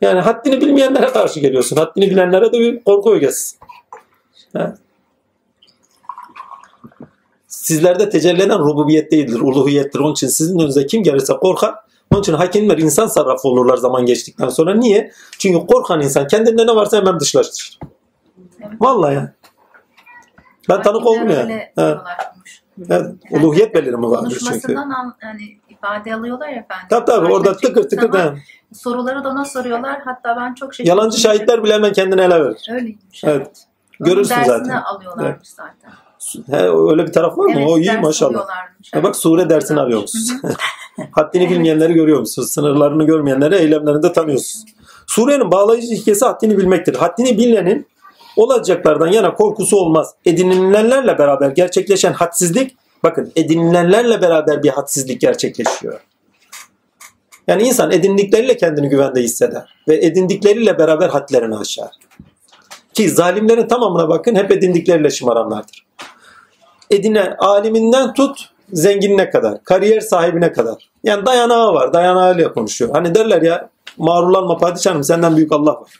[0.00, 1.76] Yani haddini bilmeyenlere karşı geliyorsun.
[1.76, 3.58] Haddini bilenlere de bir korku ögesiz.
[4.52, 4.74] Ha.
[7.46, 9.98] Sizlerde tecelli eden rububiyet değildir, uluhiyettir.
[9.98, 11.74] Onun için sizin önünüze kim gelirse korkar.
[12.10, 14.74] Onun için hakimler insan sarrafı olurlar zaman geçtikten sonra.
[14.74, 15.12] Niye?
[15.38, 17.78] Çünkü korkan insan kendinde ne varsa hemen dışlaştırır.
[18.80, 19.34] Vallahi ya.
[20.68, 21.48] Ben tanık oldum ya.
[21.48, 22.62] Diyorlarmış.
[22.90, 24.44] Evet, uluhiyet belirimi vardır çünkü.
[24.44, 26.86] Konuşmasından an, yani ifade alıyorlar efendim.
[26.90, 28.12] Tabii tabii orada tıkır tıkır.
[28.12, 28.38] zaman.
[28.72, 30.00] Soruları da ona soruyorlar.
[30.04, 30.98] Hatta ben çok şaşırdım.
[30.98, 32.66] Yalancı şahitler bile hemen kendini ele verir.
[32.70, 33.24] Öyleymiş.
[33.24, 33.50] Evet.
[34.00, 34.82] Onun Görürsün dersini zaten.
[34.82, 35.90] alıyorlarmış zaten.
[36.50, 37.52] He, öyle bir taraf var mı?
[37.56, 38.46] Evet, o iyi maşallah.
[38.94, 39.82] Ha, bak sure dersini Güzelmiş.
[39.84, 40.30] alıyormuşsunuz.
[41.12, 42.50] haddini bilmeyenleri görüyor musunuz?
[42.50, 44.64] Sınırlarını görmeyenleri eylemlerini de tanıyorsunuz.
[45.06, 46.94] Surenin bağlayıcı hikayesi haddini bilmektir.
[46.94, 47.86] Haddini bilenin
[48.36, 50.14] olacaklardan yana korkusu olmaz.
[50.24, 56.00] Edinilenlerle beraber gerçekleşen hadsizlik bakın edinilenlerle beraber bir hadsizlik gerçekleşiyor.
[57.48, 59.74] Yani insan edindikleriyle kendini güvende hisseder.
[59.88, 61.90] Ve edindikleriyle beraber hadlerini aşar.
[62.94, 65.86] Ki zalimlerin tamamına bakın hep edindikleriyle şımaranlardır.
[66.90, 70.90] Edine aliminden tut zenginine kadar, kariyer sahibine kadar.
[71.04, 72.90] Yani dayanağı var, dayanağıyla konuşuyor.
[72.92, 73.68] Hani derler ya
[73.98, 75.90] mağrurlanma padişahım senden büyük Allah var.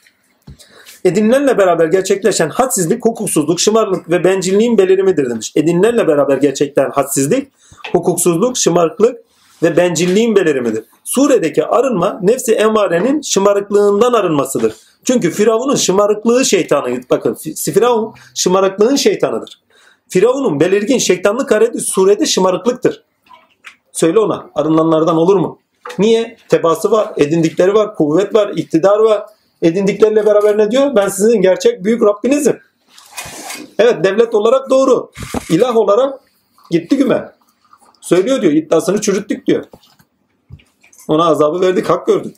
[1.05, 5.51] Edinilenle beraber gerçekleşen hadsizlik, hukuksuzluk, şımarıklık ve bencilliğin belirimidir demiş.
[5.55, 7.51] Edinilenle beraber gerçekten hadsizlik,
[7.91, 9.17] hukuksuzluk, şımarıklık
[9.63, 10.83] ve bencilliğin belirimidir.
[11.03, 14.73] Suredeki arınma nefsi emarenin şımarıklığından arınmasıdır.
[15.03, 17.01] Çünkü Firavun'un şımarıklığı şeytanı.
[17.09, 17.37] Bakın
[17.73, 19.61] Firavun şımarıklığın şeytanıdır.
[20.09, 23.03] Firavun'un belirgin şeytanlık hareti surede şımarıklıktır.
[23.91, 25.59] Söyle ona arınanlardan olur mu?
[25.99, 26.37] Niye?
[26.49, 29.23] Tebası var, edindikleri var, kuvvet var, iktidar var.
[29.61, 30.95] Edindikleriyle beraber ne diyor?
[30.95, 32.59] Ben sizin gerçek büyük Rabbinizim.
[33.79, 35.11] Evet devlet olarak doğru.
[35.49, 36.19] İlah olarak
[36.71, 37.31] gitti güme.
[38.01, 39.65] Söylüyor diyor iddiasını çürüttük diyor.
[41.07, 42.35] Ona azabı verdik hak gördük.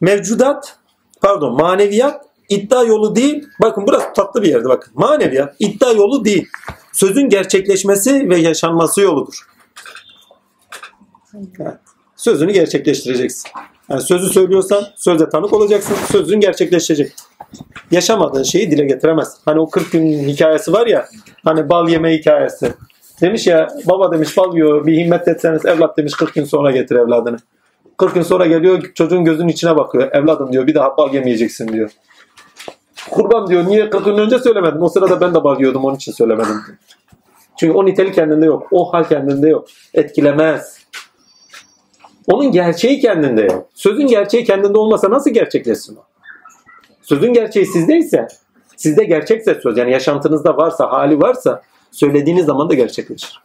[0.00, 0.78] Mevcudat
[1.20, 3.48] pardon maneviyat iddia yolu değil.
[3.62, 4.92] Bakın burası tatlı bir yerdi bakın.
[4.96, 6.48] Maneviyat iddia yolu değil.
[6.92, 9.46] Sözün gerçekleşmesi ve yaşanması yoludur.
[11.34, 11.78] Evet.
[12.16, 13.50] Sözünü gerçekleştireceksin.
[13.90, 15.94] Yani sözü söylüyorsan sözde tanık olacaksın.
[16.12, 17.12] Sözün gerçekleşecek.
[17.90, 19.36] Yaşamadığın şeyi dile getiremez.
[19.44, 21.06] Hani o 40 gün hikayesi var ya.
[21.44, 22.74] Hani bal yeme hikayesi.
[23.20, 26.96] Demiş ya baba demiş bal yiyor bir himmet etseniz evlat demiş 40 gün sonra getir
[26.96, 27.36] evladını.
[27.96, 30.12] 40 gün sonra geliyor çocuğun gözünün içine bakıyor.
[30.12, 31.90] Evladım diyor bir daha bal yemeyeceksin diyor.
[33.10, 34.80] Kurban diyor niye 40 gün önce söylemedin?
[34.80, 36.56] O sırada ben de bal yiyordum onun için söylemedim.
[37.60, 38.68] Çünkü o nitelik kendinde yok.
[38.70, 39.68] O hal kendinde yok.
[39.94, 40.79] Etkilemez.
[42.30, 43.68] Onun gerçeği kendinde yok.
[43.74, 46.00] Sözün gerçeği kendinde olmasa nasıl gerçekleşsin o?
[47.02, 48.28] Sözün gerçeği sizdeyse,
[48.76, 53.42] sizde gerçekse söz yani yaşantınızda varsa, hali varsa söylediğiniz zaman da gerçekleşir.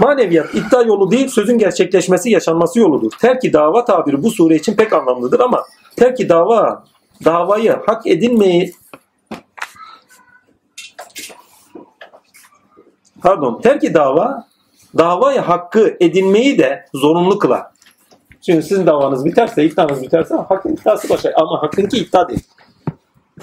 [0.00, 3.12] Maneviyat iddia yolu değil, sözün gerçekleşmesi, yaşanması yoludur.
[3.20, 5.64] Terki dava tabiri bu sure için pek anlamlıdır ama
[5.96, 6.84] terki dava,
[7.24, 8.74] davayı hak edinmeyi
[13.22, 14.46] pardon, terki dava
[14.98, 17.62] davayı hakkı edinmeyi de zorunlu kılar.
[18.46, 21.32] Çünkü sizin davanız biterse, iddianız biterse hakkın iddiası başlar.
[21.36, 22.42] Ama hakkınki iddia değil.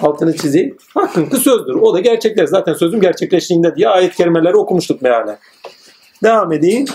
[0.00, 0.76] Altını çizeyim.
[0.94, 1.74] Hakkınki sözdür.
[1.74, 2.46] O da gerçekler.
[2.46, 5.38] Zaten sözüm gerçekleştiğinde diye ayet kelimeleri okumuştuk mealen.
[6.22, 6.86] Devam edeyim.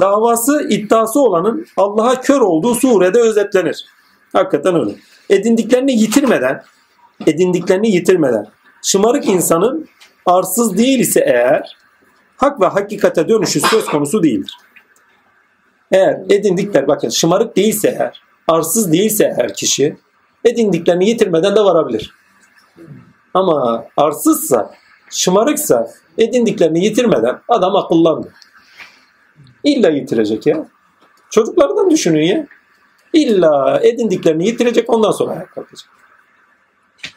[0.00, 3.86] Davası, iddiası olanın Allah'a kör olduğu surede özetlenir.
[4.32, 4.92] Hakikaten öyle.
[5.30, 6.62] Edindiklerini yitirmeden,
[7.26, 8.46] edindiklerini yitirmeden,
[8.82, 9.88] şımarık insanın
[10.26, 11.76] arsız değil ise eğer,
[12.36, 14.54] hak ve hakikate dönüşü söz konusu değildir.
[15.92, 19.96] Eğer edindikler, bakın şımarık değilse eğer, arsız değilse eğer kişi,
[20.44, 22.14] edindiklerini yitirmeden de varabilir.
[23.34, 24.74] Ama arsızsa,
[25.10, 28.32] şımarıksa, edindiklerini yitirmeden adam akıllandı.
[29.64, 30.66] İlla yitirecek ya.
[31.30, 32.46] Çocuklardan düşünün ya.
[33.12, 35.95] İlla edindiklerini yitirecek ondan sonra ayağa kalkacak.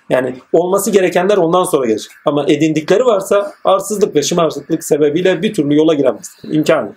[0.10, 2.12] Yani olması gerekenler ondan sonra gelecek.
[2.26, 6.38] Ama edindikleri varsa arsızlık ve şımarıklık sebebiyle bir türlü yola giremez.
[6.44, 6.86] İmkanı.
[6.86, 6.96] yok.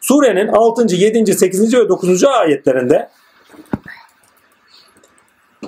[0.00, 0.94] Surenin 6.
[0.94, 1.34] 7.
[1.34, 1.74] 8.
[1.74, 2.24] ve 9.
[2.24, 3.08] ayetlerinde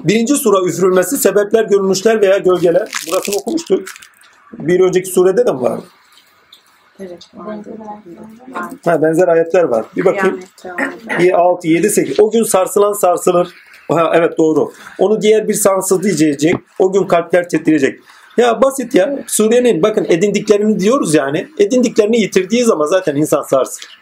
[0.04, 2.88] birinci sura üfürülmesi, sebepler, görünüşler veya gölgeler.
[3.08, 3.88] Burasını okumuştuk.
[4.52, 5.84] Bir önceki surede de mi vardı?
[7.00, 7.30] Evet.
[8.84, 9.84] Ha, benzer ayetler var.
[9.96, 10.40] Bir bakayım.
[11.18, 12.20] Bir 6, 7, 8.
[12.20, 13.54] O gün sarsılan sarsılır.
[13.88, 14.72] Ha, evet doğru.
[14.98, 16.54] Onu diğer bir sarsıldı diyecek.
[16.78, 18.00] O gün kalpler titreyecek.
[18.36, 19.24] Ya basit ya.
[19.26, 21.48] Surenin bakın edindiklerini diyoruz yani.
[21.58, 23.98] Edindiklerini yitirdiği zaman zaten insan sarsılır.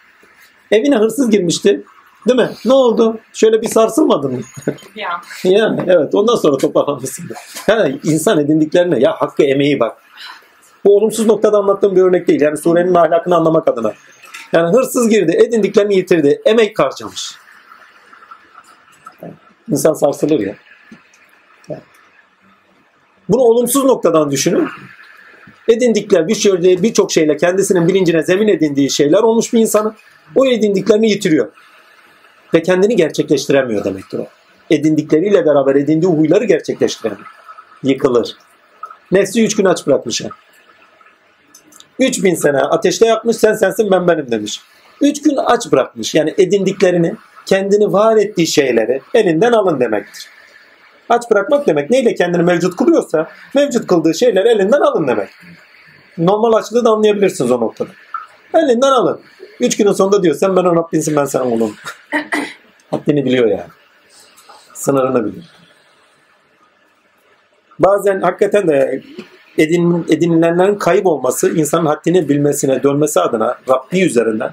[0.71, 1.85] Evine hırsız girmişti.
[2.29, 2.51] Değil mi?
[2.65, 3.19] Ne oldu?
[3.33, 4.41] Şöyle bir sarsılmadın mı?
[4.95, 5.09] Ya.
[5.45, 7.25] yani evet ondan sonra toparlanmışsın.
[7.69, 9.97] Yani insan edindiklerine ya hakkı emeği bak.
[10.85, 12.41] Bu olumsuz noktada anlattığım bir örnek değil.
[12.41, 13.93] Yani surenin ahlakını anlamak adına.
[14.53, 17.35] Yani hırsız girdi, edindiklerini yitirdi, emek harcamış.
[19.71, 20.55] İnsan sarsılır ya.
[23.29, 24.69] Bunu olumsuz noktadan düşünün.
[25.69, 29.95] Edindikler bir birçok şeyle kendisinin bilincine zemin edindiği şeyler olmuş bir insanın.
[30.37, 31.53] O edindiklerini yitiriyor.
[32.55, 34.27] Ve kendini gerçekleştiremiyor demektir o.
[34.71, 37.27] Edindikleriyle beraber edindiği huyları gerçekleştiremiyor.
[37.83, 38.37] Yıkılır.
[39.13, 40.21] Nefsi üç gün aç bırakmış.
[40.21, 40.33] yani.
[41.99, 44.61] 3000 sene ateşte yakmış sen sensin ben benim demiş.
[45.01, 46.15] 3 gün aç bırakmış.
[46.15, 50.28] Yani edindiklerini, kendini var ettiği şeyleri elinden alın demektir.
[51.09, 55.28] Aç bırakmak demek neyle kendini mevcut kılıyorsa mevcut kıldığı şeyleri elinden alın demek.
[56.19, 57.90] Normal açlığı da anlayabilirsiniz o noktada.
[58.55, 59.20] Elinden alın.
[59.60, 61.74] 3 günün sonunda diyor sen ben o Rabbinsin ben sana kulum.
[62.90, 63.70] Haddini biliyor yani.
[64.74, 65.44] Sınırını biliyor.
[67.78, 69.02] Bazen hakikaten de
[69.59, 74.51] edin, edinilenlerin kayıp olması insanın haddini bilmesine dönmesi adına Rabbi üzerinden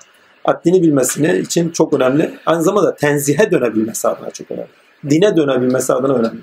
[0.49, 2.39] haddini bilmesine için çok önemli.
[2.45, 4.69] Aynı zamanda tenzihe dönebilmesi adına çok önemli.
[5.09, 6.41] Dine dönebilmesi adına önemli.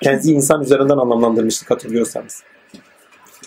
[0.00, 2.42] Tenzih insan üzerinden anlamlandırmıştık hatırlıyorsanız.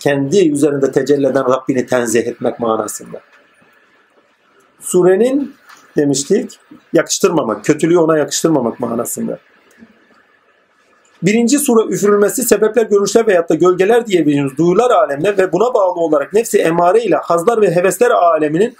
[0.00, 3.20] Kendi üzerinde tecelli eden Rabbini tenzih etmek manasında.
[4.80, 5.54] Surenin
[5.96, 6.60] demiştik
[6.92, 9.38] yakıştırmamak, kötülüğü ona yakıştırmamak manasında.
[11.22, 16.32] Birinci sure üfürülmesi sebepler, görünüşler veyahut da gölgeler diyebileceğimiz duyular alemine ve buna bağlı olarak
[16.32, 18.76] nefsi emare ile hazlar ve hevesler aleminin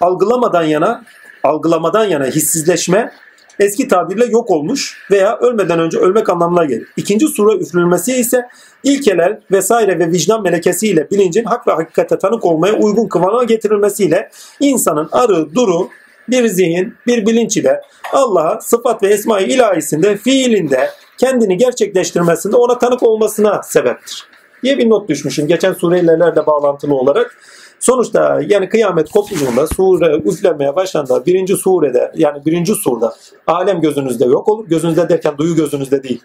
[0.00, 1.04] algılamadan yana,
[1.44, 3.12] algılamadan yana hissizleşme
[3.60, 6.88] eski tabirle yok olmuş veya ölmeden önce ölmek anlamına gelir.
[6.96, 8.48] İkinci sure üfürülmesi ise
[8.82, 14.30] ilkeler vesaire ve vicdan melekesiyle bilincin hak ve hakikate tanık olmaya uygun kıvama getirilmesiyle
[14.60, 15.88] insanın arı, duru,
[16.28, 17.80] bir zihin, bir bilinç ile
[18.12, 24.24] Allah'a sıfat ve esma-i ilahisinde, fiilinde, kendini gerçekleştirmesinde ona tanık olmasına sebeptir.
[24.62, 25.46] diye bir not düşmüşüm.
[25.46, 27.36] Geçen surelerle bağlantılı olarak.
[27.80, 31.22] Sonuçta yani kıyamet koptuğunda sure üflenmeye başlandı.
[31.26, 33.14] Birinci surede yani birinci surda
[33.46, 34.68] alem gözünüzde yok olur.
[34.68, 36.22] Gözünüzde derken duyu gözünüzde değil.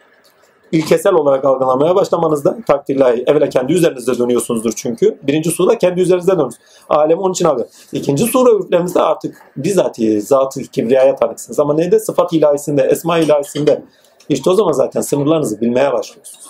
[0.72, 5.20] İlkesel olarak algılamaya başlamanızda takdirlahi evvela kendi üzerinizde dönüyorsunuzdur çünkü.
[5.24, 6.62] Birinci surda kendi üzerinizde dönüyorsunuz.
[6.90, 7.68] Alem onun için algı.
[7.92, 11.60] İkinci sure üflemizde artık bizatihi zatı kibriyaya tanıksınız.
[11.60, 12.00] Ama neyde?
[12.00, 13.84] Sıfat ilahisinde, esma ilahisinde.
[14.30, 16.46] İşte o zaman zaten sınırlarınızı bilmeye başlıyorsunuz.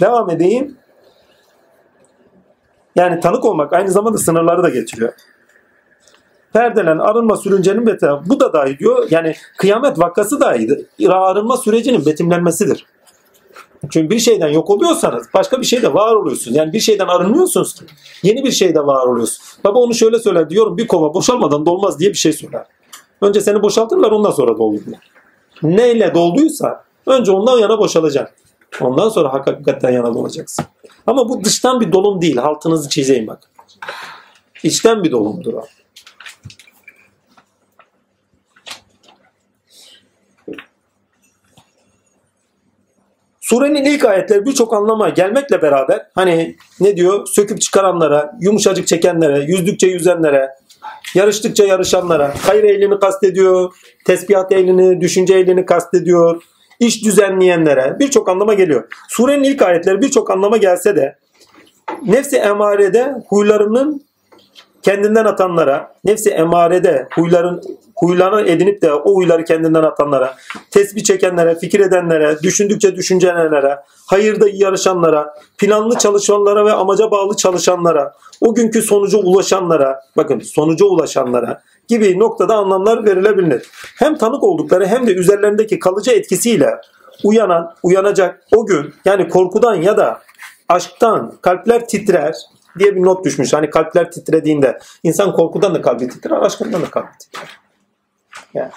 [0.00, 0.76] Devam edeyim.
[2.96, 5.12] Yani tanık olmak aynı zamanda sınırları da getiriyor.
[6.52, 9.06] Perdelen arınma sürüncenin beti bu da dahi diyor.
[9.10, 12.86] Yani kıyamet vakası dahi arınma sürecinin betimlenmesidir.
[13.90, 16.56] Çünkü bir şeyden yok oluyorsanız başka bir şeyde var oluyorsunuz.
[16.56, 17.84] Yani bir şeyden arınmıyorsunuz ki.
[18.22, 19.58] Yeni bir şeyde var oluyorsunuz.
[19.64, 22.66] Baba onu şöyle söyler diyorum bir kova boşalmadan dolmaz diye bir şey söyler.
[23.20, 25.10] Önce seni boşaltırlar ondan sonra doldururlar.
[25.62, 28.45] Neyle dolduysa önce ondan yana boşalacaksın.
[28.80, 30.64] Ondan sonra hakikaten yana dolacaksın.
[31.06, 32.42] Ama bu dıştan bir dolum değil.
[32.42, 33.50] Altınızı çizeyim bak.
[34.62, 35.64] İçten bir dolumdur o.
[43.46, 47.26] Surenin ilk ayetleri birçok anlama gelmekle beraber hani ne diyor?
[47.26, 50.50] Söküp çıkaranlara, yumuşacık çekenlere, yüzdükçe yüzenlere,
[51.14, 53.74] yarıştıkça yarışanlara, hayır ehlini kastediyor,
[54.04, 56.42] tesbihat ehlini, düşünce ehlini kastediyor,
[56.80, 58.84] iş düzenleyenlere birçok anlama geliyor.
[59.08, 61.16] Surenin ilk ayetleri birçok anlama gelse de
[62.06, 64.06] nefsi emarede huylarının
[64.82, 67.62] kendinden atanlara, nefsi emarede huyların
[67.96, 70.36] huylarını edinip de o huyları kendinden atanlara,
[70.70, 78.54] tesbih çekenlere, fikir edenlere, düşündükçe düşüncenlere, hayırda yarışanlara, planlı çalışanlara ve amaca bağlı çalışanlara, o
[78.54, 83.70] günkü sonuca ulaşanlara, bakın sonuca ulaşanlara gibi noktada anlamlar verilebilir.
[83.96, 86.70] Hem tanık oldukları hem de üzerlerindeki kalıcı etkisiyle
[87.24, 90.20] uyanan, uyanacak o gün yani korkudan ya da
[90.68, 92.34] aşktan kalpler titrer
[92.78, 93.52] diye bir not düşmüş.
[93.52, 97.48] Hani kalpler titrediğinde insan korkudan da kalbi titrer, aşkından da kalbi titrer.
[98.54, 98.70] Yani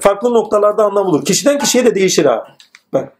[0.00, 1.24] farklı noktalarda anlam olur.
[1.24, 2.46] Kişiden kişiye de değişir ha.
[2.92, 3.12] Bak.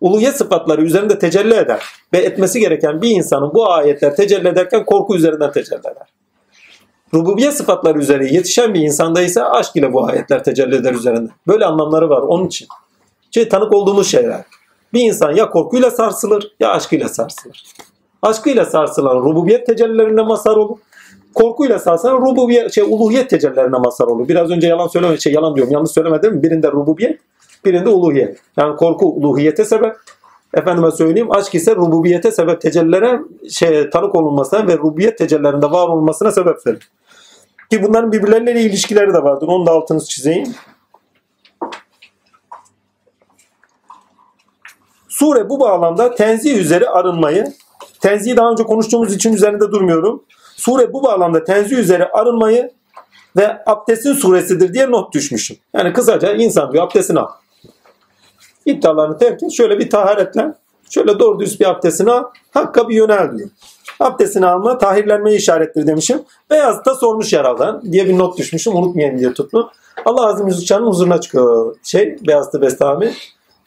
[0.00, 5.16] Uluhiyet sıfatları üzerinde tecelli eder ve etmesi gereken bir insanın bu ayetler tecelli ederken korku
[5.16, 6.06] üzerinden tecelli eder.
[7.14, 11.30] Rububiyet sıfatları üzerine yetişen bir insanda ise aşk ile bu ayetler tecelli eder üzerinde.
[11.46, 12.68] Böyle anlamları var onun için.
[13.30, 14.44] Şey, tanık olduğumuz şeyler.
[14.92, 17.64] Bir insan ya korkuyla sarsılır ya aşkıyla sarsılır.
[18.22, 20.76] Aşkıyla sarsılan rububiyet tecellilerine mazhar olur.
[21.34, 24.28] Korkuyla sarsılan rububiyet, şey, uluhiyet tecellilerine mazhar olur.
[24.28, 26.42] Biraz önce yalan söyleme, şey yalan diyorum, yanlış söylemedim mi?
[26.42, 27.20] Birinde rububiyet,
[27.64, 28.38] birinde uluhiyet.
[28.56, 29.96] Yani korku uluhiyete sebep.
[30.54, 33.20] Efendime söyleyeyim aşk ise rububiyete sebep tecellilere
[33.50, 36.90] şey, tanık olunmasına ve rububiyet tecellilerinde var olmasına sebep verir.
[37.72, 39.48] Ki bunların birbirleriyle ilişkileri de vardır.
[39.48, 40.54] Onu da altını çizeyim.
[45.08, 47.52] Sure bu bağlamda tenzih üzeri arınmayı,
[48.00, 50.24] tenzihi daha önce konuştuğumuz için üzerinde durmuyorum.
[50.56, 52.70] Sure bu bağlamda tenzih üzeri arınmayı
[53.36, 55.56] ve abdestin suresidir diye not düşmüşüm.
[55.74, 57.28] Yani kısaca insan diyor abdestini al.
[58.66, 59.52] İddialarını terk et.
[59.52, 60.54] Şöyle bir taharetle
[60.90, 62.24] şöyle doğru düz bir abdestini al.
[62.50, 63.50] Hakka bir yönel diyor.
[64.00, 66.22] Abdestini alma tahirlenmeyi işarettir demişim.
[66.50, 68.76] Beyaz da sormuş herhalde diye bir not düşmüşüm.
[68.76, 69.68] Unutmayayım diye tuttum.
[70.04, 73.12] Allah Azim Yüzükçan'ın huzuruna çıkıyor şey Beyazıt Bestami.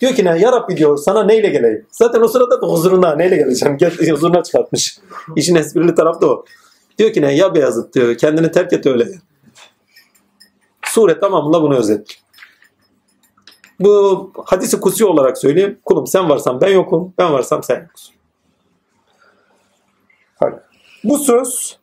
[0.02, 1.85] Diyor ki ne ya Rabbi diyor sana neyle geleyim?
[1.91, 3.77] Zaten o sırada da huzuruna neyle geleceğim?
[3.77, 4.99] Gel- Huzuruna çıkartmış.
[5.35, 6.45] İşin esprili tarafı da o.
[6.97, 9.07] Diyor ki ne ya Beyazıt diyor kendini terk et öyle.
[10.85, 12.19] Sure tamamında bunu özetliyor.
[13.80, 15.80] Bu hadisi kutsi olarak söyleyeyim.
[15.85, 17.14] Kulum sen varsan ben yokum.
[17.18, 18.15] Ben varsam sen yoksun.
[21.06, 21.77] Bu söz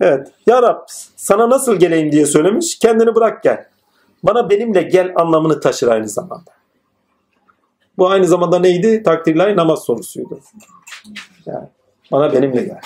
[0.00, 0.78] evet ya Rab
[1.16, 2.78] sana nasıl geleyim diye söylemiş.
[2.78, 3.66] Kendini bırak gel.
[4.22, 6.50] Bana benimle gel anlamını taşır aynı zamanda.
[7.98, 9.02] Bu aynı zamanda neydi?
[9.02, 10.40] Takdirler namaz sorusuydu.
[11.46, 11.68] Yani
[12.12, 12.80] bana benimle gel.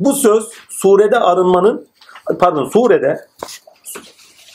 [0.00, 1.88] Bu söz surede arınmanın
[2.38, 3.20] pardon surede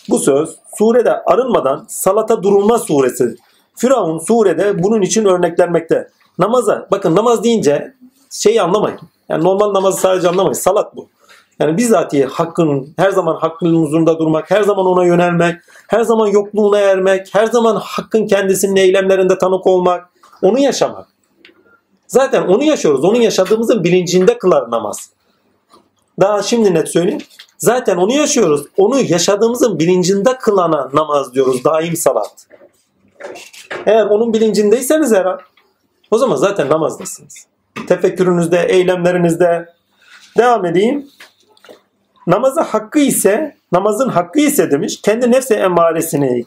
[0.09, 3.35] bu söz surede arınmadan salata durulma suresi.
[3.75, 6.09] Firavun surede bunun için örneklenmekte.
[6.39, 7.93] Namaza bakın namaz deyince
[8.29, 8.99] şeyi anlamayın.
[9.29, 10.53] Yani normal namazı sadece anlamayın.
[10.53, 11.09] Salat bu.
[11.59, 15.55] Yani bizatihi hakkın, her zaman hakkın huzurunda durmak, her zaman ona yönelmek,
[15.87, 20.09] her zaman yokluğuna ermek, her zaman hakkın kendisinin eylemlerinde tanık olmak,
[20.41, 21.07] onu yaşamak.
[22.07, 23.03] Zaten onu yaşıyoruz.
[23.03, 25.09] Onun yaşadığımızın bilincinde kılar namaz.
[26.19, 27.21] Daha şimdi net söyleyeyim.
[27.57, 28.65] Zaten onu yaşıyoruz.
[28.77, 31.63] Onu yaşadığımızın bilincinde kılana namaz diyoruz.
[31.63, 32.47] Daim salat.
[33.85, 35.41] Eğer onun bilincindeyseniz herhalde
[36.11, 37.47] o zaman zaten namazdasınız.
[37.87, 39.65] Tefekkürünüzde, eylemlerinizde.
[40.37, 41.07] Devam edeyim.
[42.27, 46.45] Namazı hakkı ise, namazın hakkı ise demiş, kendi nefse emmaresini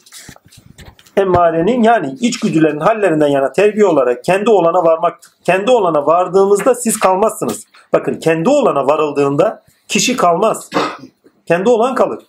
[1.17, 5.19] emmarenin yani içgüdülerin hallerinden yana terbiye olarak kendi olana varmak.
[5.43, 7.65] Kendi olana vardığımızda siz kalmazsınız.
[7.93, 10.69] Bakın kendi olana varıldığında kişi kalmaz.
[11.45, 12.19] Kendi olan kalır.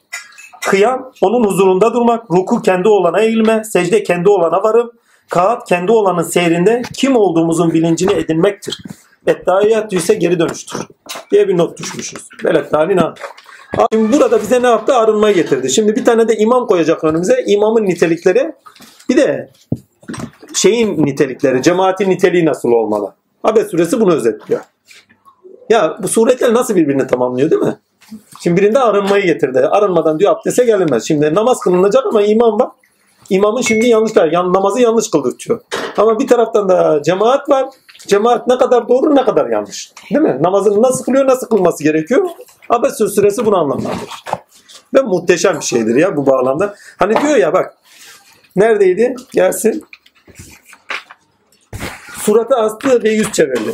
[0.67, 4.91] Kıyam onun huzurunda durmak, ruku kendi olana eğilme, secde kendi olana varım,
[5.31, 8.83] kağıt kendi olanın seyrinde kim olduğumuzun bilincini edinmektir.
[9.27, 10.81] Ettehiyyat ise geri dönüştür
[11.31, 12.29] diye bir not düşmüşüz.
[12.45, 13.15] Velettâlina.
[13.93, 14.95] Şimdi burada bize ne yaptı?
[14.95, 15.71] Arınmayı getirdi.
[15.71, 17.45] Şimdi bir tane de imam koyacak önümüze.
[17.47, 18.53] İmamın nitelikleri
[19.09, 19.51] bir de
[20.55, 23.15] şeyin nitelikleri, cemaatin niteliği nasıl olmalı?
[23.45, 24.61] Abed suresi bunu özetliyor.
[25.71, 27.79] Ya bu suretler nasıl birbirini tamamlıyor değil mi?
[28.43, 29.59] Şimdi birinde arınmayı getirdi.
[29.59, 31.05] Arınmadan diyor abdeste gelinmez.
[31.09, 32.69] Şimdi namaz kılınacak ama imam var.
[33.31, 34.33] İmamın şimdi yanlışlar.
[34.33, 35.61] Yan, namazı yanlış kıldırtıyor.
[35.97, 37.67] Ama bir taraftan da cemaat var.
[38.07, 39.93] Cemaat ne kadar doğru ne kadar yanlış.
[40.11, 40.39] Değil mi?
[40.41, 42.29] Namazını nasıl kılıyor nasıl kılması gerekiyor?
[42.69, 44.25] Abed suresi bunu anlamlandırır.
[44.95, 46.75] Ve muhteşem bir şeydir ya bu bağlamda.
[46.99, 47.77] Hani diyor ya bak
[48.57, 49.15] neredeydi?
[49.33, 49.85] Gelsin.
[52.23, 53.73] Suratı astı ve yüz çevirdi.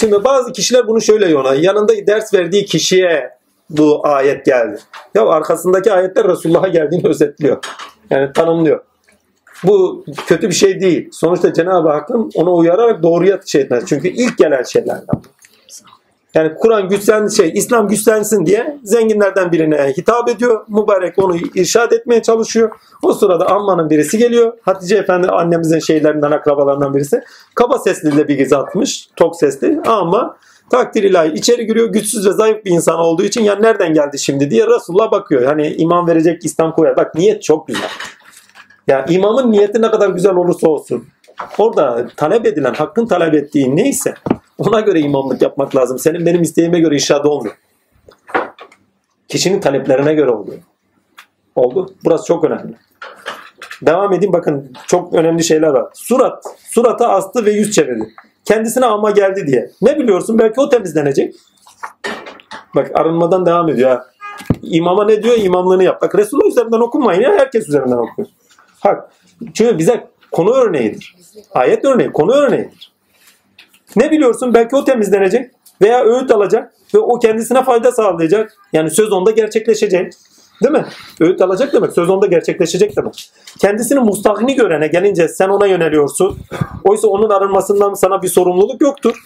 [0.00, 1.54] Şimdi bazı kişiler bunu şöyle yona.
[1.54, 3.30] Yanında ders verdiği kişiye
[3.70, 4.80] bu ayet geldi.
[5.14, 7.58] Ya arkasındaki ayetler Resulullah'a geldiğini özetliyor.
[8.12, 8.80] Yani tanımlıyor.
[9.64, 11.08] Bu kötü bir şey değil.
[11.12, 13.84] Sonuçta Cenab-ı Hakk'ın ona uyararak doğruya şey etmez.
[13.86, 15.20] Çünkü ilk gelen şeylerden.
[16.34, 20.64] Yani Kur'an güçlen şey, İslam güçlensin diye zenginlerden birine hitap ediyor.
[20.68, 22.70] Mübarek onu irşad etmeye çalışıyor.
[23.02, 24.52] O sırada Amman'ın birisi geliyor.
[24.62, 27.22] Hatice Efendi annemizin şeylerinden, akrabalarından birisi.
[27.54, 29.08] Kaba sesli de bir giz atmış.
[29.16, 29.80] Tok sesli.
[29.86, 30.36] Ama
[30.70, 31.88] takdir ilahi içeri giriyor.
[31.88, 35.42] Güçsüz ve zayıf bir insan olduğu için ya nereden geldi şimdi diye Resulullah bakıyor.
[35.42, 36.96] Hani imam verecek İslam koyar.
[36.96, 37.88] Bak niyet çok güzel.
[38.86, 41.04] Ya imamın niyeti ne kadar güzel olursa olsun.
[41.58, 44.14] Orada talep edilen, hakkın talep ettiği neyse
[44.58, 45.98] ona göre imamlık yapmak lazım.
[45.98, 47.56] Senin benim isteğime göre inşaat olmuyor.
[49.28, 50.58] Kişinin taleplerine göre oluyor.
[51.54, 51.94] Oldu.
[52.04, 52.74] Burası çok önemli.
[53.82, 55.86] Devam edeyim bakın çok önemli şeyler var.
[55.94, 56.44] Surat.
[56.70, 58.14] Surata astı ve yüz çevirdi.
[58.44, 59.70] Kendisine ama geldi diye.
[59.82, 60.38] Ne biliyorsun?
[60.38, 61.34] Belki o temizlenecek.
[62.74, 64.06] Bak arınmadan devam ediyor ha.
[64.62, 65.36] İmama ne diyor?
[65.38, 66.02] İmamlığını yap.
[66.02, 67.32] Bak Resulullah üzerinden okunmayın ya.
[67.32, 68.28] Herkes üzerinden okuyor.
[68.84, 69.10] Bak.
[69.54, 71.16] Çünkü bize konu örneğidir.
[71.54, 72.92] Ayet örneği, konu örneğidir.
[73.96, 74.54] Ne biliyorsun?
[74.54, 75.50] Belki o temizlenecek
[75.82, 78.56] veya öğüt alacak ve o kendisine fayda sağlayacak.
[78.72, 80.12] Yani söz onda gerçekleşecek.
[80.62, 80.86] Değil mi?
[81.20, 81.92] Öğüt alacak demek.
[81.92, 83.32] Söz onda gerçekleşecek demek.
[83.58, 86.38] Kendisini mustahni görene gelince sen ona yöneliyorsun.
[86.84, 89.22] Oysa onun arınmasından sana bir sorumluluk yoktur.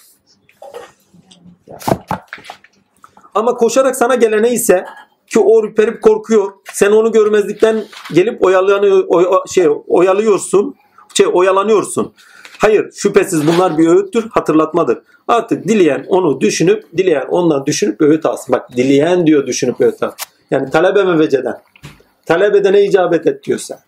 [3.34, 4.84] Ama koşarak sana gelene ise
[5.26, 6.52] ki o ürperip korkuyor.
[6.72, 7.84] Sen onu görmezlikten
[8.14, 10.74] gelip oyalanıyor, oy, şey, oyalıyorsun.
[11.14, 12.12] Şey, oyalanıyorsun.
[12.58, 14.98] Hayır şüphesiz bunlar bir öğüttür, hatırlatmadır.
[15.28, 18.52] Artık dileyen onu düşünüp, dileyen ondan düşünüp öğüt alsın.
[18.52, 20.35] Bak dileyen diyor düşünüp öğüt alsın.
[20.51, 21.55] Yani talebe meveceden.
[22.27, 23.81] Talep edene icabet et diyorsa.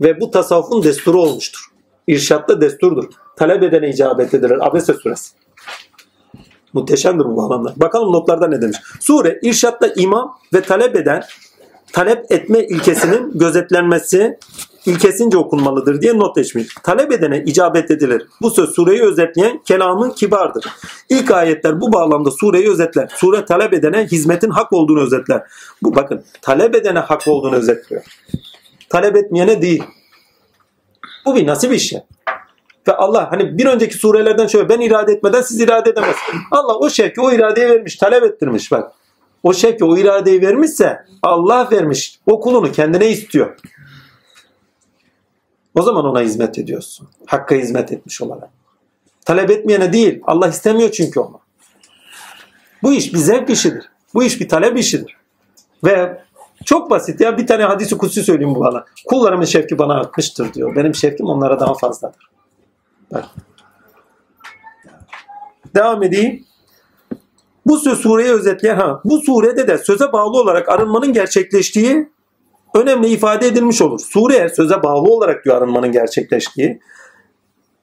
[0.00, 1.60] Ve bu tasavvufun desturu olmuştur.
[2.06, 3.04] İrşatta desturdur.
[3.36, 4.66] Talep edene icabet edilir.
[4.66, 5.32] Abese suresi.
[6.72, 7.72] Muhteşemdir bu bağlamda.
[7.76, 8.78] Bakalım notlarda ne demiş.
[9.00, 11.22] Sure irşatta imam ve talep eden
[11.92, 14.38] talep etme ilkesinin gözetlenmesi
[14.86, 16.74] ilkesince okunmalıdır diye not geçmiş.
[16.82, 18.26] Talep edene icabet edilir.
[18.42, 20.64] Bu söz sureyi özetleyen kelamın kibardır.
[21.08, 23.12] İlk ayetler bu bağlamda sureyi özetler.
[23.16, 25.42] Sure talep edene hizmetin hak olduğunu özetler.
[25.82, 28.02] Bu bakın talep edene hak olduğunu özetliyor.
[28.88, 29.84] Talep etmeyene değil.
[31.26, 32.02] Bu bir nasip işi.
[32.88, 36.42] Ve Allah hani bir önceki surelerden şöyle ben irade etmeden siz irade edemezsiniz.
[36.50, 38.92] Allah o şevki o iradeyi vermiş, talep ettirmiş bak.
[39.42, 42.18] O şevki o iradeyi vermişse Allah vermiş.
[42.26, 43.56] O kulunu kendine istiyor.
[45.74, 47.08] O zaman ona hizmet ediyorsun.
[47.26, 48.50] Hakka hizmet etmiş olarak.
[49.24, 50.20] Talep etmeyene değil.
[50.26, 51.40] Allah istemiyor çünkü onu.
[52.82, 53.90] Bu iş bir zevk işidir.
[54.14, 55.16] Bu iş bir talep işidir.
[55.84, 56.22] Ve
[56.64, 58.84] çok basit ya bir tane hadisi kutsi söyleyeyim bu bana.
[59.06, 60.76] Kullarımın şevki bana artmıştır diyor.
[60.76, 62.30] Benim şevkim onlara daha fazladır.
[63.12, 63.24] Bak.
[65.74, 66.44] Devam edeyim.
[67.66, 72.08] Bu söz sureyi özetleyen ha bu surede de söze bağlı olarak arınmanın gerçekleştiği
[72.74, 74.00] önemli ifade edilmiş olur.
[74.00, 76.80] Sure söze bağlı olarak diyor arınmanın gerçekleştiği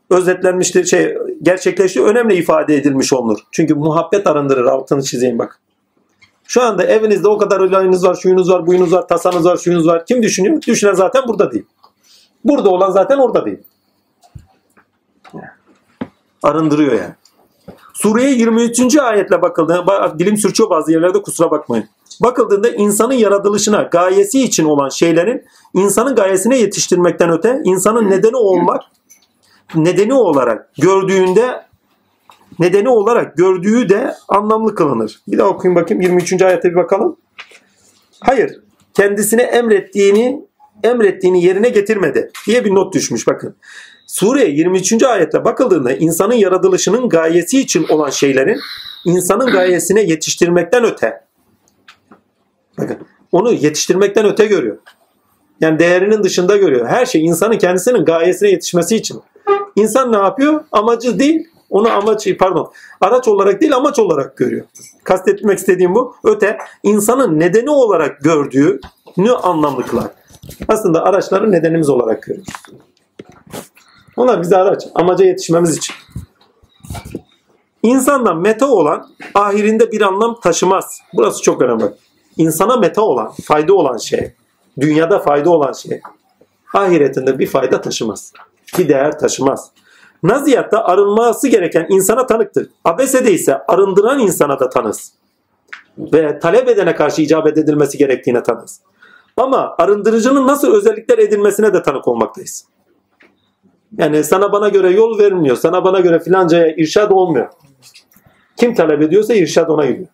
[0.09, 3.39] özetlenmiştir şey gerçekleştiği önemli ifade edilmiş olunur.
[3.51, 5.59] Çünkü muhabbet arındırır altını çizeyim bak.
[6.43, 10.05] Şu anda evinizde o kadar olayınız var, şuyunuz var, buyunuz var, tasanız var, şuyunuz var.
[10.05, 10.61] Kim düşünüyor?
[10.61, 11.65] Düşünen zaten burada değil.
[12.43, 13.59] Burada olan zaten orada değil.
[16.43, 17.13] Arındırıyor yani.
[17.93, 18.97] Sureye 23.
[18.97, 21.89] ayetle bakıldığında, dilim sürçüyor bazı yerlerde kusura bakmayın.
[22.23, 28.81] Bakıldığında insanın yaratılışına, gayesi için olan şeylerin insanın gayesine yetiştirmekten öte, insanın nedeni olmak,
[29.75, 31.67] nedeni olarak gördüğünde
[32.59, 35.21] nedeni olarak gördüğü de anlamlı kılınır.
[35.27, 36.41] Bir daha okuyayım bakayım 23.
[36.41, 37.17] ayete bir bakalım.
[38.19, 38.59] Hayır,
[38.93, 40.47] kendisine emrettiğini
[40.83, 43.55] emrettiğini yerine getirmedi diye bir not düşmüş bakın.
[44.07, 45.03] Sure 23.
[45.03, 48.59] ayette bakıldığında insanın yaratılışının gayesi için olan şeylerin
[49.05, 51.26] insanın gayesine yetiştirmekten öte
[52.79, 52.97] bakın
[53.31, 54.77] onu yetiştirmekten öte görüyor.
[55.61, 56.87] Yani değerinin dışında görüyor.
[56.87, 59.21] Her şey insanın kendisinin gayesine yetişmesi için.
[59.75, 60.63] İnsan ne yapıyor?
[60.71, 62.71] Amacı değil, onu amaç pardon
[63.01, 64.65] araç olarak değil amaç olarak görüyor.
[65.03, 66.15] Kastetmek istediğim bu.
[66.23, 70.07] Öte insanın nedeni olarak gördüğünü anlamlı kılar.
[70.67, 72.53] Aslında araçları nedenimiz olarak görüyoruz.
[74.17, 74.83] Onlar bize araç.
[74.95, 75.95] Amaca yetişmemiz için.
[77.83, 80.99] İnsandan meta olan ahirinde bir anlam taşımaz.
[81.13, 81.85] Burası çok önemli.
[82.37, 84.33] İnsana meta olan, fayda olan şey,
[84.79, 86.01] dünyada fayda olan şey,
[86.73, 88.33] ahiretinde bir fayda taşımaz.
[88.77, 89.71] Bir değer taşımaz.
[90.23, 92.69] Naziyatta arınması gereken insana tanıktır.
[92.85, 95.13] Abesede ise arındıran insana da tanız.
[95.97, 98.81] Ve talep edene karşı icabet edilmesi gerektiğine tanız.
[99.37, 102.65] Ama arındırıcının nasıl özellikler edilmesine de tanık olmaktayız.
[103.97, 105.55] Yani sana bana göre yol verilmiyor.
[105.55, 107.49] Sana bana göre filancaya irşad olmuyor.
[108.57, 110.07] Kim talep ediyorsa irşad ona gidiyor.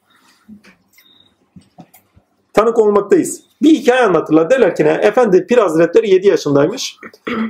[2.53, 3.41] Tanık olmaktayız.
[3.61, 4.49] Bir hikaye anlatırlar.
[4.49, 4.99] Derler ki ne?
[5.01, 6.97] Efendi Pir Hazretleri 7 yaşındaymış.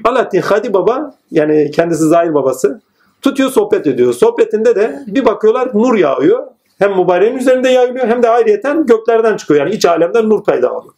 [0.03, 2.81] Alaaddin Hadi Baba yani kendisi Zahir babası
[3.21, 4.13] tutuyor sohbet ediyor.
[4.13, 6.43] Sohbetinde de bir bakıyorlar nur yağıyor.
[6.79, 9.59] Hem mübareğin üzerinde yağıyor hem de ayrıyeten göklerden çıkıyor.
[9.59, 10.93] Yani iç alemden nur payda oluyor.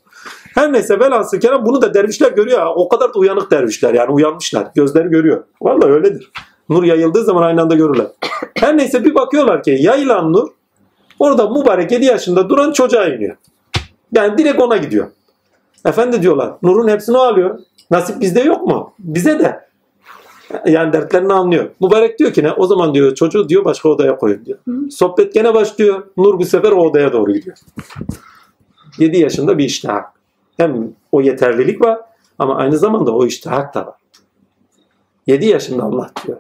[0.56, 2.66] Her neyse velhasıl kelam bunu da dervişler görüyor.
[2.76, 4.68] O kadar da uyanık dervişler yani uyanmışlar.
[4.76, 5.44] Gözleri görüyor.
[5.62, 6.32] Vallahi öyledir.
[6.70, 8.08] Nur yayıldığı zaman aynı anda görürler.
[8.58, 10.48] Her neyse bir bakıyorlar ki yayılan nur
[11.20, 13.36] orada mübarek 7 yaşında duran çocuğa iniyor.
[14.14, 15.12] Yani direkt ona gidiyor.
[15.86, 17.60] Efendi diyorlar nurun hepsini o alıyor.
[17.92, 18.94] Nasip bizde yok mu?
[19.00, 19.66] Bize de.
[20.66, 21.70] Yani dertlerini anlıyor.
[21.82, 22.52] Mübarek diyor ki ne?
[22.52, 24.60] O zaman diyor çocuğu diyor başka odaya koyun diyor.
[24.92, 26.08] Sohbet gene başlıyor.
[26.18, 27.58] Nur bir sefer o odaya doğru gidiyor.
[28.98, 30.06] 7 yaşında bir iştihak.
[30.58, 32.00] Hem o yeterlilik var
[32.40, 33.96] ama aynı zamanda o iştihak da var.
[35.28, 36.38] 7 yaşında Allah diyor.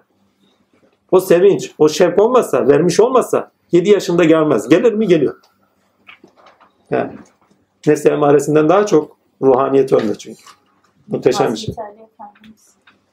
[1.11, 4.69] O sevinç, o şevk olmasa, vermiş olmasa 7 yaşında gelmez.
[4.69, 5.07] Gelir mi?
[5.07, 5.35] Geliyor.
[6.89, 7.11] Yani
[7.87, 10.41] nefsi emaresinden daha çok ruhaniyet önde çünkü.
[11.07, 11.75] Muhteşem bir şey.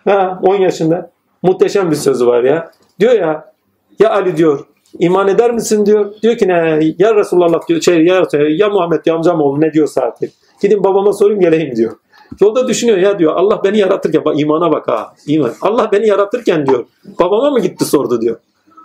[0.05, 1.11] Ha, 10 yaşında.
[1.43, 2.71] Muhteşem bir sözü var ya.
[3.01, 3.53] Diyor ya,
[3.99, 4.67] ya Ali diyor,
[4.99, 6.15] iman eder misin diyor.
[6.23, 10.33] Diyor ki ne, ya Resulullah diyor, şey, ya, ya Muhammed ya amcamoğlu ne diyorsa artık.
[10.63, 11.97] Gidin babama sorayım geleyim diyor.
[12.41, 15.53] Yolda düşünüyor ya diyor Allah beni yaratırken bak imana bak ha iman.
[15.61, 16.85] Allah beni yaratırken diyor
[17.21, 18.37] babama mı gitti sordu diyor.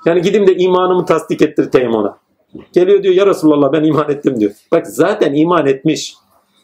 [0.06, 2.18] Yani gideyim de imanımı tasdik ettirteyim ona.
[2.74, 4.52] Geliyor diyor ya Resulallah ben iman ettim diyor.
[4.72, 6.16] Bak zaten iman etmiş.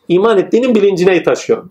[0.07, 1.69] İman ettiğinin bilincine taşıyor.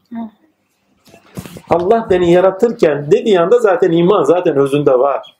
[1.70, 5.36] Allah beni yaratırken dediği anda zaten iman zaten özünde var.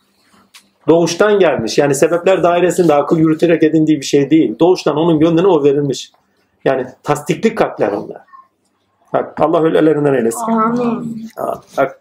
[0.89, 1.79] Doğuştan gelmiş.
[1.79, 4.59] Yani sebepler dairesinde akıl yürüterek edindiği bir şey değil.
[4.59, 6.13] Doğuştan onun gönlüne o verilmiş.
[6.65, 8.21] Yani tasdiklik kalpler onlar.
[9.13, 10.53] Bak Allah öylelerinden eylesin.
[10.53, 11.29] Amin.
[11.77, 12.01] Bak.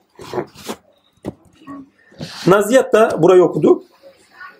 [2.47, 3.83] Naziyat da burayı okuduk.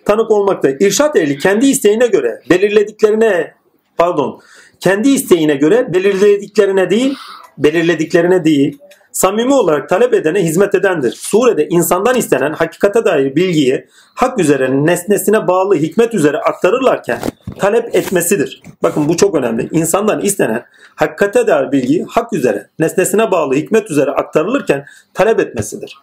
[0.05, 0.69] Tanık olmakta.
[0.79, 3.53] İrşat ehli kendi isteğine göre belirlediklerine
[3.97, 4.41] pardon
[4.79, 7.15] kendi isteğine göre belirlediklerine değil
[7.57, 8.77] belirlediklerine değil
[9.11, 11.11] samimi olarak talep edene hizmet edendir.
[11.11, 17.19] Surede insandan istenen hakikate dair bilgiyi hak üzere nesnesine bağlı hikmet üzere aktarırlarken
[17.59, 18.61] talep etmesidir.
[18.83, 19.69] Bakın bu çok önemli.
[19.71, 20.65] İnsandan istenen
[20.95, 25.97] hakikate dair bilgiyi hak üzere nesnesine bağlı hikmet üzere aktarılırken talep etmesidir.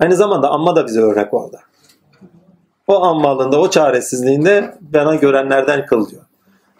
[0.00, 1.58] Aynı zamanda amma da bize örnek orada.
[2.90, 6.22] O ammalığında, o çaresizliğinde bana görenlerden kıl diyor.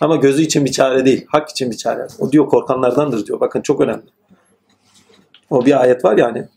[0.00, 2.06] Ama gözü için bir çare değil, hak için bir çare.
[2.18, 3.40] O diyor korkanlardandır diyor.
[3.40, 4.02] Bakın çok önemli.
[5.50, 6.48] O bir ayet var yani.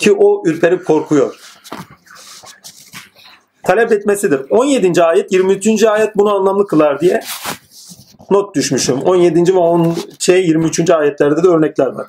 [0.00, 1.40] Ki o ürperip korkuyor.
[3.62, 4.40] Talep etmesidir.
[4.50, 5.02] 17.
[5.02, 5.84] ayet 23.
[5.84, 7.20] ayet bunu anlamlı kılar diye
[8.30, 9.02] not düşmüşüm.
[9.02, 9.54] 17.
[9.54, 10.90] ve 10 şey 23.
[10.90, 12.06] ayetlerde de örnekler var.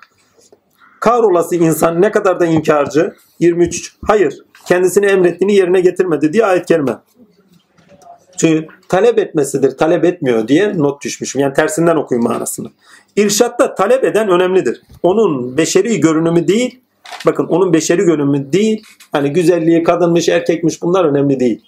[1.00, 3.16] Kahrolası insan ne kadar da inkarcı.
[3.40, 3.96] 23.
[4.08, 4.46] Hayır.
[4.68, 6.98] Kendisine emrettiğini yerine getirmedi diye ayet kerime.
[8.38, 11.42] Çünkü talep etmesidir, talep etmiyor diye not düşmüşüm.
[11.42, 12.68] Yani tersinden okuyun manasını.
[13.16, 14.82] İrşatta talep eden önemlidir.
[15.04, 16.80] Onun beşeri görünümü değil,
[17.26, 21.62] bakın onun beşeri görünümü değil, hani güzelliği, kadınmış, erkekmiş bunlar önemli değil.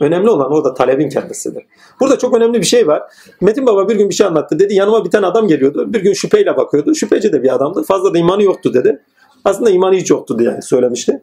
[0.00, 1.62] Önemli olan orada talebin kendisidir.
[2.00, 3.02] Burada çok önemli bir şey var.
[3.40, 4.58] Metin Baba bir gün bir şey anlattı.
[4.58, 5.92] Dedi yanıma bir tane adam geliyordu.
[5.92, 6.94] Bir gün şüpheyle bakıyordu.
[6.94, 7.82] Şüpheci de bir adamdı.
[7.82, 9.02] Fazla da imanı yoktu dedi.
[9.44, 11.22] Aslında imanı hiç yoktu diye söylemişti.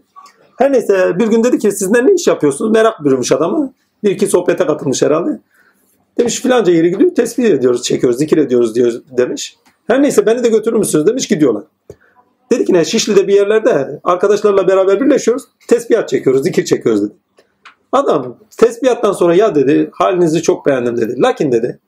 [0.57, 2.71] Her neyse bir gün dedi ki sizler ne iş yapıyorsunuz?
[2.71, 3.73] Merak bürümüş adamı.
[4.03, 5.39] Bir iki sohbete katılmış herhalde.
[6.17, 9.57] Demiş filanca yere gidiyor tesbih ediyoruz, çekiyoruz, zikir ediyoruz diyor demiş.
[9.87, 11.63] Her neyse beni de götürür müsünüz demiş gidiyorlar.
[12.51, 15.43] Dedi ki ne Şişli'de bir yerlerde arkadaşlarla beraber birleşiyoruz.
[15.67, 17.13] Tesbihat çekiyoruz, zikir çekiyoruz dedi.
[17.91, 21.21] Adam tesbihattan sonra ya dedi halinizi çok beğendim dedi.
[21.21, 21.79] Lakin dedi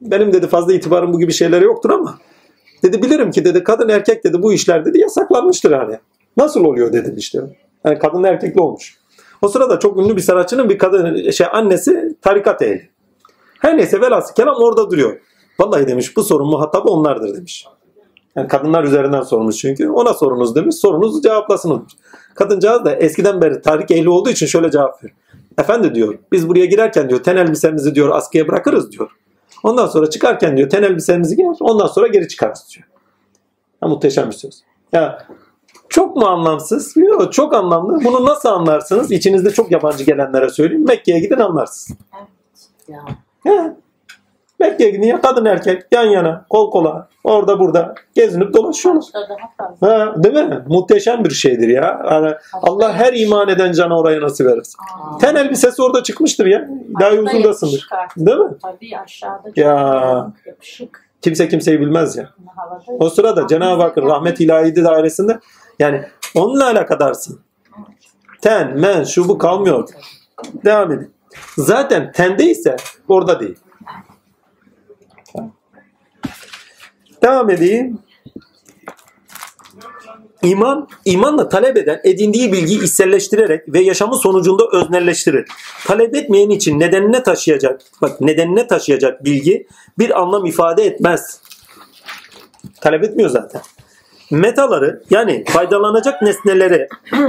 [0.00, 2.18] benim dedi fazla itibarım bu gibi şeylere yoktur ama
[2.82, 5.98] dedi bilirim ki dedi kadın erkek dedi bu işler dedi yasaklanmıştır hani.
[6.36, 7.40] Nasıl oluyor dedim işte.
[7.84, 8.98] Yani kadın erkekli olmuş.
[9.42, 12.88] O sırada çok ünlü bir sanatçının bir kadın şey annesi tarikat ehli.
[13.60, 15.20] Her neyse velhasıl kelam orada duruyor.
[15.60, 17.66] Vallahi demiş bu sorun muhatabı onlardır demiş.
[18.36, 19.88] Yani kadınlar üzerinden sormuş çünkü.
[19.88, 20.76] Ona sorunuz demiş.
[20.76, 21.92] Sorunuzu cevaplasın demiş.
[22.34, 25.18] Kadıncağız da eskiden beri tarik ehli olduğu için şöyle cevap veriyor.
[25.58, 29.10] Efendi diyor biz buraya girerken diyor ten elbisemizi diyor askıya bırakırız diyor.
[29.62, 32.88] Ondan sonra çıkarken diyor ten elbisemizi giyer ondan sonra geri çıkarız diyor.
[33.82, 34.62] Ya, muhteşem bir söz.
[34.92, 35.26] Ya
[35.92, 36.96] çok mu anlamsız?
[36.96, 38.04] Yok çok anlamlı.
[38.04, 39.12] Bunu nasıl anlarsınız?
[39.12, 40.84] İçinizde çok yabancı gelenlere söyleyeyim.
[40.86, 41.98] Mekke'ye gidin anlarsınız.
[42.88, 43.00] Ya.
[43.42, 43.72] He.
[44.60, 48.54] Mekke'ye gidin ya kadın erkek yan yana kol kola orada burada gezinip
[49.58, 49.86] fazla.
[49.88, 50.64] Ha, değil mi?
[50.68, 52.02] Muhteşem bir şeydir ya.
[52.10, 54.78] Yani Allah her iman eden cana oraya nasip edersin.
[55.20, 56.68] Ten elbisesi orada çıkmıştır ya.
[57.00, 57.88] Daha uzundasındır.
[58.16, 58.50] Değil mi?
[58.62, 60.32] Tabii aşağıda Ya.
[60.46, 61.12] yapışık.
[61.22, 62.28] Kimse kimseyi bilmez ya.
[62.98, 65.38] O sırada Cenab-ı Hakk'ın rahmet ilahi dairesinde
[65.82, 66.02] yani
[66.34, 67.40] onunla alakadarsın.
[68.40, 69.88] Ten, men, şu bu kalmıyor.
[70.64, 71.14] Devam edin.
[71.58, 72.76] Zaten tendeyse
[73.08, 73.56] orada değil.
[77.22, 77.98] Devam edeyim.
[80.42, 85.48] İman, imanla talep eden edindiği bilgiyi içselleştirerek ve yaşamı sonucunda öznelleştirir.
[85.86, 89.66] Talep etmeyen için nedenine taşıyacak, bak nedenine taşıyacak bilgi
[89.98, 91.40] bir anlam ifade etmez.
[92.80, 93.62] Talep etmiyor zaten.
[94.32, 96.88] Metaları yani faydalanacak nesneleri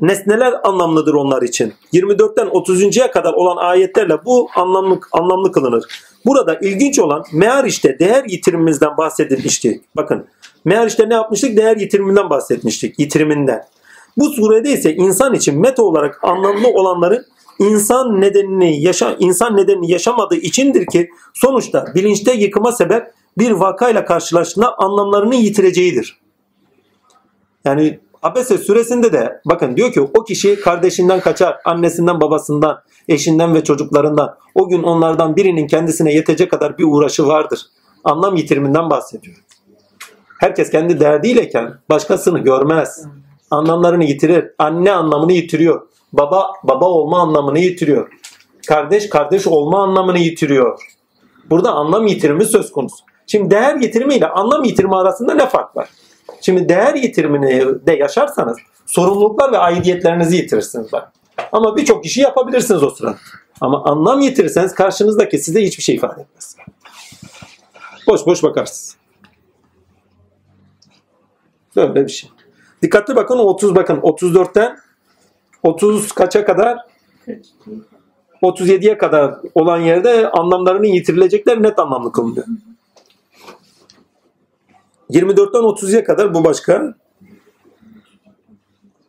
[0.00, 1.74] nesneler anlamlıdır onlar için.
[1.92, 5.84] 24'ten 30'uncuya kadar olan ayetlerle bu anlamlı, anlamlı kılınır.
[6.26, 9.80] Burada ilginç olan Mehariş'te değer yitirimimizden bahsedilmişti.
[9.96, 10.26] Bakın
[10.64, 11.56] Mehariş'te ne yapmıştık?
[11.56, 12.98] Değer yitiriminden bahsetmiştik.
[12.98, 13.64] Yitiriminden.
[14.16, 17.24] Bu surede ise insan için meta olarak anlamlı olanların
[17.58, 24.78] insan nedenini yaşa insan nedenini yaşamadığı içindir ki sonuçta bilinçte yıkıma sebep bir vakayla karşılaştığında
[24.78, 26.20] anlamlarını yitireceğidir.
[27.64, 33.64] Yani Abese suresinde de bakın diyor ki o kişi kardeşinden kaçar, annesinden, babasından, eşinden ve
[33.64, 34.36] çocuklarından.
[34.54, 37.60] O gün onlardan birinin kendisine yetecek kadar bir uğraşı vardır.
[38.04, 39.36] Anlam yitiriminden bahsediyor.
[40.40, 43.06] Herkes kendi derdiyleken başkasını görmez.
[43.50, 44.50] Anlamlarını yitirir.
[44.58, 45.88] Anne anlamını yitiriyor.
[46.12, 48.12] Baba baba olma anlamını yitiriyor.
[48.68, 50.80] Kardeş kardeş olma anlamını yitiriyor.
[51.50, 53.04] Burada anlam yitirimi söz konusu.
[53.26, 55.88] Şimdi değer yitirimi ile anlam yitirimi arasında ne fark var?
[56.40, 61.12] Şimdi değer yitirimini de yaşarsanız sorumluluklar ve aidiyetlerinizi yitirirsiniz bak.
[61.52, 63.16] Ama birçok işi yapabilirsiniz o sırada.
[63.60, 66.56] Ama anlam yitirirseniz karşınızdaki size hiçbir şey ifade etmez.
[68.06, 68.96] Boş boş bakarsınız.
[71.76, 72.30] Böyle bir şey.
[72.82, 74.78] Dikkatli bakın 30 bakın 34'ten
[75.62, 76.78] 30 kaça kadar
[78.42, 82.46] 37'ye kadar olan yerde anlamlarının yitirilecekler net anlamlı kılınıyor.
[85.10, 86.94] 24'ten 30'ya kadar bu başka.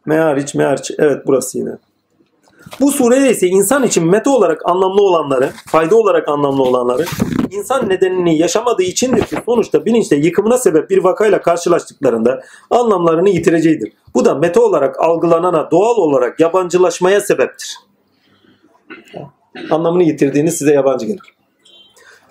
[0.05, 0.91] Meariç, meariç.
[0.97, 1.71] Evet burası yine.
[2.79, 7.05] Bu surede ise insan için meta olarak anlamlı olanları, fayda olarak anlamlı olanları,
[7.51, 13.93] insan nedenini yaşamadığı içindir ki sonuçta bilinçte yıkımına sebep bir vakayla karşılaştıklarında anlamlarını yitireceğidir.
[14.13, 17.77] Bu da meta olarak algılanana doğal olarak yabancılaşmaya sebeptir.
[19.69, 21.36] Anlamını yitirdiğiniz size yabancı gelir.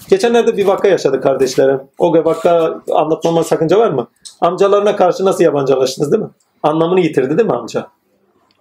[0.09, 1.81] Geçenlerde bir vaka yaşadı kardeşlerim.
[1.99, 4.09] O vaka anlatmama sakınca var mı?
[4.41, 6.31] Amcalarına karşı nasıl yabancılaştınız değil mi?
[6.63, 7.87] Anlamını yitirdi değil mi amca?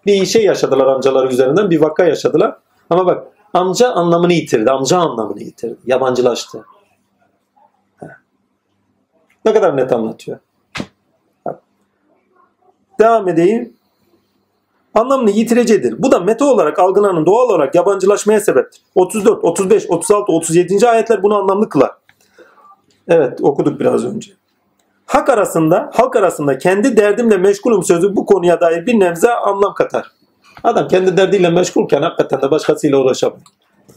[0.06, 1.70] Bir şey yaşadılar amcaları üzerinden.
[1.70, 2.58] Bir vaka yaşadılar.
[2.90, 4.72] Ama bak amca anlamını yitirdi.
[4.72, 5.78] Amca anlamını yitirdi.
[5.86, 6.66] Yabancılaştı.
[9.46, 10.40] Ne kadar net anlatıyor.
[13.00, 13.74] Devam edeyim.
[14.96, 16.04] Anlamını yitireceğidir.
[16.04, 18.82] Bu da meta olarak algılanan doğal olarak yabancılaşmaya sebeptir.
[18.96, 20.88] 34, 35, 36, 37.
[20.88, 21.92] ayetler bunu anlamlı kılar.
[23.08, 24.32] Evet okuduk biraz önce.
[25.06, 30.12] Hak arasında, halk arasında kendi derdimle meşgulüm sözü bu konuya dair bir nebze anlam katar.
[30.64, 33.42] Adam kendi derdiyle meşgulken hakikaten de başkasıyla uğraşamıyor.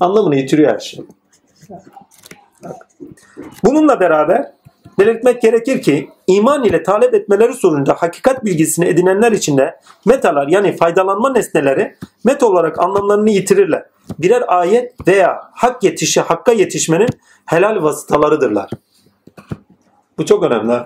[0.00, 1.04] Anlamını yitiriyor her şey.
[3.64, 4.52] Bununla beraber
[4.98, 9.76] belirtmek gerekir ki iman ile talep etmeleri sonucunda hakikat bilgisini edinenler içinde
[10.06, 13.84] metalar yani faydalanma nesneleri meta olarak anlamlarını yitirirler.
[14.18, 17.08] Birer ayet veya hak yetişi hakka yetişmenin
[17.46, 18.70] helal vasıtalarıdırlar.
[20.18, 20.80] Bu çok önemli.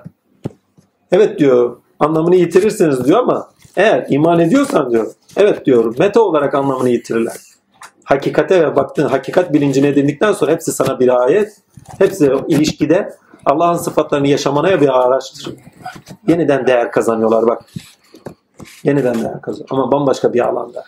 [1.12, 6.88] Evet diyor anlamını yitirirsiniz diyor ama eğer iman ediyorsan diyor evet diyor meta olarak anlamını
[6.88, 7.36] yitirirler.
[8.04, 11.56] Hakikate ve baktığın hakikat bilincini edindikten sonra hepsi sana bir ayet.
[11.98, 13.12] Hepsi ilişkide
[13.46, 15.54] Allah'ın sıfatlarını yaşamana bir araçtır.
[16.28, 17.64] Yeniden değer kazanıyorlar bak.
[18.84, 19.68] Yeniden değer kazanıyor.
[19.70, 20.84] Ama bambaşka bir alanda.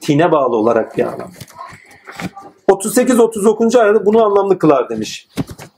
[0.00, 1.28] Tine bağlı olarak bir alanda.
[2.68, 3.78] 38-39.
[3.78, 5.28] ayette bunu anlamlı kılar demiş.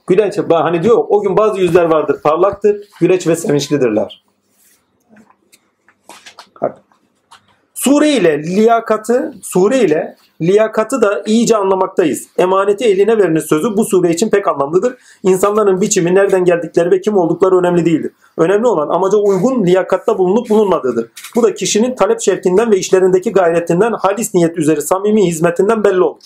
[0.07, 4.23] Güleç, hani diyor o gün bazı yüzler vardır parlaktır, güleç ve sevinçlidirler.
[7.73, 12.27] Sure ile liyakatı, sure ile liyakatı da iyice anlamaktayız.
[12.37, 14.95] Emaneti eline veriniz sözü bu sure için pek anlamlıdır.
[15.23, 18.11] İnsanların biçimi, nereden geldikleri ve kim oldukları önemli değildir.
[18.37, 21.09] Önemli olan amaca uygun liyakatta bulunup bulunmadığıdır.
[21.35, 26.21] Bu da kişinin talep şevkinden ve işlerindeki gayretinden, halis niyet üzeri samimi hizmetinden belli olur.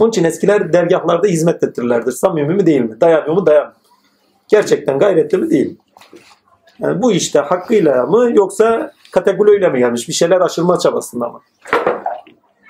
[0.00, 2.12] Onun için eskiler dergahlarda hizmet ettirirlerdir.
[2.12, 3.00] Samimi mi değil mi?
[3.00, 3.46] Dayanıyor mu?
[3.46, 3.76] Dayanmıyor.
[4.48, 5.50] Gerçekten gayretli mi?
[5.50, 5.76] Değil.
[6.78, 10.08] Yani bu işte hakkıyla mı yoksa kategoriyle mi gelmiş?
[10.08, 11.40] Bir şeyler aşırma çabasında mı?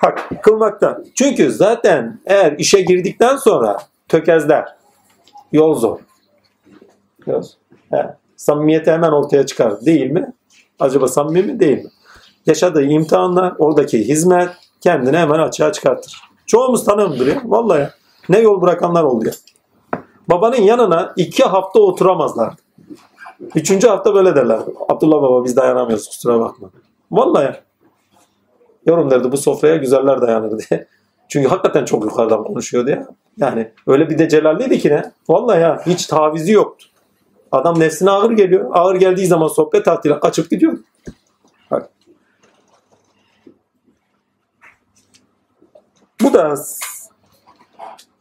[0.05, 0.99] Hak kılmakta.
[1.15, 3.79] Çünkü zaten eğer işe girdikten sonra
[4.09, 4.69] tökezler.
[5.53, 5.99] Yol zor.
[7.27, 7.43] Yol.
[7.91, 8.07] He.
[8.37, 9.81] Samimiyeti hemen ortaya çıkar.
[9.81, 10.33] Değil mi?
[10.81, 11.61] Acaba samimi mi?
[11.61, 11.91] Değil mi?
[12.47, 14.49] Yaşadığı imtihanlar, oradaki hizmet
[14.81, 16.21] kendini hemen açığa çıkartır.
[16.47, 17.43] Çoğumuz tanımdır ya.
[17.45, 17.89] Vallahi.
[18.29, 19.33] Ne yol bırakanlar oldu ya.
[20.29, 22.57] Babanın yanına iki hafta oturamazlardı.
[23.55, 24.61] Üçüncü hafta böyle derler.
[24.89, 26.71] Abdullah baba biz dayanamıyoruz kusura bakma.
[27.11, 27.61] Vallahi
[28.87, 28.93] ya.
[28.93, 30.87] Yorum derdi bu sofraya güzeller dayanır diye.
[31.29, 33.07] Çünkü hakikaten çok yukarıdan konuşuyordu ya.
[33.37, 35.13] Yani öyle bir de celalliydi ki ne?
[35.29, 36.87] Vallahi ya hiç tavizi yoktu.
[37.53, 38.71] Adam nefsine ağır geliyor.
[38.73, 40.79] Ağır geldiği zaman sohbet tahtıyla kaçıp gidiyor.
[41.71, 41.91] Bak.
[46.23, 46.55] Bu da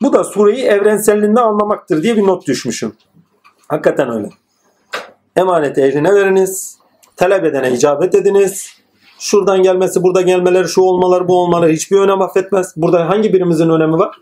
[0.01, 2.95] bu da sureyi evrenselliğinde anlamaktır diye bir not düşmüşüm.
[3.67, 4.29] Hakikaten öyle.
[5.35, 6.77] Emaneti eline veriniz.
[7.15, 8.72] Talep edene icabet ediniz.
[9.23, 12.73] Şuradan gelmesi, burada gelmeleri, şu olmaları, bu olmaları hiçbir önem affetmez.
[12.77, 14.15] Burada hangi birimizin önemi var?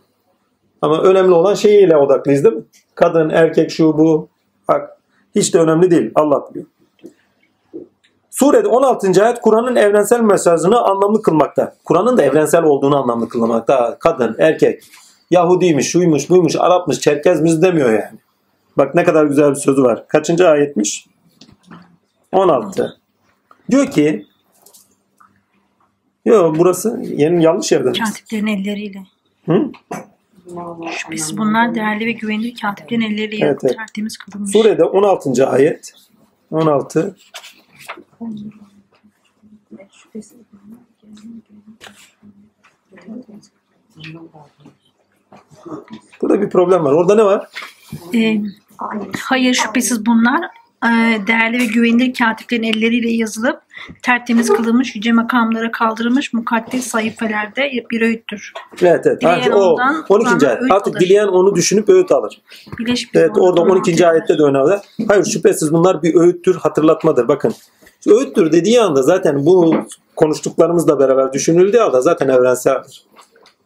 [0.81, 2.63] Ama önemli olan şeyiyle odaklıyız değil mi?
[2.95, 4.27] Kadın, erkek, şu, bu.
[4.67, 4.97] Bak,
[5.35, 6.11] hiç de önemli değil.
[6.15, 6.65] Allah biliyor.
[8.29, 9.25] Surede 16.
[9.25, 11.75] ayet Kur'an'ın evrensel mesajını anlamlı kılmakta.
[11.85, 13.97] Kur'an'ın da evrensel olduğunu anlamlı kılmakta.
[13.99, 14.83] Kadın, erkek,
[15.31, 18.19] Yahudiymiş, şuymuş, buymuş, Arapmış, Çerkezmiş demiyor yani.
[18.77, 20.07] Bak ne kadar güzel bir sözü var.
[20.07, 21.05] Kaçıncı ayetmiş?
[22.31, 22.97] 16.
[23.71, 24.30] Diyor ki
[26.25, 27.91] Yo burası yeni yanlış yerde.
[27.91, 29.03] Katiplerin elleriyle.
[29.45, 29.71] Hı?
[30.91, 33.77] Şüphesiz bunlar değerli ve güvenilir katiplerin elleriyle Evet, evet.
[33.77, 34.51] tertemiz kılınmış.
[34.51, 35.47] Surede 16.
[35.47, 35.93] ayet
[36.51, 37.15] 16
[46.21, 46.93] Burada bir problem var.
[46.93, 47.49] Orada ne var?
[48.13, 48.41] Ee,
[49.19, 50.41] hayır şüphesiz bunlar
[51.27, 53.61] değerli ve güvenilir katiplerin elleriyle yazılıp
[54.01, 58.53] tertemiz kılınmış, yüce makamlara kaldırılmış mukaddes sayfelerde bir öğüttür.
[58.81, 59.21] Evet evet.
[59.21, 60.07] Dileyen Artık o ondan 12.
[60.07, 60.71] Kur'an'dan ayet.
[60.71, 60.99] Artık alır.
[60.99, 62.41] dileyen onu düşünüp öğüt alır.
[62.79, 63.91] Birleşik bir Evet orada 12.
[63.91, 64.79] mantığı ayette de önemli.
[65.07, 67.27] Hayır şüphesiz bunlar bir öğüttür, hatırlatmadır.
[67.27, 67.53] Bakın
[68.07, 69.75] öğüttür dediği anda zaten bu
[70.15, 73.05] konuştuklarımızla beraber düşünüldüğü anda zaten evrenseldir.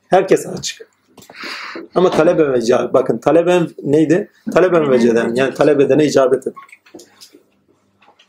[0.10, 0.95] Herkes açık.
[1.96, 2.94] Ama taleben ve icabet.
[2.94, 4.30] Bakın taleben neydi?
[4.54, 5.36] Taleben veceden.
[5.36, 6.56] Yani talep edene icabet edin.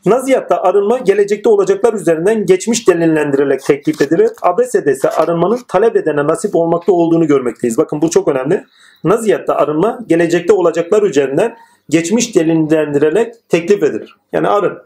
[0.05, 4.29] Naziyatta arınma gelecekte olacaklar üzerinden geçmiş delillendirilerek teklif edilir.
[4.41, 7.77] Abese'de ise arınmanın talep edene nasip olmakta olduğunu görmekteyiz.
[7.77, 8.65] Bakın bu çok önemli.
[9.03, 11.57] Naziyatta arınma gelecekte olacaklar üzerinden
[11.89, 14.15] geçmiş delillendirilerek teklif edilir.
[14.33, 14.77] Yani arın.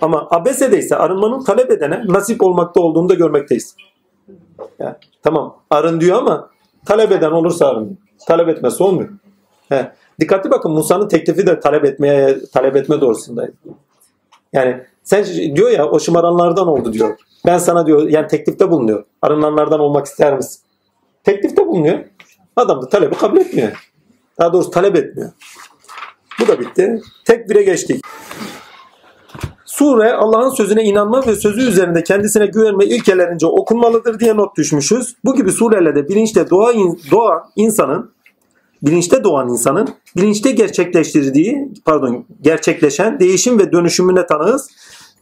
[0.00, 3.76] Ama Abese'de ise arınmanın talep edene nasip olmakta olduğunu da görmekteyiz.
[4.78, 6.50] Yani, tamam arın diyor ama
[6.86, 7.98] talep eden olursa arın.
[8.26, 9.08] Talep etmesi olmuyor.
[9.68, 9.92] He.
[10.20, 13.52] Dikkatli bakın Musa'nın teklifi de talep etmeye talep etme doğrusundaydı.
[14.52, 15.24] Yani sen
[15.56, 17.16] diyor ya o şımaranlardan oldu diyor.
[17.46, 19.04] Ben sana diyor yani teklifte bulunuyor.
[19.22, 20.60] Arınanlardan olmak ister misin?
[21.24, 21.98] Teklifte bulunuyor.
[22.56, 23.90] Adam da talebi kabul etmiyor.
[24.38, 25.32] Daha doğrusu talep etmiyor.
[26.40, 27.00] Bu da bitti.
[27.24, 28.04] Tekbire geçtik.
[29.78, 35.16] Sure Allah'ın sözüne inanma ve sözü üzerinde kendisine güvenme ilkelerince okunmalıdır diye not düşmüşüz.
[35.24, 36.72] Bu gibi surelerde bilinçle doğa,
[37.10, 38.10] doğan insanın
[38.82, 44.68] bilinçte doğan insanın bilinçte gerçekleştirdiği, pardon, gerçekleşen değişim ve dönüşümüne tanığız.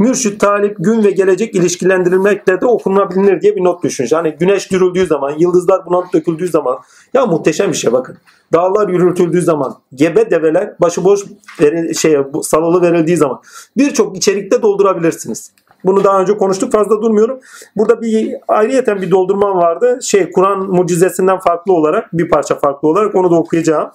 [0.00, 4.12] Mürşit, talip, gün ve gelecek ilişkilendirilmekle de okunabilir diye bir not düşmüş.
[4.12, 6.78] Hani güneş dürüldüğü zaman, yıldızlar bulanıp döküldüğü zaman
[7.14, 8.16] ya muhteşem bir şey bakın.
[8.52, 11.20] Dağlar yürütüldüğü zaman, gebe develer başıboş
[11.60, 13.40] veri, şeye, bu- salalı verildiği zaman
[13.76, 15.52] birçok içerikte doldurabilirsiniz.
[15.84, 17.40] Bunu daha önce konuştuk fazla durmuyorum.
[17.76, 19.98] Burada bir ayrıyeten bir doldurmam vardı.
[20.02, 23.90] Şey Kur'an mucizesinden farklı olarak bir parça farklı olarak onu da okuyacağım.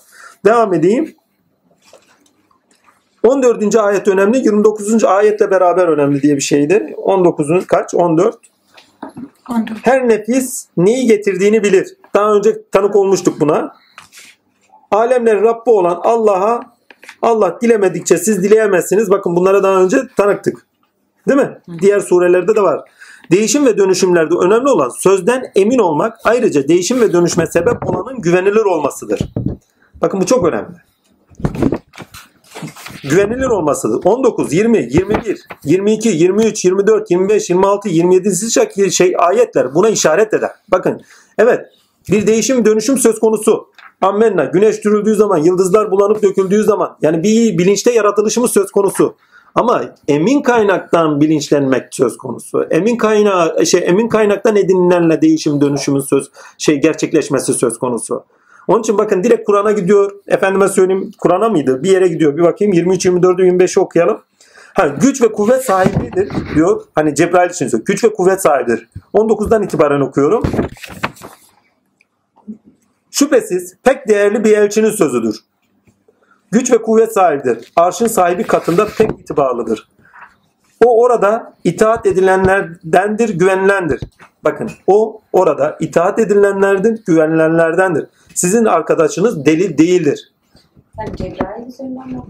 [0.46, 1.16] Devam edeyim.
[3.26, 3.76] 14.
[3.76, 5.04] ayet önemli, 29.
[5.04, 6.96] ayetle beraber önemli diye bir şeydi.
[6.98, 7.96] 19'un kaç?
[7.96, 8.38] 14.
[9.50, 9.70] 14.
[9.84, 11.88] Her nefis neyi getirdiğini bilir.
[12.14, 13.76] Daha önce tanık olmuştuk buna.
[14.92, 16.60] Alemlerin Rabbi olan Allah'a
[17.22, 19.10] Allah dilemedikçe siz dileyemezsiniz.
[19.10, 20.66] Bakın bunlara daha önce tanıktık.
[21.28, 21.58] Değil mi?
[21.82, 22.82] Diğer surelerde de var.
[23.32, 28.66] Değişim ve dönüşümlerde önemli olan sözden emin olmak ayrıca değişim ve dönüşme sebep olanın güvenilir
[28.66, 29.20] olmasıdır.
[30.02, 30.76] Bakın bu çok önemli.
[33.04, 34.02] Güvenilir olmasıdır.
[34.06, 40.52] 19, 20, 21, 22, 23, 24, 25, 26, 27 şekil şey ayetler buna işaret eder.
[40.72, 41.02] Bakın
[41.38, 41.60] evet
[42.12, 43.68] bir değişim dönüşüm söz konusu.
[44.02, 49.16] Ammenna güneş dürüldüğü zaman yıldızlar bulanıp döküldüğü zaman yani bir bilinçte yaratılışımız söz konusu.
[49.56, 52.64] Ama emin kaynaktan bilinçlenmek söz konusu.
[52.72, 58.24] Emin kaynağı şey emin kaynaktan edinilenle değişim dönüşümün söz şey gerçekleşmesi söz konusu.
[58.68, 60.12] Onun için bakın direkt Kur'an'a gidiyor.
[60.28, 61.84] Efendime söyleyeyim Kur'an'a mıydı?
[61.84, 62.38] Bir yere gidiyor.
[62.38, 64.22] Bir bakayım 23 24 25'i okuyalım.
[64.74, 66.82] Ha, güç ve kuvvet sahibidir diyor.
[66.96, 67.86] Hani Cebrail için söylüyor.
[67.86, 68.90] Güç ve kuvvet sahibidir.
[69.14, 70.44] 19'dan itibaren okuyorum.
[73.12, 75.40] Şüphesiz pek değerli bir elçinin sözüdür.
[76.52, 77.72] Güç ve kuvvet sahibidir.
[77.76, 79.88] Arşın sahibi katında pek itibarlıdır.
[80.86, 84.02] O orada itaat edilenlerdendir, güvenilendir.
[84.44, 88.08] Bakın o orada itaat edilenlerdir, güvenilenlerdendir.
[88.36, 90.32] Sizin arkadaşınız deli değildir.
[90.96, 91.16] Sen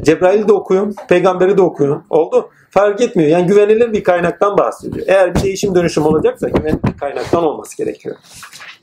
[0.02, 2.04] Cebrail de okuyun, peygamberi de okuyun.
[2.10, 2.50] Oldu.
[2.70, 3.30] Fark etmiyor.
[3.30, 5.06] Yani güvenilir bir kaynaktan bahsediyor.
[5.10, 8.16] Eğer bir değişim dönüşüm olacaksa güvenilir bir kaynaktan olması gerekiyor.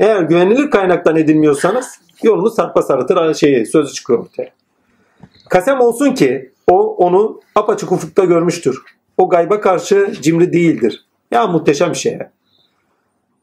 [0.00, 1.86] Eğer güvenilir kaynaktan edinmiyorsanız
[2.22, 4.50] yolunuz sarpa sarıtır şeyi, sözü çıkıyor ortaya.
[5.48, 8.82] Kasem olsun ki o onu apaçık ufukta görmüştür.
[9.18, 11.04] O gayba karşı cimri değildir.
[11.30, 12.18] Ya muhteşem bir şey.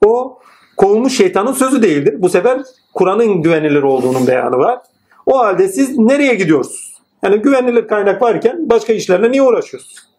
[0.06, 0.39] O
[0.80, 2.16] kovulmuş şeytanın sözü değildir.
[2.18, 2.62] Bu sefer
[2.94, 4.80] Kur'an'ın güvenilir olduğunun beyanı var.
[5.26, 7.02] O halde siz nereye gidiyorsunuz?
[7.24, 10.10] Yani güvenilir kaynak varken başka işlerle niye uğraşıyorsunuz?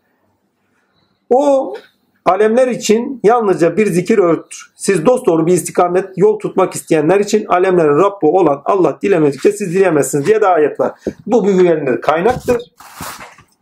[1.30, 1.74] O
[2.24, 4.72] alemler için yalnızca bir zikir öğüttür.
[4.76, 10.26] Siz dosdoğru bir istikamet yol tutmak isteyenler için alemlerin Rabbi olan Allah dilemedikçe siz dileyemezsiniz
[10.26, 10.92] diye de ayet var.
[11.26, 12.62] Bu bir güvenilir kaynaktır.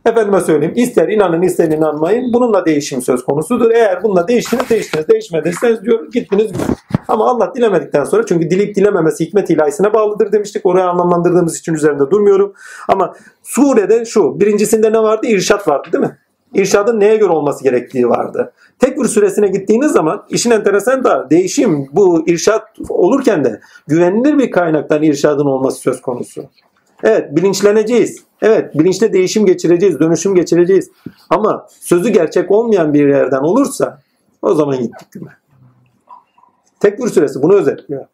[0.09, 3.71] Efendime söyleyeyim ister inanın ister inanmayın bununla değişim söz konusudur.
[3.71, 6.51] Eğer bununla değiştiniz değiştiniz değişmediyseniz diyor gittiniz.
[7.09, 10.67] Ama Allah dilemedikten sonra çünkü dileyip dilememesi hikmet ilahisine bağlıdır demiştik.
[10.67, 12.53] Oraya anlamlandırdığımız için üzerinde durmuyorum.
[12.89, 15.27] Ama surede şu birincisinde ne vardı?
[15.27, 16.19] İrşat vardı değil mi?
[16.55, 18.53] İrşadın neye göre olması gerektiği vardı.
[18.79, 25.03] Tekvir süresine gittiğiniz zaman işin enteresan da değişim bu irşat olurken de güvenilir bir kaynaktan
[25.03, 26.45] irşadın olması söz konusu.
[27.05, 28.25] Evet bilinçleneceğiz.
[28.43, 30.91] Evet bilinçte değişim geçireceğiz, dönüşüm geçireceğiz.
[31.31, 34.01] Ama sözü gerçek olmayan bir yerden olursa
[34.43, 35.31] o zaman gittik güme.
[36.81, 38.07] Tekvir süresi bunu özetliyor.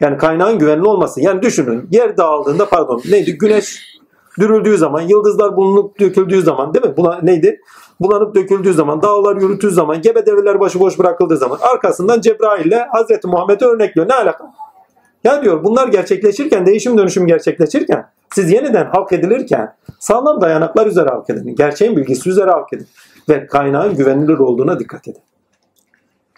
[0.00, 1.20] Yani kaynağın güvenli olması.
[1.20, 3.96] Yani düşünün yer dağıldığında pardon neydi güneş
[4.38, 6.96] dürüldüğü zaman, yıldızlar bulunup döküldüğü zaman değil mi?
[6.96, 7.60] Buna, neydi?
[8.00, 13.28] Bulanıp döküldüğü zaman, dağlar yürütüğü zaman, gebe develer başıboş bırakıldığı zaman arkasından Cebrail ile Hazreti
[13.28, 14.08] Muhammed'i örnekliyor.
[14.08, 14.52] Ne alaka?
[15.24, 21.30] Ya diyor bunlar gerçekleşirken, değişim dönüşüm gerçekleşirken, siz yeniden halk edilirken sağlam dayanaklar üzere halk
[21.30, 21.54] edin.
[21.54, 22.86] Gerçeğin bilgisi üzere halk edin.
[23.28, 25.22] Ve kaynağın güvenilir olduğuna dikkat edin.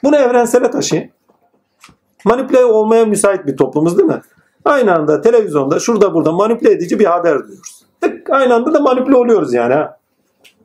[0.03, 1.11] Bunu evrensele taşıyın.
[2.25, 4.21] Manipüle olmaya müsait bir toplumuz değil mi?
[4.65, 7.85] Aynı anda televizyonda şurada burada manipüle edici bir haber duyuyoruz.
[8.01, 9.75] Tık, aynı anda da manipüle oluyoruz yani.
[9.75, 9.99] Ha.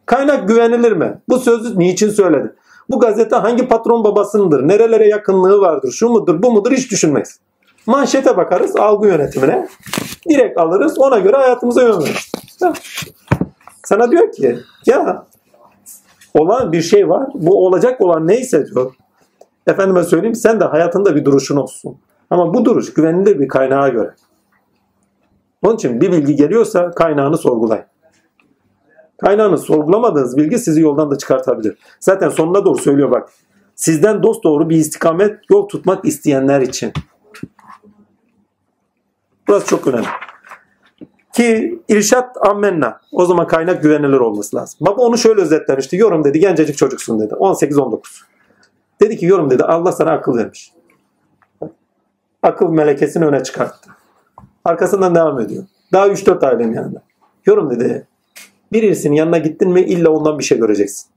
[0.06, 1.22] Kaynak güvenilir mi?
[1.30, 2.54] Bu sözü niçin söyledi?
[2.90, 4.68] Bu gazete hangi patron babasındır?
[4.68, 5.92] Nerelere yakınlığı vardır?
[5.92, 7.40] Şu mudur bu mudur hiç düşünmeyiz.
[7.86, 9.68] Manşete bakarız algı yönetimine.
[10.30, 12.32] Direkt alırız ona göre hayatımıza yön veririz.
[13.86, 15.26] Sana diyor ki ya
[16.34, 17.30] olan bir şey var.
[17.34, 18.94] Bu olacak olan neyse diyor.
[19.68, 21.98] Efendime söyleyeyim sen de hayatında bir duruşun olsun.
[22.30, 24.14] Ama bu duruş güvenilir bir kaynağa göre.
[25.62, 27.86] Onun için bir bilgi geliyorsa kaynağını sorgulayın.
[29.18, 31.78] Kaynağını sorgulamadığınız bilgi sizi yoldan da çıkartabilir.
[32.00, 33.30] Zaten sonuna doğru söylüyor bak.
[33.76, 36.94] Sizden dost doğru bir istikamet yol tutmak isteyenler için.
[39.54, 40.08] Burası çok önemli.
[41.34, 43.02] Ki irşat ammenna.
[43.12, 44.78] O zaman kaynak güvenilir olması lazım.
[44.82, 45.98] Baba onu şöyle özetlemişti.
[45.98, 47.34] Yorum dedi gencecik çocuksun dedi.
[47.34, 48.00] 18-19.
[49.02, 50.74] Dedi ki yorum dedi Allah sana akıl vermiş.
[52.44, 53.90] Akıl melekesini öne çıkarttı.
[54.66, 55.64] Arkasından devam ediyor.
[55.92, 57.02] Daha 3-4 ailenin yanında.
[57.46, 58.08] Yorum dedi.
[58.72, 61.10] Birisinin yanına gittin mi illa ondan bir şey göreceksin.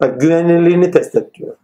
[0.00, 1.56] Bak güvenilirliğini test et diyor.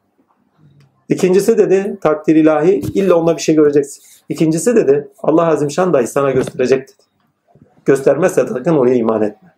[1.09, 4.12] İkincisi dedi takdir ilahi illa ondan bir şey göreceksin.
[4.29, 6.97] İkincisi dedi Allah Azimşan dahi sana gösterecek dedi.
[7.85, 9.55] Göstermezse sakın oraya iman etme.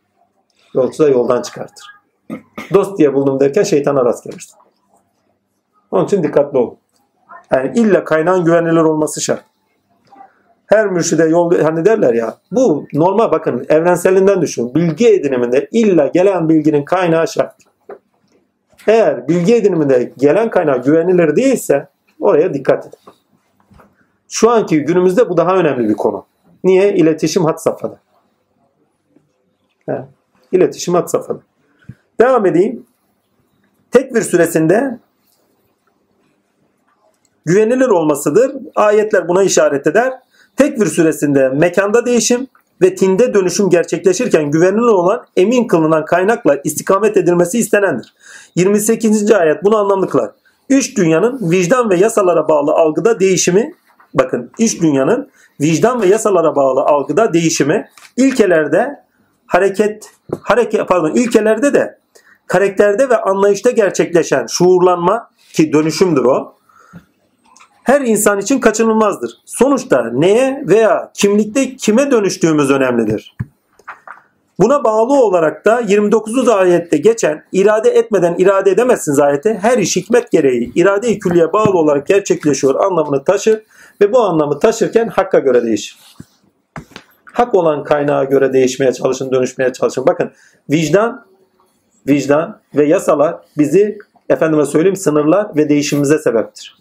[0.74, 1.86] Yolcu da yoldan çıkartır.
[2.74, 4.56] Dost diye buldum derken şeytana rast gelirsin.
[5.90, 6.76] Onun için dikkatli olun.
[7.52, 9.44] Yani illa kaynağın güvenilir olması şart.
[10.66, 14.74] Her mürşide yol hani derler ya bu normal bakın evrenselinden düşün.
[14.74, 17.54] Bilgi ediniminde illa gelen bilginin kaynağı şart.
[18.86, 21.88] Eğer bilgi ediniminde gelen kaynağı güvenilir değilse
[22.20, 22.98] oraya dikkat edin.
[24.28, 26.26] Şu anki günümüzde bu daha önemli bir konu.
[26.64, 26.94] Niye?
[26.94, 27.98] İletişim hat safhada.
[30.52, 31.40] İletişim hat safhada.
[32.20, 32.86] Devam edeyim.
[33.90, 34.98] Tekvir süresinde
[37.44, 38.56] güvenilir olmasıdır.
[38.74, 40.12] Ayetler buna işaret eder.
[40.56, 42.46] Tekvir süresinde mekanda değişim
[42.82, 48.14] ve tinde dönüşüm gerçekleşirken güvenilir olan emin kılınan kaynakla istikamet edilmesi istenendir.
[48.54, 49.30] 28.
[49.30, 50.30] ayet bunu anlamlı kılar.
[50.68, 53.74] Üç dünyanın vicdan ve yasalara bağlı algıda değişimi
[54.14, 55.30] bakın iç dünyanın
[55.60, 59.04] vicdan ve yasalara bağlı algıda değişimi ilkelerde
[59.46, 60.10] hareket
[60.42, 61.98] hareket pardon ilkelerde de
[62.46, 66.54] karakterde ve anlayışta gerçekleşen şuurlanma ki dönüşümdür o
[67.84, 69.30] her insan için kaçınılmazdır.
[69.44, 73.36] Sonuçta neye veya kimlikte kime dönüştüğümüz önemlidir.
[74.60, 76.48] Buna bağlı olarak da 29.
[76.48, 82.06] ayette geçen irade etmeden irade edemezsiniz ayeti her iş hikmet gereği irade-i külliye bağlı olarak
[82.06, 83.62] gerçekleşiyor anlamını taşır
[84.00, 85.98] ve bu anlamı taşırken hakka göre değişir.
[87.32, 90.06] Hak olan kaynağa göre değişmeye çalışın, dönüşmeye çalışın.
[90.06, 90.30] Bakın
[90.70, 91.26] vicdan,
[92.08, 93.98] vicdan ve yasalar bizi
[94.28, 96.76] efendime söyleyeyim sınırlar ve değişimimize sebeptir.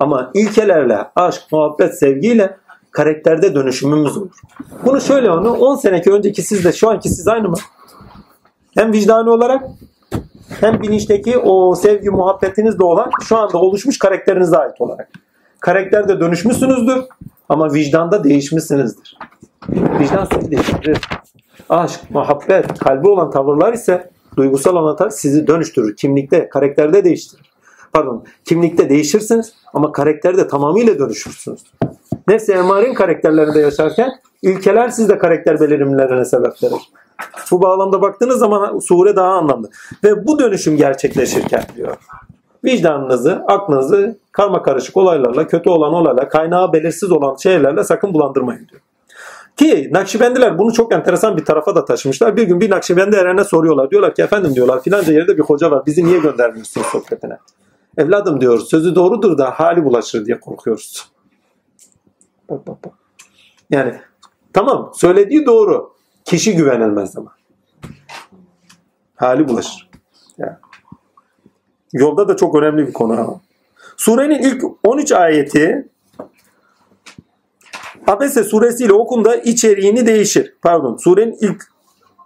[0.00, 2.56] Ama ilkelerle, aşk, muhabbet, sevgiyle
[2.90, 4.36] karakterde dönüşümümüz olur.
[4.84, 7.56] Bunu şöyle onu 10 seneki önceki sizle şu anki siz aynı mı?
[8.74, 9.62] Hem vicdani olarak
[10.60, 15.08] hem bilinçteki o sevgi muhabbetinizle olan şu anda oluşmuş karakterinize ait olarak.
[15.60, 17.04] Karakterde dönüşmüşsünüzdür
[17.48, 19.18] ama vicdanda değişmişsinizdir.
[19.68, 20.98] Vicdan sizi değiştirir.
[21.68, 25.96] Aşk, muhabbet, kalbi olan tavırlar ise duygusal tavır sizi dönüştürür.
[25.96, 27.52] Kimlikte, karakterde değiştirir.
[27.92, 31.60] Pardon, kimlikte değişirsiniz ama karakterde tamamıyla dönüşürsünüz.
[32.28, 34.10] Nefsi emarin karakterlerinde yaşarken
[34.42, 36.92] ilkeler sizde karakter belirimlerine sebep verir.
[37.50, 39.70] Bu bağlamda baktığınız zaman sure daha anlamlı.
[40.04, 41.96] Ve bu dönüşüm gerçekleşirken diyor.
[42.68, 48.80] Vicdanınızı, aklınızı karma karışık olaylarla, kötü olan olaylarla, kaynağı belirsiz olan şeylerle sakın bulandırmayın diyor.
[49.56, 52.36] Ki Nakşibendiler bunu çok enteresan bir tarafa da taşımışlar.
[52.36, 53.90] Bir gün bir Nakşibendi erene soruyorlar.
[53.90, 55.86] Diyorlar ki efendim diyorlar filanca yerde bir hoca var.
[55.86, 57.38] Bizi niye göndermiyorsun sohbetine?
[57.96, 61.08] Evladım diyor sözü doğrudur da hali bulaşır diye korkuyoruz.
[62.50, 62.92] Bak bak bak.
[63.70, 63.94] Yani
[64.52, 65.92] tamam söylediği doğru.
[66.24, 67.32] Kişi güvenilmez ama.
[69.14, 69.90] Hali bulaşır.
[70.38, 70.56] Yani.
[71.92, 73.40] Yolda da çok önemli bir konu.
[73.96, 75.88] Surenin ilk 13 ayeti
[78.06, 80.54] Abese suresiyle okunda içeriğini değişir.
[80.62, 81.64] Pardon surenin ilk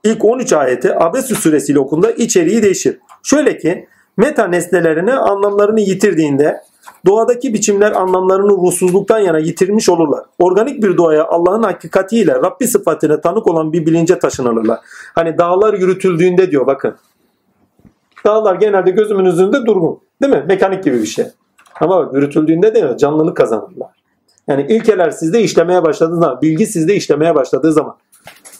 [0.04, 2.98] ilk 13 ayeti Abese suresiyle okunda içeriği değişir.
[3.22, 6.60] Şöyle ki meta nesnelerini anlamlarını yitirdiğinde
[7.06, 10.24] doğadaki biçimler anlamlarını ruhsuzluktan yana yitirmiş olurlar.
[10.38, 14.78] Organik bir doğaya Allah'ın hakikatiyle Rabbi sıfatına tanık olan bir bilince taşınırlar.
[15.14, 16.96] Hani dağlar yürütüldüğünde diyor bakın.
[18.26, 20.00] Dağlar genelde gözümün üzerinde durgun.
[20.22, 20.44] Değil mi?
[20.48, 21.26] Mekanik gibi bir şey.
[21.80, 24.02] Ama bak yürütüldüğünde de canlılık kazanırlar.
[24.48, 27.96] Yani ilkeler sizde işlemeye başladığı zaman, bilgi sizde işlemeye başladığı zaman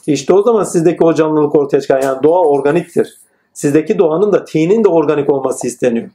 [0.07, 2.01] işte o zaman sizdeki o canlılık ortaya çıkar.
[2.01, 3.17] Yani doğa organiktir.
[3.53, 6.09] Sizdeki doğanın da tinin de organik olması isteniyor.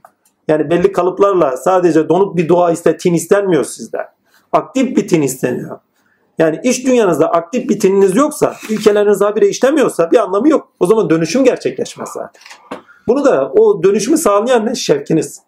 [0.49, 3.99] Yani belli kalıplarla sadece donuk bir doğa iste, tin istenmiyor sizde.
[4.53, 5.79] Aktif bir tin isteniyor.
[6.39, 10.69] Yani iş dünyanızda aktif bir tininiz yoksa, ilkeleriniz habire işlemiyorsa bir anlamı yok.
[10.81, 12.43] O zaman dönüşüm gerçekleşmez zaten.
[13.09, 14.75] Bunu da o dönüşümü sağlayan ne?
[14.75, 15.43] Şevkiniz.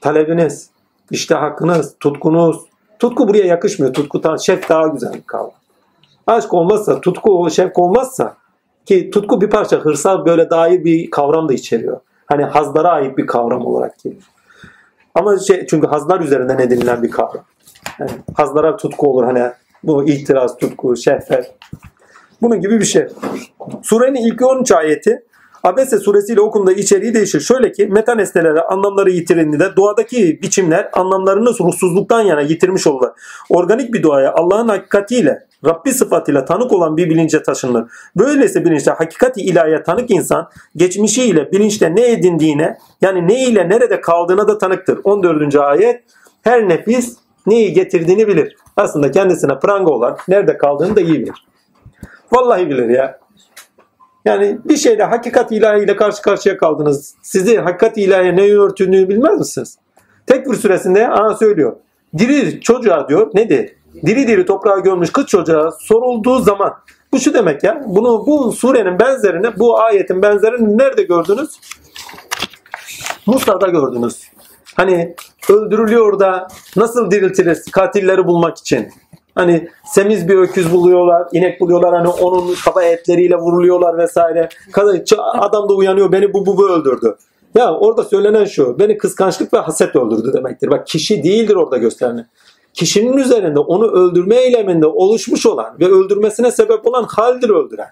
[0.00, 0.70] Talebiniz.
[1.10, 2.56] işte hakkınız, tutkunuz.
[2.98, 3.94] Tutku buraya yakışmıyor.
[3.94, 5.50] Tutku şevk daha güzel bir kavram.
[6.26, 8.36] Aşk olmazsa, tutku, şevk olmazsa
[8.86, 12.00] ki tutku bir parça hırsa böyle dair bir kavram da içeriyor.
[12.26, 14.22] Hani hazlara ait bir kavram olarak geliyor.
[15.14, 17.44] Ama şey, çünkü hazlar üzerinden edinilen bir kavram.
[17.98, 19.50] Yani hazlara tutku olur hani
[19.84, 21.54] bu itiraz, tutku, şehvet.
[22.42, 23.06] Bunun gibi bir şey.
[23.82, 25.22] Surenin ilk 13 ayeti
[25.66, 27.40] Abese suresiyle okunda içeriği değişir.
[27.40, 33.12] Şöyle ki meta nesnelere anlamları yitirildiğinde doğadaki biçimler anlamlarını ruhsuzluktan yana yitirmiş olurlar.
[33.50, 37.84] Organik bir doğaya Allah'ın hakikatiyle Rabbi sıfatıyla tanık olan bir bilince taşınır.
[38.16, 44.48] Böylesi bilinçte hakikati ilahiye tanık insan geçmişiyle bilinçte ne edindiğine yani ne ile nerede kaldığına
[44.48, 45.00] da tanıktır.
[45.04, 45.56] 14.
[45.56, 46.04] ayet
[46.42, 47.16] her nefis
[47.46, 48.56] neyi getirdiğini bilir.
[48.76, 51.46] Aslında kendisine pranga olan nerede kaldığını da iyi bilir.
[52.32, 53.25] Vallahi bilir ya.
[54.26, 57.14] Yani bir şeyle hakikat ilahiyle karşı karşıya kaldınız.
[57.22, 59.78] Sizi hakikat ilahiye ne örtündüğünü bilmez misiniz?
[60.26, 61.76] Tekbir suresinde ana söylüyor.
[62.18, 63.72] Diri çocuğa diyor nedir?
[64.06, 66.74] Diri diri toprağa gömmüş kız çocuğa sorulduğu zaman
[67.12, 67.82] bu şu demek ya.
[67.86, 71.60] Bunu bu surenin benzerini, bu ayetin benzerini nerede gördünüz?
[73.26, 74.22] Musa'da gördünüz.
[74.74, 75.14] Hani
[75.50, 78.88] öldürülüyor da nasıl diriltiriz katilleri bulmak için?
[79.36, 84.48] Hani semiz bir öküz buluyorlar, inek buluyorlar hani onun kaba etleriyle vuruluyorlar vesaire.
[84.72, 85.04] Kadın-
[85.38, 87.16] Adam da uyanıyor beni bu bu bu öldürdü.
[87.54, 90.70] Ya orada söylenen şu, beni kıskançlık ve haset öldürdü demektir.
[90.70, 92.26] Bak kişi değildir orada gösterilen.
[92.74, 97.88] Kişinin üzerinde onu öldürme eyleminde oluşmuş olan ve öldürmesine sebep olan haldir öldüren.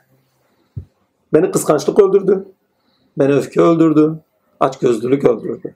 [1.33, 2.45] Beni kıskançlık öldürdü.
[3.19, 4.15] Beni öfke öldürdü.
[4.61, 5.75] Açgözlülük öldürdü.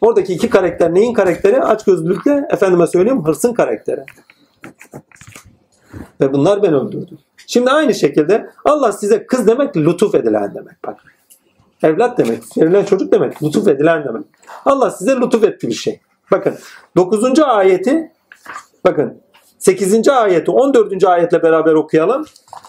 [0.00, 1.62] Oradaki iki karakter neyin karakteri?
[1.62, 4.00] Açgözlülükle efendime söyleyeyim hırsın karakteri.
[6.20, 7.18] Ve bunlar beni öldürdü.
[7.46, 10.84] Şimdi aynı şekilde Allah size kız demek lütuf edilen demek.
[10.86, 10.96] Bak.
[11.82, 14.24] Evlat demek, verilen çocuk demek, lütuf edilen demek.
[14.64, 16.00] Allah size lütuf etti bir şey.
[16.30, 16.54] Bakın
[16.96, 17.38] 9.
[17.38, 18.12] ayeti
[18.84, 19.22] bakın
[19.58, 20.08] 8.
[20.08, 21.04] ayeti 14.
[21.04, 22.24] ayetle beraber okuyalım.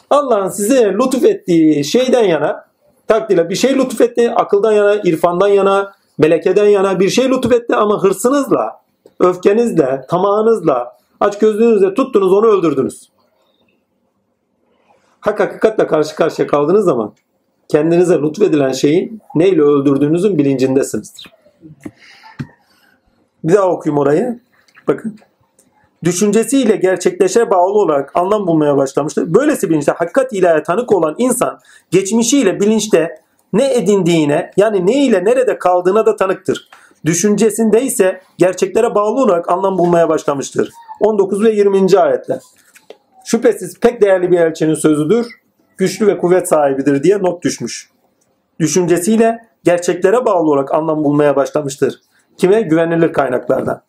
[0.10, 2.66] Allah'ın size lütuf ettiği şeyden yana
[3.08, 4.32] takdirle bir şey lütuf etti.
[4.32, 8.82] Akıldan yana, irfandan yana, melekeden yana bir şey lütuf etti ama hırsınızla,
[9.20, 13.10] öfkenizle, tamağınızla, açgözlüğünüzle tuttunuz onu öldürdünüz.
[15.20, 17.14] Hak hakikatle karşı karşıya kaldığınız zaman
[17.68, 21.34] kendinize lütfedilen şeyin neyle öldürdüğünüzün bilincindesinizdir.
[23.44, 24.40] Bir daha okuyayım orayı.
[24.88, 25.16] Bakın.
[26.04, 29.34] Düşüncesiyle gerçekleşe bağlı olarak anlam bulmaya başlamıştır.
[29.34, 31.60] Böylesi bilinçte hakikat ilahe tanık olan insan
[31.92, 33.22] geçmişiyle bilinçte
[33.54, 36.70] ne edindiğine yani ne ile nerede kaldığına da tanıktır.
[37.06, 40.72] Düşüncesinde ise gerçeklere bağlı olarak anlam bulmaya başlamıştır.
[41.00, 42.00] 19 ve 20.
[42.00, 42.40] ayetler.
[43.26, 45.28] Şüphesiz pek değerli bir elçinin sözüdür.
[45.78, 47.90] Güçlü ve kuvvet sahibidir diye not düşmüş.
[48.60, 52.02] Düşüncesiyle gerçeklere bağlı olarak anlam bulmaya başlamıştır.
[52.38, 52.62] Kime?
[52.62, 53.82] Güvenilir kaynaklardan.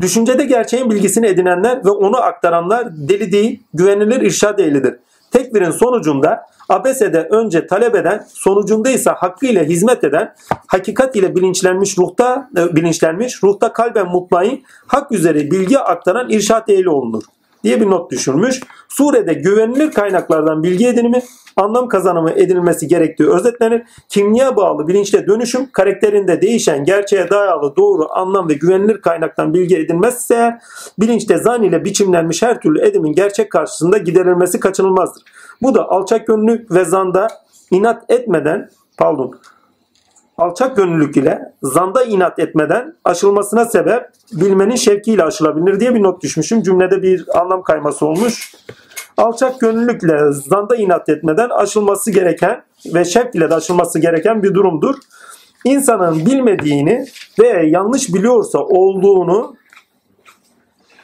[0.00, 4.96] Düşüncede gerçeğin bilgisini edinenler ve onu aktaranlar deli değil, güvenilir irşad ehlidir.
[5.30, 10.34] Tekbirin sonucunda abesede önce talep eden, sonucunda ise hakkıyla hizmet eden,
[10.66, 16.90] hakikat ile bilinçlenmiş ruhta e, bilinçlenmiş, ruhta kalben mutmain, hak üzere bilgi aktaran irşad ehli
[16.90, 17.22] olunur
[17.66, 18.60] diye bir not düşürmüş.
[18.88, 21.22] Surede güvenilir kaynaklardan bilgi edinimi,
[21.56, 23.82] anlam kazanımı edilmesi gerektiği özetlenir.
[24.08, 30.58] Kimliğe bağlı bilinçle dönüşüm, karakterinde değişen gerçeğe dayalı doğru anlam ve güvenilir kaynaktan bilgi edilmezse
[30.98, 35.22] bilinçte zan ile biçimlenmiş her türlü edimin gerçek karşısında giderilmesi kaçınılmazdır.
[35.62, 37.28] Bu da alçak gönüllülük ve zanda
[37.70, 39.38] inat etmeden, pardon,
[40.38, 44.02] alçak gönüllülük ile zanda inat etmeden aşılmasına sebep
[44.32, 46.62] bilmenin şevkiyle aşılabilir diye bir not düşmüşüm.
[46.62, 48.54] Cümlede bir anlam kayması olmuş.
[49.16, 52.62] Alçak gönüllülükle zanda inat etmeden aşılması gereken
[52.94, 54.94] ve şevk ile de aşılması gereken bir durumdur.
[55.64, 57.06] İnsanın bilmediğini
[57.38, 59.56] ve yanlış biliyorsa olduğunu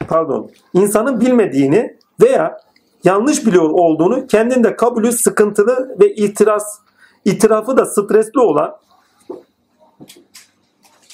[0.07, 2.57] pardon insanın bilmediğini veya
[3.03, 6.79] yanlış biliyor olduğunu kendinde kabulü sıkıntılı ve itiraz
[7.25, 8.75] itirafı da stresli olan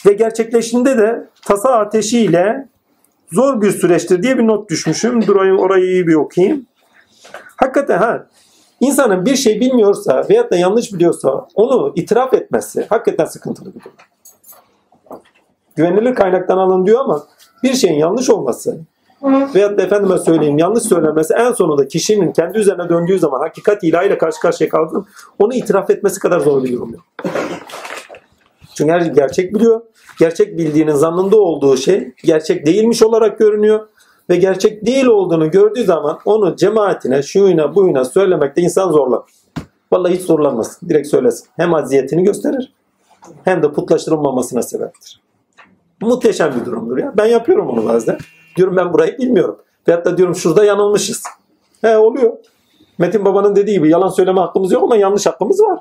[0.05, 2.67] ve gerçekleşinde de tasa ateşiyle
[3.31, 5.27] zor bir süreçtir diye bir not düşmüşüm.
[5.27, 6.65] Dur orayı, iyi bir okuyayım.
[7.55, 8.27] Hakikaten ha
[8.79, 13.95] insanın bir şey bilmiyorsa veyahut da yanlış biliyorsa onu itiraf etmesi hakikaten sıkıntılı bir durum.
[15.75, 17.23] Güvenilir kaynaktan alın diyor ama
[17.63, 18.79] bir şeyin yanlış olması
[19.55, 24.17] veyahut da efendime söyleyeyim yanlış söylemesi en sonunda kişinin kendi üzerine döndüğü zaman hakikat ilahiyle
[24.17, 25.05] karşı karşıya kaldığında
[25.39, 27.01] onu itiraf etmesi kadar zor bir durum yok.
[28.79, 29.81] Çünkü her gerçek biliyor.
[30.19, 33.87] Gerçek bildiğinin zannında olduğu şey gerçek değilmiş olarak görünüyor.
[34.29, 39.21] Ve gerçek değil olduğunu gördüğü zaman onu cemaatine, şuyuna, buyuna söylemekte insan zorlar.
[39.91, 40.89] Vallahi hiç zorlanmasın.
[40.89, 41.47] Direkt söylesin.
[41.55, 42.73] Hem aziyetini gösterir
[43.43, 45.21] hem de putlaştırılmamasına sebeptir.
[46.01, 47.13] Muhteşem bir durumdur ya.
[47.17, 48.17] Ben yapıyorum onu bazen.
[48.55, 49.57] Diyorum ben burayı bilmiyorum.
[49.87, 51.23] Veyahut da diyorum şurada yanılmışız.
[51.81, 52.37] He oluyor.
[52.97, 55.79] Metin Baba'nın dediği gibi yalan söyleme hakkımız yok ama yanlış hakkımız var.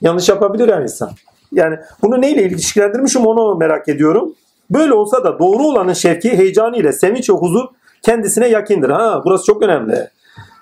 [0.00, 1.10] Yanlış yapabilir yani insan.
[1.54, 4.34] Yani bunu neyle ilişkilendirmişim onu merak ediyorum.
[4.70, 7.64] Böyle olsa da doğru olanın şevki, heyecanı ile sevinç ve huzur
[8.02, 8.90] kendisine yakindir.
[8.90, 10.10] Ha, burası çok önemli.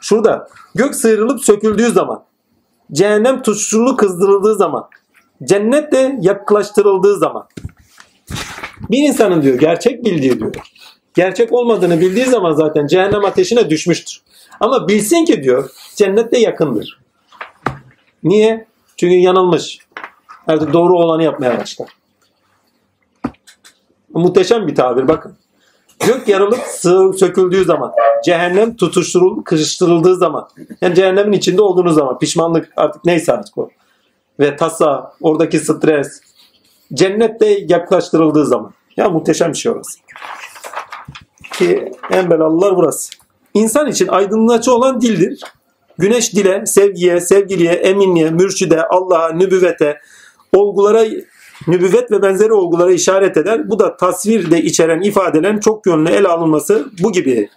[0.00, 2.24] Şurada gök sıyrılıp söküldüğü zaman,
[2.92, 4.88] cehennem tuşçulu kızdırıldığı zaman,
[5.44, 7.48] cennet de yaklaştırıldığı zaman.
[8.90, 10.54] Bir insanın diyor gerçek bildiği diyor.
[11.14, 14.22] Gerçek olmadığını bildiği zaman zaten cehennem ateşine düşmüştür.
[14.60, 17.00] Ama bilsin ki diyor cennet de yakındır.
[18.22, 18.66] Niye?
[18.96, 19.78] Çünkü yanılmış.
[20.46, 21.88] Artık doğru olanı yapmaya başlar.
[24.14, 25.36] Muhteşem bir tabir bakın.
[26.06, 26.60] Gök yarılıp
[27.18, 27.92] söküldüğü zaman,
[28.24, 30.48] cehennem tutuşturulup kırıştırıldığı zaman,
[30.80, 33.70] yani cehennemin içinde olduğunuz zaman, pişmanlık artık neyse artık o.
[34.40, 36.20] Ve tasa, oradaki stres,
[36.94, 38.72] cennette yaklaştırıldığı zaman.
[38.96, 39.98] Ya muhteşem bir şey orası.
[41.52, 43.12] Ki en belalılar burası.
[43.54, 45.40] İnsan için aydınlatıcı olan dildir.
[45.98, 49.98] Güneş dile, sevgiye, sevgiliye, eminliğe, mürşide, Allah'a, nübüvvete,
[50.56, 51.04] olgulara,
[51.68, 53.70] nübüvvet ve benzeri olgulara işaret eder.
[53.70, 57.48] Bu da tasvir de içeren ifadelerin çok yönlü ele alınması bu gibi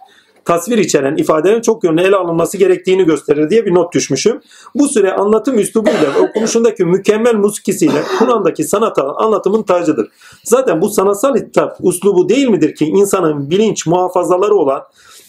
[0.46, 4.42] tasvir içeren ifadelerin çok yönlü ele alınması gerektiğini gösterir diye bir not düşmüşüm.
[4.76, 10.08] Bu süre anlatım üslubuyla okunuşundaki mükemmel musikisiyle Kur'an'daki sanat anlatımın tacıdır.
[10.44, 14.84] Zaten bu sanatsal hitap uslubu değil midir ki insanın bilinç muhafazaları olan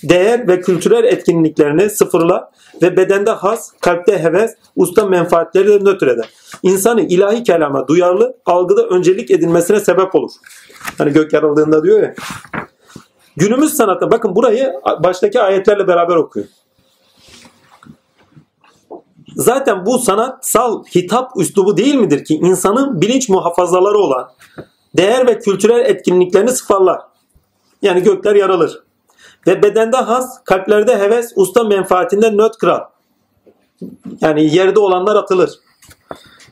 [0.08, 2.44] değer ve kültürel etkinliklerini sıfırlar
[2.82, 6.28] ve bedende has, kalpte heves, usta menfaatleri de nötr eder.
[6.62, 10.30] İnsanı ilahi kelama duyarlı, algıda öncelik edilmesine sebep olur.
[10.98, 12.14] Hani gök yarıldığında diyor ya.
[13.36, 14.72] Günümüz sanatta bakın burayı
[15.04, 16.46] baştaki ayetlerle beraber okuyor.
[19.36, 24.30] Zaten bu sanatsal hitap üslubu değil midir ki insanın bilinç muhafazaları olan
[24.96, 27.00] değer ve kültürel etkinliklerini sıfırlar.
[27.82, 28.85] Yani gökler yaralır.
[29.46, 32.80] Ve bedende has, kalplerde heves, usta menfaatinde nöt kral.
[34.20, 35.50] Yani yerde olanlar atılır.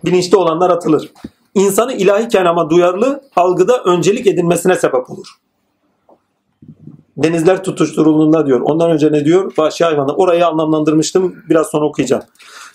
[0.04, 1.12] Bilinçli olanlar atılır.
[1.54, 5.26] İnsanı ilahi kelama duyarlı, algıda öncelik edilmesine sebep olur.
[7.16, 8.60] Denizler tutuşturulduğunda diyor.
[8.60, 9.52] Ondan önce ne diyor?
[9.58, 10.14] Vahşi hayvanlar.
[10.16, 11.36] Orayı anlamlandırmıştım.
[11.50, 12.22] Biraz sonra okuyacağım.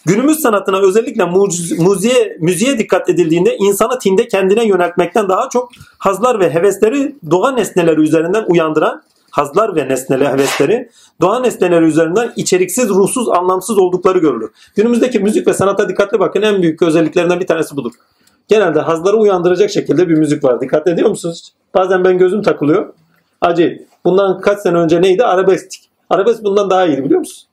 [0.05, 1.25] Günümüz sanatına özellikle
[1.79, 8.01] müziğe, müziğe dikkat edildiğinde insanı tinde kendine yöneltmekten daha çok hazlar ve hevesleri doğa nesneleri
[8.01, 9.01] üzerinden uyandıran
[9.31, 10.89] hazlar ve nesneler hevesleri
[11.21, 14.51] doğa nesneleri üzerinden içeriksiz, ruhsuz, anlamsız oldukları görülür.
[14.75, 17.91] Günümüzdeki müzik ve sanata dikkatli bakın en büyük özelliklerinden bir tanesi budur.
[18.47, 20.61] Genelde hazları uyandıracak şekilde bir müzik var.
[20.61, 21.53] Dikkat ediyor musunuz?
[21.75, 22.93] Bazen ben gözüm takılıyor.
[23.41, 23.87] Acayip.
[24.05, 25.23] Bundan kaç sene önce neydi?
[25.23, 25.89] Arabestik.
[26.09, 27.49] Arabesk bundan daha iyi biliyor musun?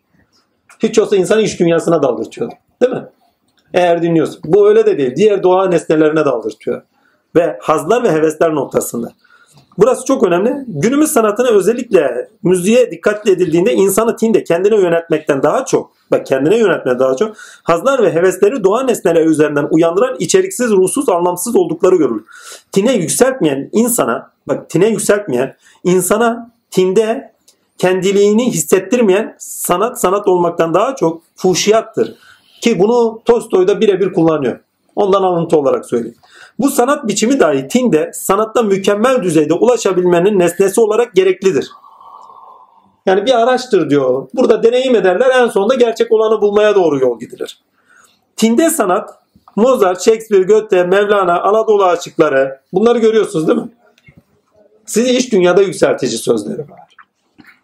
[0.82, 2.52] Hiç olsa insanı iş dünyasına daldırtıyor.
[2.82, 3.06] Değil mi?
[3.74, 4.40] Eğer dinliyorsun.
[4.44, 5.16] Bu öyle de değil.
[5.16, 6.82] Diğer doğa nesnelerine daldırtıyor.
[7.34, 9.12] Ve hazlar ve hevesler noktasında.
[9.78, 10.64] Burası çok önemli.
[10.68, 16.98] Günümüz sanatına özellikle müziğe dikkatli edildiğinde insanı tinde kendine yönetmekten daha çok, bak kendine yönetmekten
[16.98, 22.24] daha çok hazlar ve hevesleri doğa nesneler üzerinden uyandıran içeriksiz, ruhsuz, anlamsız oldukları görülür.
[22.72, 27.32] Tine yükseltmeyen insana, bak tine yükseltmeyen insana tinde
[27.78, 32.14] kendiliğini hissettirmeyen sanat sanat olmaktan daha çok fuhşiyattır.
[32.60, 34.58] Ki bunu Tolstoy da birebir kullanıyor.
[34.96, 36.16] Ondan alıntı olarak söyleyeyim.
[36.58, 41.70] Bu sanat biçimi dahi tinde sanatta mükemmel düzeyde ulaşabilmenin nesnesi olarak gereklidir.
[43.06, 44.28] Yani bir araçtır diyor.
[44.34, 47.58] Burada deneyim ederler en sonunda gerçek olanı bulmaya doğru yol gidilir.
[48.36, 49.10] Tinde sanat
[49.56, 53.68] Mozart, Shakespeare, Goethe, Mevlana, Anadolu açıkları bunları görüyorsunuz değil mi?
[54.86, 56.96] Sizi iş dünyada yükseltici sözleri var.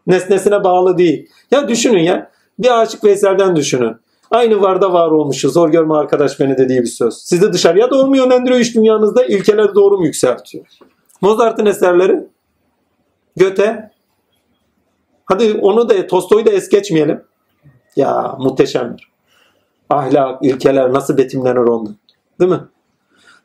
[0.07, 1.29] Nesnesine bağlı değil.
[1.51, 2.31] Ya düşünün ya.
[2.59, 3.97] Bir Aşık Veysel'den düşünün.
[4.33, 5.53] Aynı varda var olmuşuz.
[5.53, 7.15] Zor görme arkadaş beni dediği bir söz.
[7.15, 9.25] Sizi dışarıya doğru mu yönlendiriyor iş dünyanızda?
[9.25, 10.67] İlkeleri doğru mu yükseltiyor?
[11.21, 12.27] Mozart'ın eserleri
[13.37, 13.91] Göte
[15.25, 17.25] Hadi onu da Tolstoy'u da es geçmeyelim.
[17.97, 19.13] Ya muhteşemdir.
[19.91, 21.91] Ahlak, ilkeler nasıl betimlenir onda.
[22.41, 22.61] Değil mi?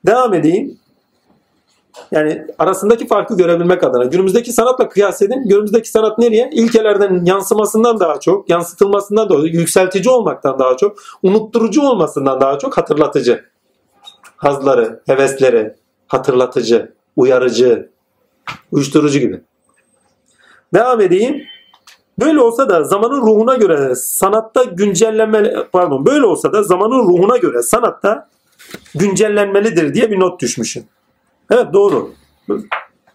[0.05, 0.79] Devam edeyim.
[2.11, 4.05] Yani arasındaki farkı görebilmek adına.
[4.05, 5.47] Günümüzdeki sanatla kıyas edin.
[5.47, 6.49] Günümüzdeki sanat nereye?
[6.53, 13.45] İlkelerden yansımasından daha çok, yansıtılmasından daha yükseltici olmaktan daha çok, unutturucu olmasından daha çok hatırlatıcı.
[14.37, 15.75] Hazları, hevesleri,
[16.07, 17.89] hatırlatıcı, uyarıcı,
[18.71, 19.41] uyuşturucu gibi.
[20.73, 21.43] Devam edeyim.
[22.19, 27.61] Böyle olsa da zamanın ruhuna göre sanatta güncellenmeli pardon böyle olsa da zamanın ruhuna göre
[27.61, 28.29] sanatta
[28.95, 30.83] güncellenmelidir diye bir not düşmüşüm.
[31.51, 32.13] Evet doğru.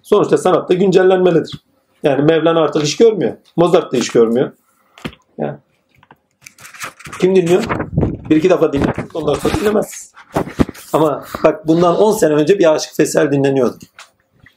[0.02, 1.64] Sonuçta sanatta güncellenmelidir.
[2.02, 3.32] Yani Mevlana artık iş görmüyor.
[3.56, 4.52] Mozart da iş görmüyor.
[5.38, 5.58] Yani.
[7.20, 7.64] Kim dinliyor?
[8.30, 8.94] Bir iki defa dinler.
[9.14, 10.12] Ondan sonra dinlemez.
[10.92, 13.76] Ama bak bundan 10 sene önce bir Aşık Fesel dinleniyordu.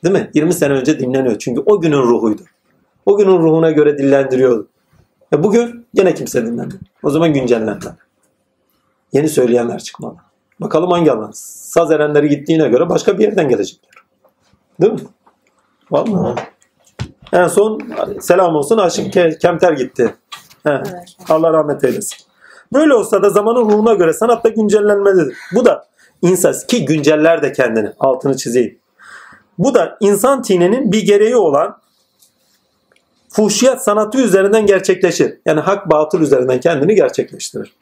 [0.04, 0.30] Değil mi?
[0.34, 1.40] 20 sene önce dinleniyor.
[1.40, 2.42] Çünkü o günün ruhuydu.
[3.06, 4.68] O günün ruhuna göre dillendiriyordu.
[5.34, 6.80] E bugün yine kimse dinlemiyor.
[7.04, 7.94] O zaman güncellendiler.
[9.14, 10.16] Yeni söyleyenler çıkmalı.
[10.61, 11.32] Bakalım hangi alan.
[11.34, 13.91] Saz erenleri gittiğine göre başka bir yerden gelecekler.
[14.82, 14.99] Değil mi?
[15.91, 16.36] Vallahi.
[17.34, 17.80] En son
[18.19, 20.15] selam olsun Aşık Kemter gitti.
[20.64, 20.84] He.
[21.30, 22.18] Allah rahmet eylesin.
[22.73, 25.38] Böyle olsa da zamanın ruhuna göre sanatta güncellenmelidir.
[25.56, 25.88] Bu da
[26.22, 28.80] insan ki günceller de kendini altını çizeyim.
[29.57, 31.77] Bu da insan tininin bir gereği olan
[33.30, 35.38] fuhşiyat sanatı üzerinden gerçekleşir.
[35.45, 37.73] Yani hak batıl üzerinden kendini gerçekleştirir.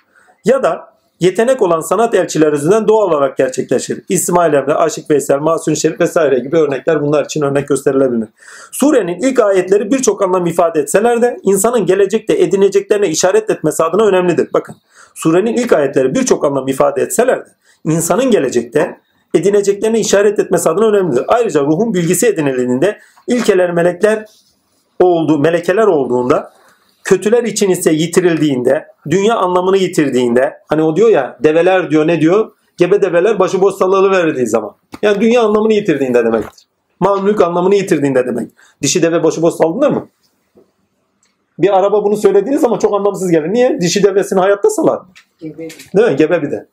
[0.45, 0.92] Ya da
[1.23, 4.01] yetenek olan sanat elçileri yüzünden doğal olarak gerçekleşir.
[4.09, 8.27] İsmail Emre, Aşık Veysel, Mahsuni Şerif vesaire gibi örnekler bunlar için örnek gösterilebilir.
[8.71, 14.47] Surenin ilk ayetleri birçok anlam ifade etseler de insanın gelecekte edineceklerine işaret etmesi adına önemlidir.
[14.53, 14.75] Bakın
[15.15, 17.49] surenin ilk ayetleri birçok anlam ifade etseler de
[17.85, 18.97] insanın gelecekte
[19.33, 21.23] edineceklerine işaret etmesi adına önemlidir.
[21.27, 22.97] Ayrıca ruhun bilgisi edinildiğinde
[23.27, 24.25] ilkeler melekler
[24.99, 26.53] olduğu, melekeler olduğunda
[27.03, 32.51] kötüler için ise yitirildiğinde, dünya anlamını yitirdiğinde, hani o diyor ya develer diyor ne diyor?
[32.77, 34.75] Gebe develer başıboş sallalı verdiği zaman.
[35.01, 36.67] Yani dünya anlamını yitirdiğinde demektir.
[36.99, 38.49] Mal anlamını yitirdiğinde demek.
[38.81, 40.07] Dişi deve başıboş saldırır mı?
[41.59, 43.53] Bir araba bunu söylediğiniz zaman çok anlamsız gelir.
[43.53, 43.81] Niye?
[43.81, 44.99] Dişi devesini hayatta salar.
[45.39, 45.67] gibi.
[45.97, 46.15] Değil mi?
[46.15, 46.67] Gebe bir de.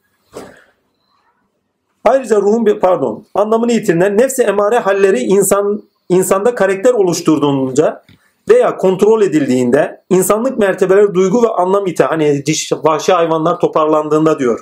[2.04, 8.02] Ayrıca ruhun bir pardon anlamını yitirilen nefsi emare halleri insan insanda karakter oluşturduğunca
[8.48, 14.60] veya kontrol edildiğinde insanlık mertebeleri duygu ve anlam ite hani diş vahşi hayvanlar toparlandığında diyor.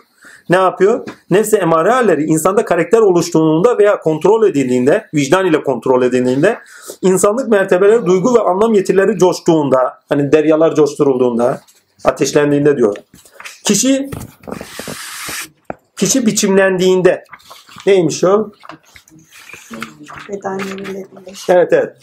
[0.50, 1.06] Ne yapıyor?
[1.30, 6.58] Nefsi emare halleri insanda karakter oluştuğunda veya kontrol edildiğinde, vicdan ile kontrol edildiğinde,
[7.02, 11.60] insanlık mertebeleri duygu ve anlam yetileri coştuğunda, hani deryalar coşturulduğunda,
[12.04, 12.96] ateşlendiğinde diyor.
[13.64, 14.10] Kişi
[15.96, 17.24] kişi biçimlendiğinde
[17.86, 18.50] neymiş o?
[20.28, 21.06] Bedenleriyle.
[21.48, 21.96] Evet evet.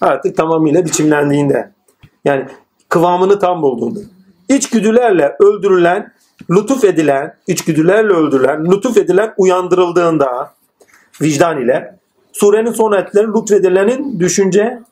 [0.00, 1.72] Artık tamamıyla biçimlendiğinde.
[2.24, 2.46] Yani
[2.88, 4.00] kıvamını tam bulduğunda.
[4.48, 6.12] İçgüdülerle öldürülen,
[6.50, 10.54] lütuf edilen, içgüdülerle öldürülen, lütuf edilen uyandırıldığında
[11.22, 11.98] vicdan ile
[12.32, 14.82] surenin son ayetleri lütfedilenin düşünce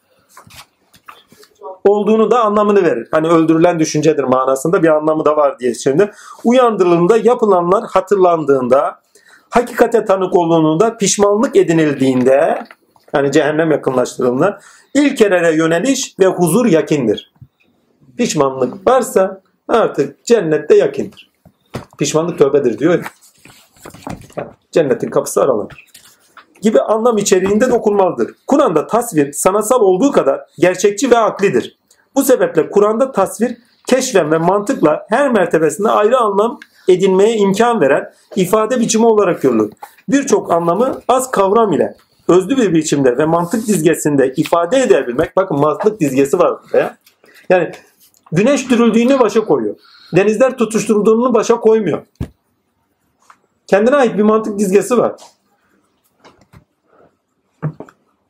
[1.84, 3.08] olduğunu da anlamını verir.
[3.10, 6.10] Hani öldürülen düşüncedir manasında bir anlamı da var diye şimdi.
[6.44, 9.03] Uyandırıldığında yapılanlar hatırlandığında
[9.54, 12.64] hakikate tanık olduğunda pişmanlık edinildiğinde
[13.14, 14.60] yani cehennem yakınlaştırıldığında
[14.94, 17.32] ilkelere yöneliş ve huzur yakindir.
[18.16, 21.30] Pişmanlık varsa artık cennette yakindir.
[21.98, 23.12] Pişmanlık tövbedir diyor
[24.72, 25.84] cennetin kapısı aralanır.
[26.62, 28.30] Gibi anlam içeriğinde dokunmalıdır.
[28.46, 31.78] Kur'an'da tasvir sanatsal olduğu kadar gerçekçi ve aklidir.
[32.14, 33.56] Bu sebeple Kur'an'da tasvir
[33.86, 36.58] keşfen ve mantıkla her mertebesinde ayrı anlam
[36.88, 39.72] edinmeye imkan veren ifade biçimi olarak görülür.
[40.08, 41.96] Birçok anlamı az kavram ile
[42.28, 45.36] özlü bir biçimde ve mantık dizgesinde ifade edebilmek.
[45.36, 46.96] Bakın mantık dizgesi var burada ya.
[47.48, 47.72] Yani
[48.32, 49.76] güneş dürüldüğünü başa koyuyor.
[50.16, 52.02] Denizler tutuşturulduğunu başa koymuyor.
[53.66, 55.12] Kendine ait bir mantık dizgesi var.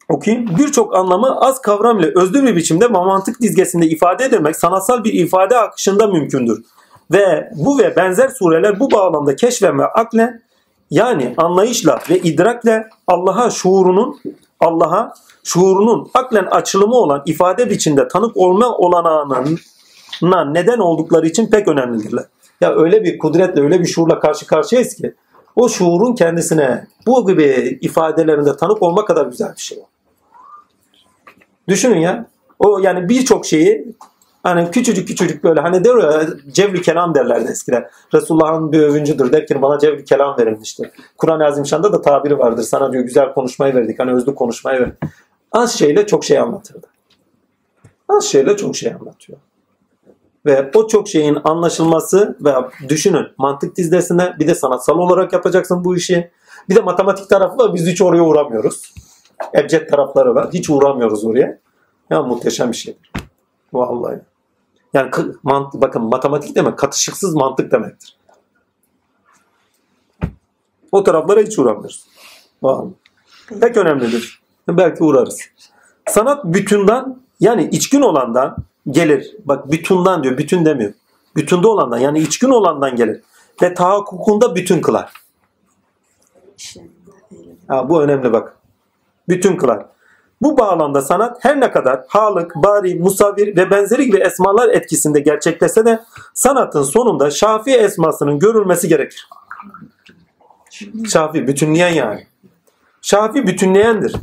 [0.09, 0.59] Okuyayım.
[0.59, 5.59] Birçok anlamı az kavram ile özlü bir biçimde mantık dizgesinde ifade edilmek sanatsal bir ifade
[5.59, 6.65] akışında mümkündür.
[7.13, 10.43] Ve bu ve benzer sureler bu bağlamda keşfen ve aklen
[10.91, 14.21] yani anlayışla ve idrakle Allah'a şuurunun
[14.61, 22.25] Allah'a şuurunun aklen açılımı olan ifade biçimde tanık olma olanağına neden oldukları için pek önemlidirler.
[22.61, 25.15] Ya öyle bir kudretle öyle bir şuurla karşı karşıyayız ki
[25.57, 29.79] o şuurun kendisine bu gibi ifadelerinde tanık olma kadar güzel bir şey.
[31.69, 32.27] Düşünün ya.
[32.59, 33.95] O yani birçok şeyi
[34.45, 37.89] hani küçücük küçücük böyle hani der ya cevri kelam derlerdi eskiden.
[38.15, 40.91] Resulullah'ın bir övüncüdür der ki bana cevri kelam verilmişti.
[41.19, 42.63] Kur'an-ı Azimşan'da da tabiri vardır.
[42.63, 43.99] Sana diyor güzel konuşmayı verdik.
[43.99, 44.99] Hani özlü konuşmayı verdik.
[45.53, 46.87] Az şeyle çok şey anlatırdı.
[48.09, 49.39] Az şeyle çok şey anlatıyor.
[50.47, 52.55] Ve o çok şeyin anlaşılması ve
[52.89, 56.31] düşünün mantık dizlesine bir de sanatsal olarak yapacaksın bu işi.
[56.69, 57.75] Bir de matematik tarafı var.
[57.75, 58.95] Biz hiç oraya uğramıyoruz.
[59.55, 60.49] Ebced tarafları var.
[60.53, 61.59] Hiç uğramıyoruz oraya.
[62.11, 63.13] Ya muhteşem bir şeydir.
[63.73, 64.21] Vallahi.
[64.95, 65.11] Yani
[65.45, 68.17] mant- bakın matematik demek katışıksız mantık demektir.
[70.93, 72.05] O taraflara hiç uğramıyoruz.
[72.63, 72.89] Vallahi.
[73.61, 74.43] Pek önemlidir.
[74.69, 75.41] Belki uğrarız.
[76.09, 78.57] Sanat bütünden yani içkin olandan
[78.91, 79.37] gelir.
[79.45, 80.39] Bak bütünden diyor.
[80.39, 80.93] Bütün demiyor.
[81.37, 83.21] Bütünde olandan yani içkin olandan gelir.
[83.63, 85.13] Ve tahakkukunda bütün kılar.
[87.69, 88.57] Ha, bu önemli bak.
[89.29, 89.87] Bütün kılar.
[90.45, 95.87] Bu bağlamda sanat her ne kadar Halık, Bari, Musavvir ve benzeri gibi esmalar etkisinde gerçekleşse
[95.87, 96.01] de
[96.35, 99.29] sanatın sonunda Şafii esmasının görülmesi gerekir.
[101.09, 102.27] Şafii bütünleyen yani.
[103.03, 104.17] Şafii bütünleyendir.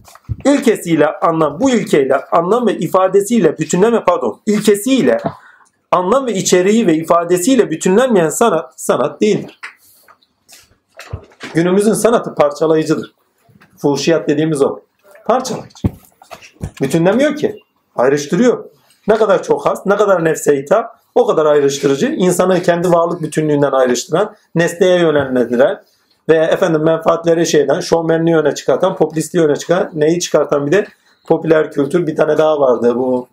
[0.45, 5.17] İlkesiyle anlam, bu ilkeyle anlam ve ifadesiyle bütünleme pardon, ilkesiyle
[5.91, 9.59] anlam ve içeriği ve ifadesiyle bütünlenmeyen sanat sanat değildir.
[11.53, 13.14] Günümüzün sanatı parçalayıcıdır.
[13.77, 14.80] Fuhşiyat dediğimiz o.
[15.25, 15.90] Parçalayıcı.
[16.81, 17.59] Bütünlemiyor ki.
[17.95, 18.65] Ayrıştırıyor.
[19.07, 22.07] Ne kadar çok has, ne kadar nefse hitap, o kadar ayrıştırıcı.
[22.07, 25.81] İnsanı kendi varlık bütünlüğünden ayrıştıran, nesneye yöneldiren
[26.30, 30.85] ve efendim menfaatleri şeyden, şovmenliği öne çıkartan, popülistliği öne çıkartan, neyi çıkartan bir de
[31.27, 33.27] popüler kültür bir tane daha vardı bu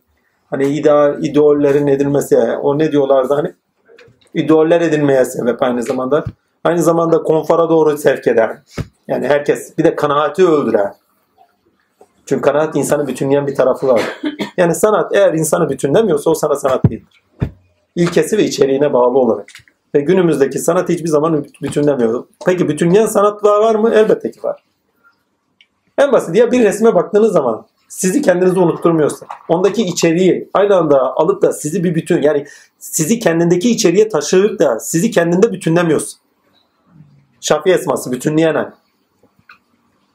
[0.51, 3.53] hani ideal, idollerin edilmesi o ne diyorlardı hani
[4.35, 6.25] idoller edilmeye sebep aynı zamanda
[6.65, 8.59] Aynı zamanda konfora doğru sevk eder.
[9.09, 10.93] Yani herkes bir de kanaati öldürer.
[12.29, 14.03] Çünkü kanaat insanı bütünleyen bir tarafı var.
[14.57, 17.23] Yani sanat eğer insanı bütünlemiyorsa o sana sanat değildir.
[17.97, 19.47] İlkesi ve içeriğine bağlı olarak.
[19.95, 22.25] Ve günümüzdeki sanat hiçbir zaman bütünlemiyor.
[22.47, 23.91] Peki bütünleyen sanatlar var mı?
[23.95, 24.65] Elbette ki var.
[25.99, 31.43] En basit ya bir resme baktığınız zaman sizi kendinizi unutturmuyorsa, ondaki içeriği aynı anda alıp
[31.43, 32.47] da sizi bir bütün yani
[32.79, 36.19] sizi kendindeki içeriğe taşıyıp da sizi kendinde bütünlemiyorsa.
[37.41, 38.71] Şafii esması bütünleyen hal.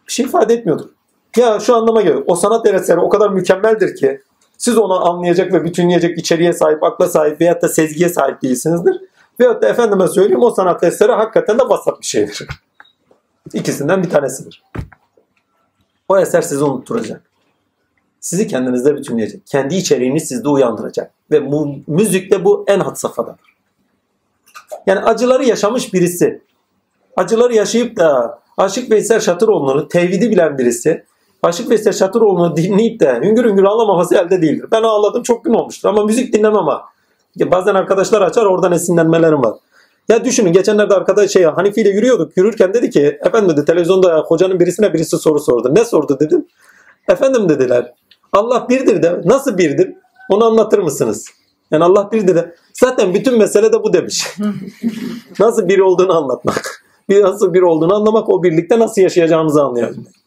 [0.07, 0.89] Bir şey ifade etmiyordur.
[1.37, 2.23] Ya şu anlama geliyor.
[2.27, 4.21] O sanat eseri o kadar mükemmeldir ki
[4.57, 9.01] siz onu anlayacak ve bütünleyecek içeriğe sahip, akla sahip veyahut da sezgiye sahip değilsinizdir.
[9.39, 12.47] Veyahut da efendime söyleyeyim o sanat eseri hakikaten de vasat bir şeydir.
[13.53, 14.63] İkisinden bir tanesidir.
[16.07, 17.21] O eser sizi unutturacak.
[18.19, 19.47] Sizi kendinizde bütünleyecek.
[19.47, 21.11] Kendi içeriğini sizde uyandıracak.
[21.31, 23.55] Ve bu, müzikte bu en had safhadadır.
[24.87, 26.41] Yani acıları yaşamış birisi,
[27.15, 31.05] acıları yaşayıp da Aşık Veysel Şatıroğlu'nu tevhidi bilen birisi,
[31.43, 34.65] Aşık Veysel Şatıroğlu'nu dinleyip de hüngür hüngür ağlamaması elde değildir.
[34.71, 36.83] Ben ağladım çok gün olmuştur ama müzik dinlemem ha.
[37.39, 39.53] Bazen arkadaşlar açar oradan esinlenmelerim var.
[40.09, 42.37] Ya düşünün geçenlerde arkadaş şey Hanifi ile yürüyorduk.
[42.37, 45.75] Yürürken dedi ki efendim dedi televizyonda hocanın birisine birisi soru sordu.
[45.75, 46.45] Ne sordu dedim.
[47.09, 47.93] Efendim dediler.
[48.33, 49.93] Allah birdir de nasıl birdir?
[50.29, 51.25] Onu anlatır mısınız?
[51.71, 54.27] Yani Allah birdir de zaten bütün mesele de bu demiş.
[55.39, 56.83] nasıl bir olduğunu anlatmak.
[57.09, 60.22] Nasıl bir olduğunu anlamak o birlikte nasıl yaşayacağımızı anlayabilmek.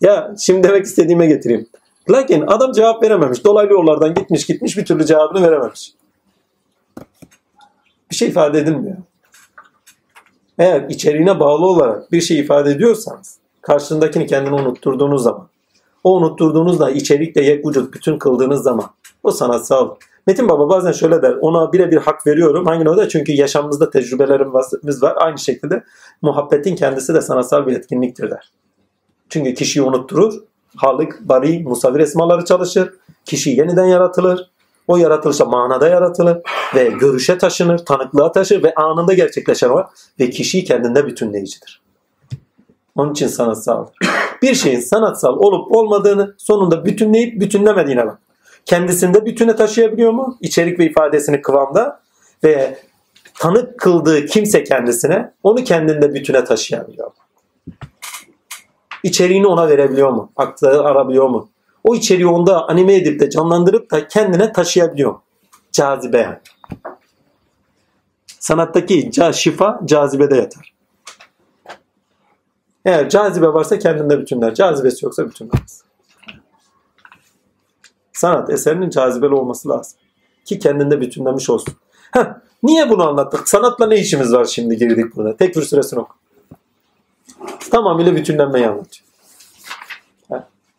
[0.00, 1.68] Ya şimdi demek istediğime getireyim.
[2.10, 3.44] Lakin adam cevap verememiş.
[3.44, 5.92] Dolaylı yollardan gitmiş gitmiş bir türlü cevabını verememiş.
[8.10, 8.96] Bir şey ifade edilmiyor.
[10.58, 15.48] Eğer içeriğine bağlı olarak bir şey ifade ediyorsanız karşındakini kendini unutturduğunuz zaman
[16.04, 18.86] o unutturduğunuzda içerikle yek vücut bütün kıldığınız zaman
[19.22, 19.94] o sanatsal.
[20.26, 21.36] Metin Baba bazen şöyle der.
[21.40, 22.66] Ona birebir hak veriyorum.
[22.66, 23.08] Hangi noktada?
[23.08, 25.14] Çünkü yaşamımızda tecrübelerimiz var.
[25.16, 25.84] Aynı şekilde
[26.22, 28.52] muhabbetin kendisi de sanatsal bir etkinliktir der.
[29.30, 30.34] Çünkü kişiyi unutturur.
[30.76, 32.94] Halık, bari, musavir esmaları çalışır.
[33.24, 34.50] Kişi yeniden yaratılır.
[34.88, 36.38] O yaratılışa manada yaratılır
[36.74, 39.86] ve görüşe taşınır, tanıklığa taşır ve anında gerçekleşen var
[40.20, 41.82] ve kişiyi kendinde bütünleyicidir.
[42.96, 43.94] Onun için sanatsaldır.
[44.42, 48.18] Bir şeyin sanatsal olup olmadığını sonunda bütünleyip bütünlemediğine bak.
[48.64, 50.38] Kendisinde bütüne taşıyabiliyor mu?
[50.40, 52.00] İçerik ve ifadesini kıvamda
[52.44, 52.78] ve
[53.38, 57.14] tanık kıldığı kimse kendisine onu kendinde bütüne taşıyabiliyor mu?
[59.02, 60.32] İçeriğini ona verebiliyor mu?
[60.36, 61.48] Aktarabiliyor mu?
[61.84, 65.14] O içeriği onda anime edip de canlandırıp da kendine taşıyabiliyor?
[65.72, 66.38] Cazibe yani.
[68.40, 70.74] Sanattaki ca şifa cazibede yatar.
[72.84, 74.54] Eğer cazibe varsa kendinde bütünler.
[74.54, 75.84] Cazibesi yoksa bütünlemez.
[78.12, 79.98] Sanat eserinin cazibeli olması lazım.
[80.44, 81.74] Ki kendinde bütünlemiş olsun.
[82.12, 82.24] Heh,
[82.62, 83.48] niye bunu anlattık?
[83.48, 85.36] Sanatla ne işimiz var şimdi girdik burada?
[85.36, 86.14] Tekfir süresini oku.
[87.70, 89.08] Tamamıyla bütünlenmeyi anlatıyor.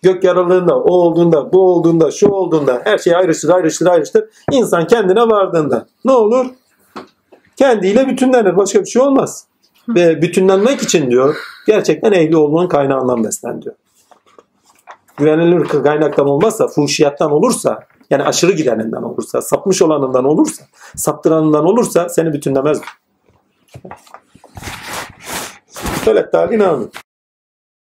[0.02, 4.26] Gök yaralığında, o olduğunda, bu olduğunda, şu olduğunda her şey ayrıştır, ayrıştır, ayrıştır.
[4.52, 6.46] İnsan kendine vardığında ne olur?
[7.56, 8.58] Kendiyle bütünlenir.
[8.58, 9.46] Başka bir şey olmaz.
[9.90, 11.36] Ve bütünlenmek için diyor
[11.68, 13.76] gerçekten ehli olduğunun kaynağından beslen diyor.
[15.18, 17.80] Güvenilir kaynaktan olmazsa, fuhşiyattan olursa,
[18.10, 20.64] yani aşırı gideninden olursa, sapmış olanından olursa,
[20.96, 22.82] saptıranından olursa seni bütünlemez.
[26.06, 26.92] Söyle talin amin.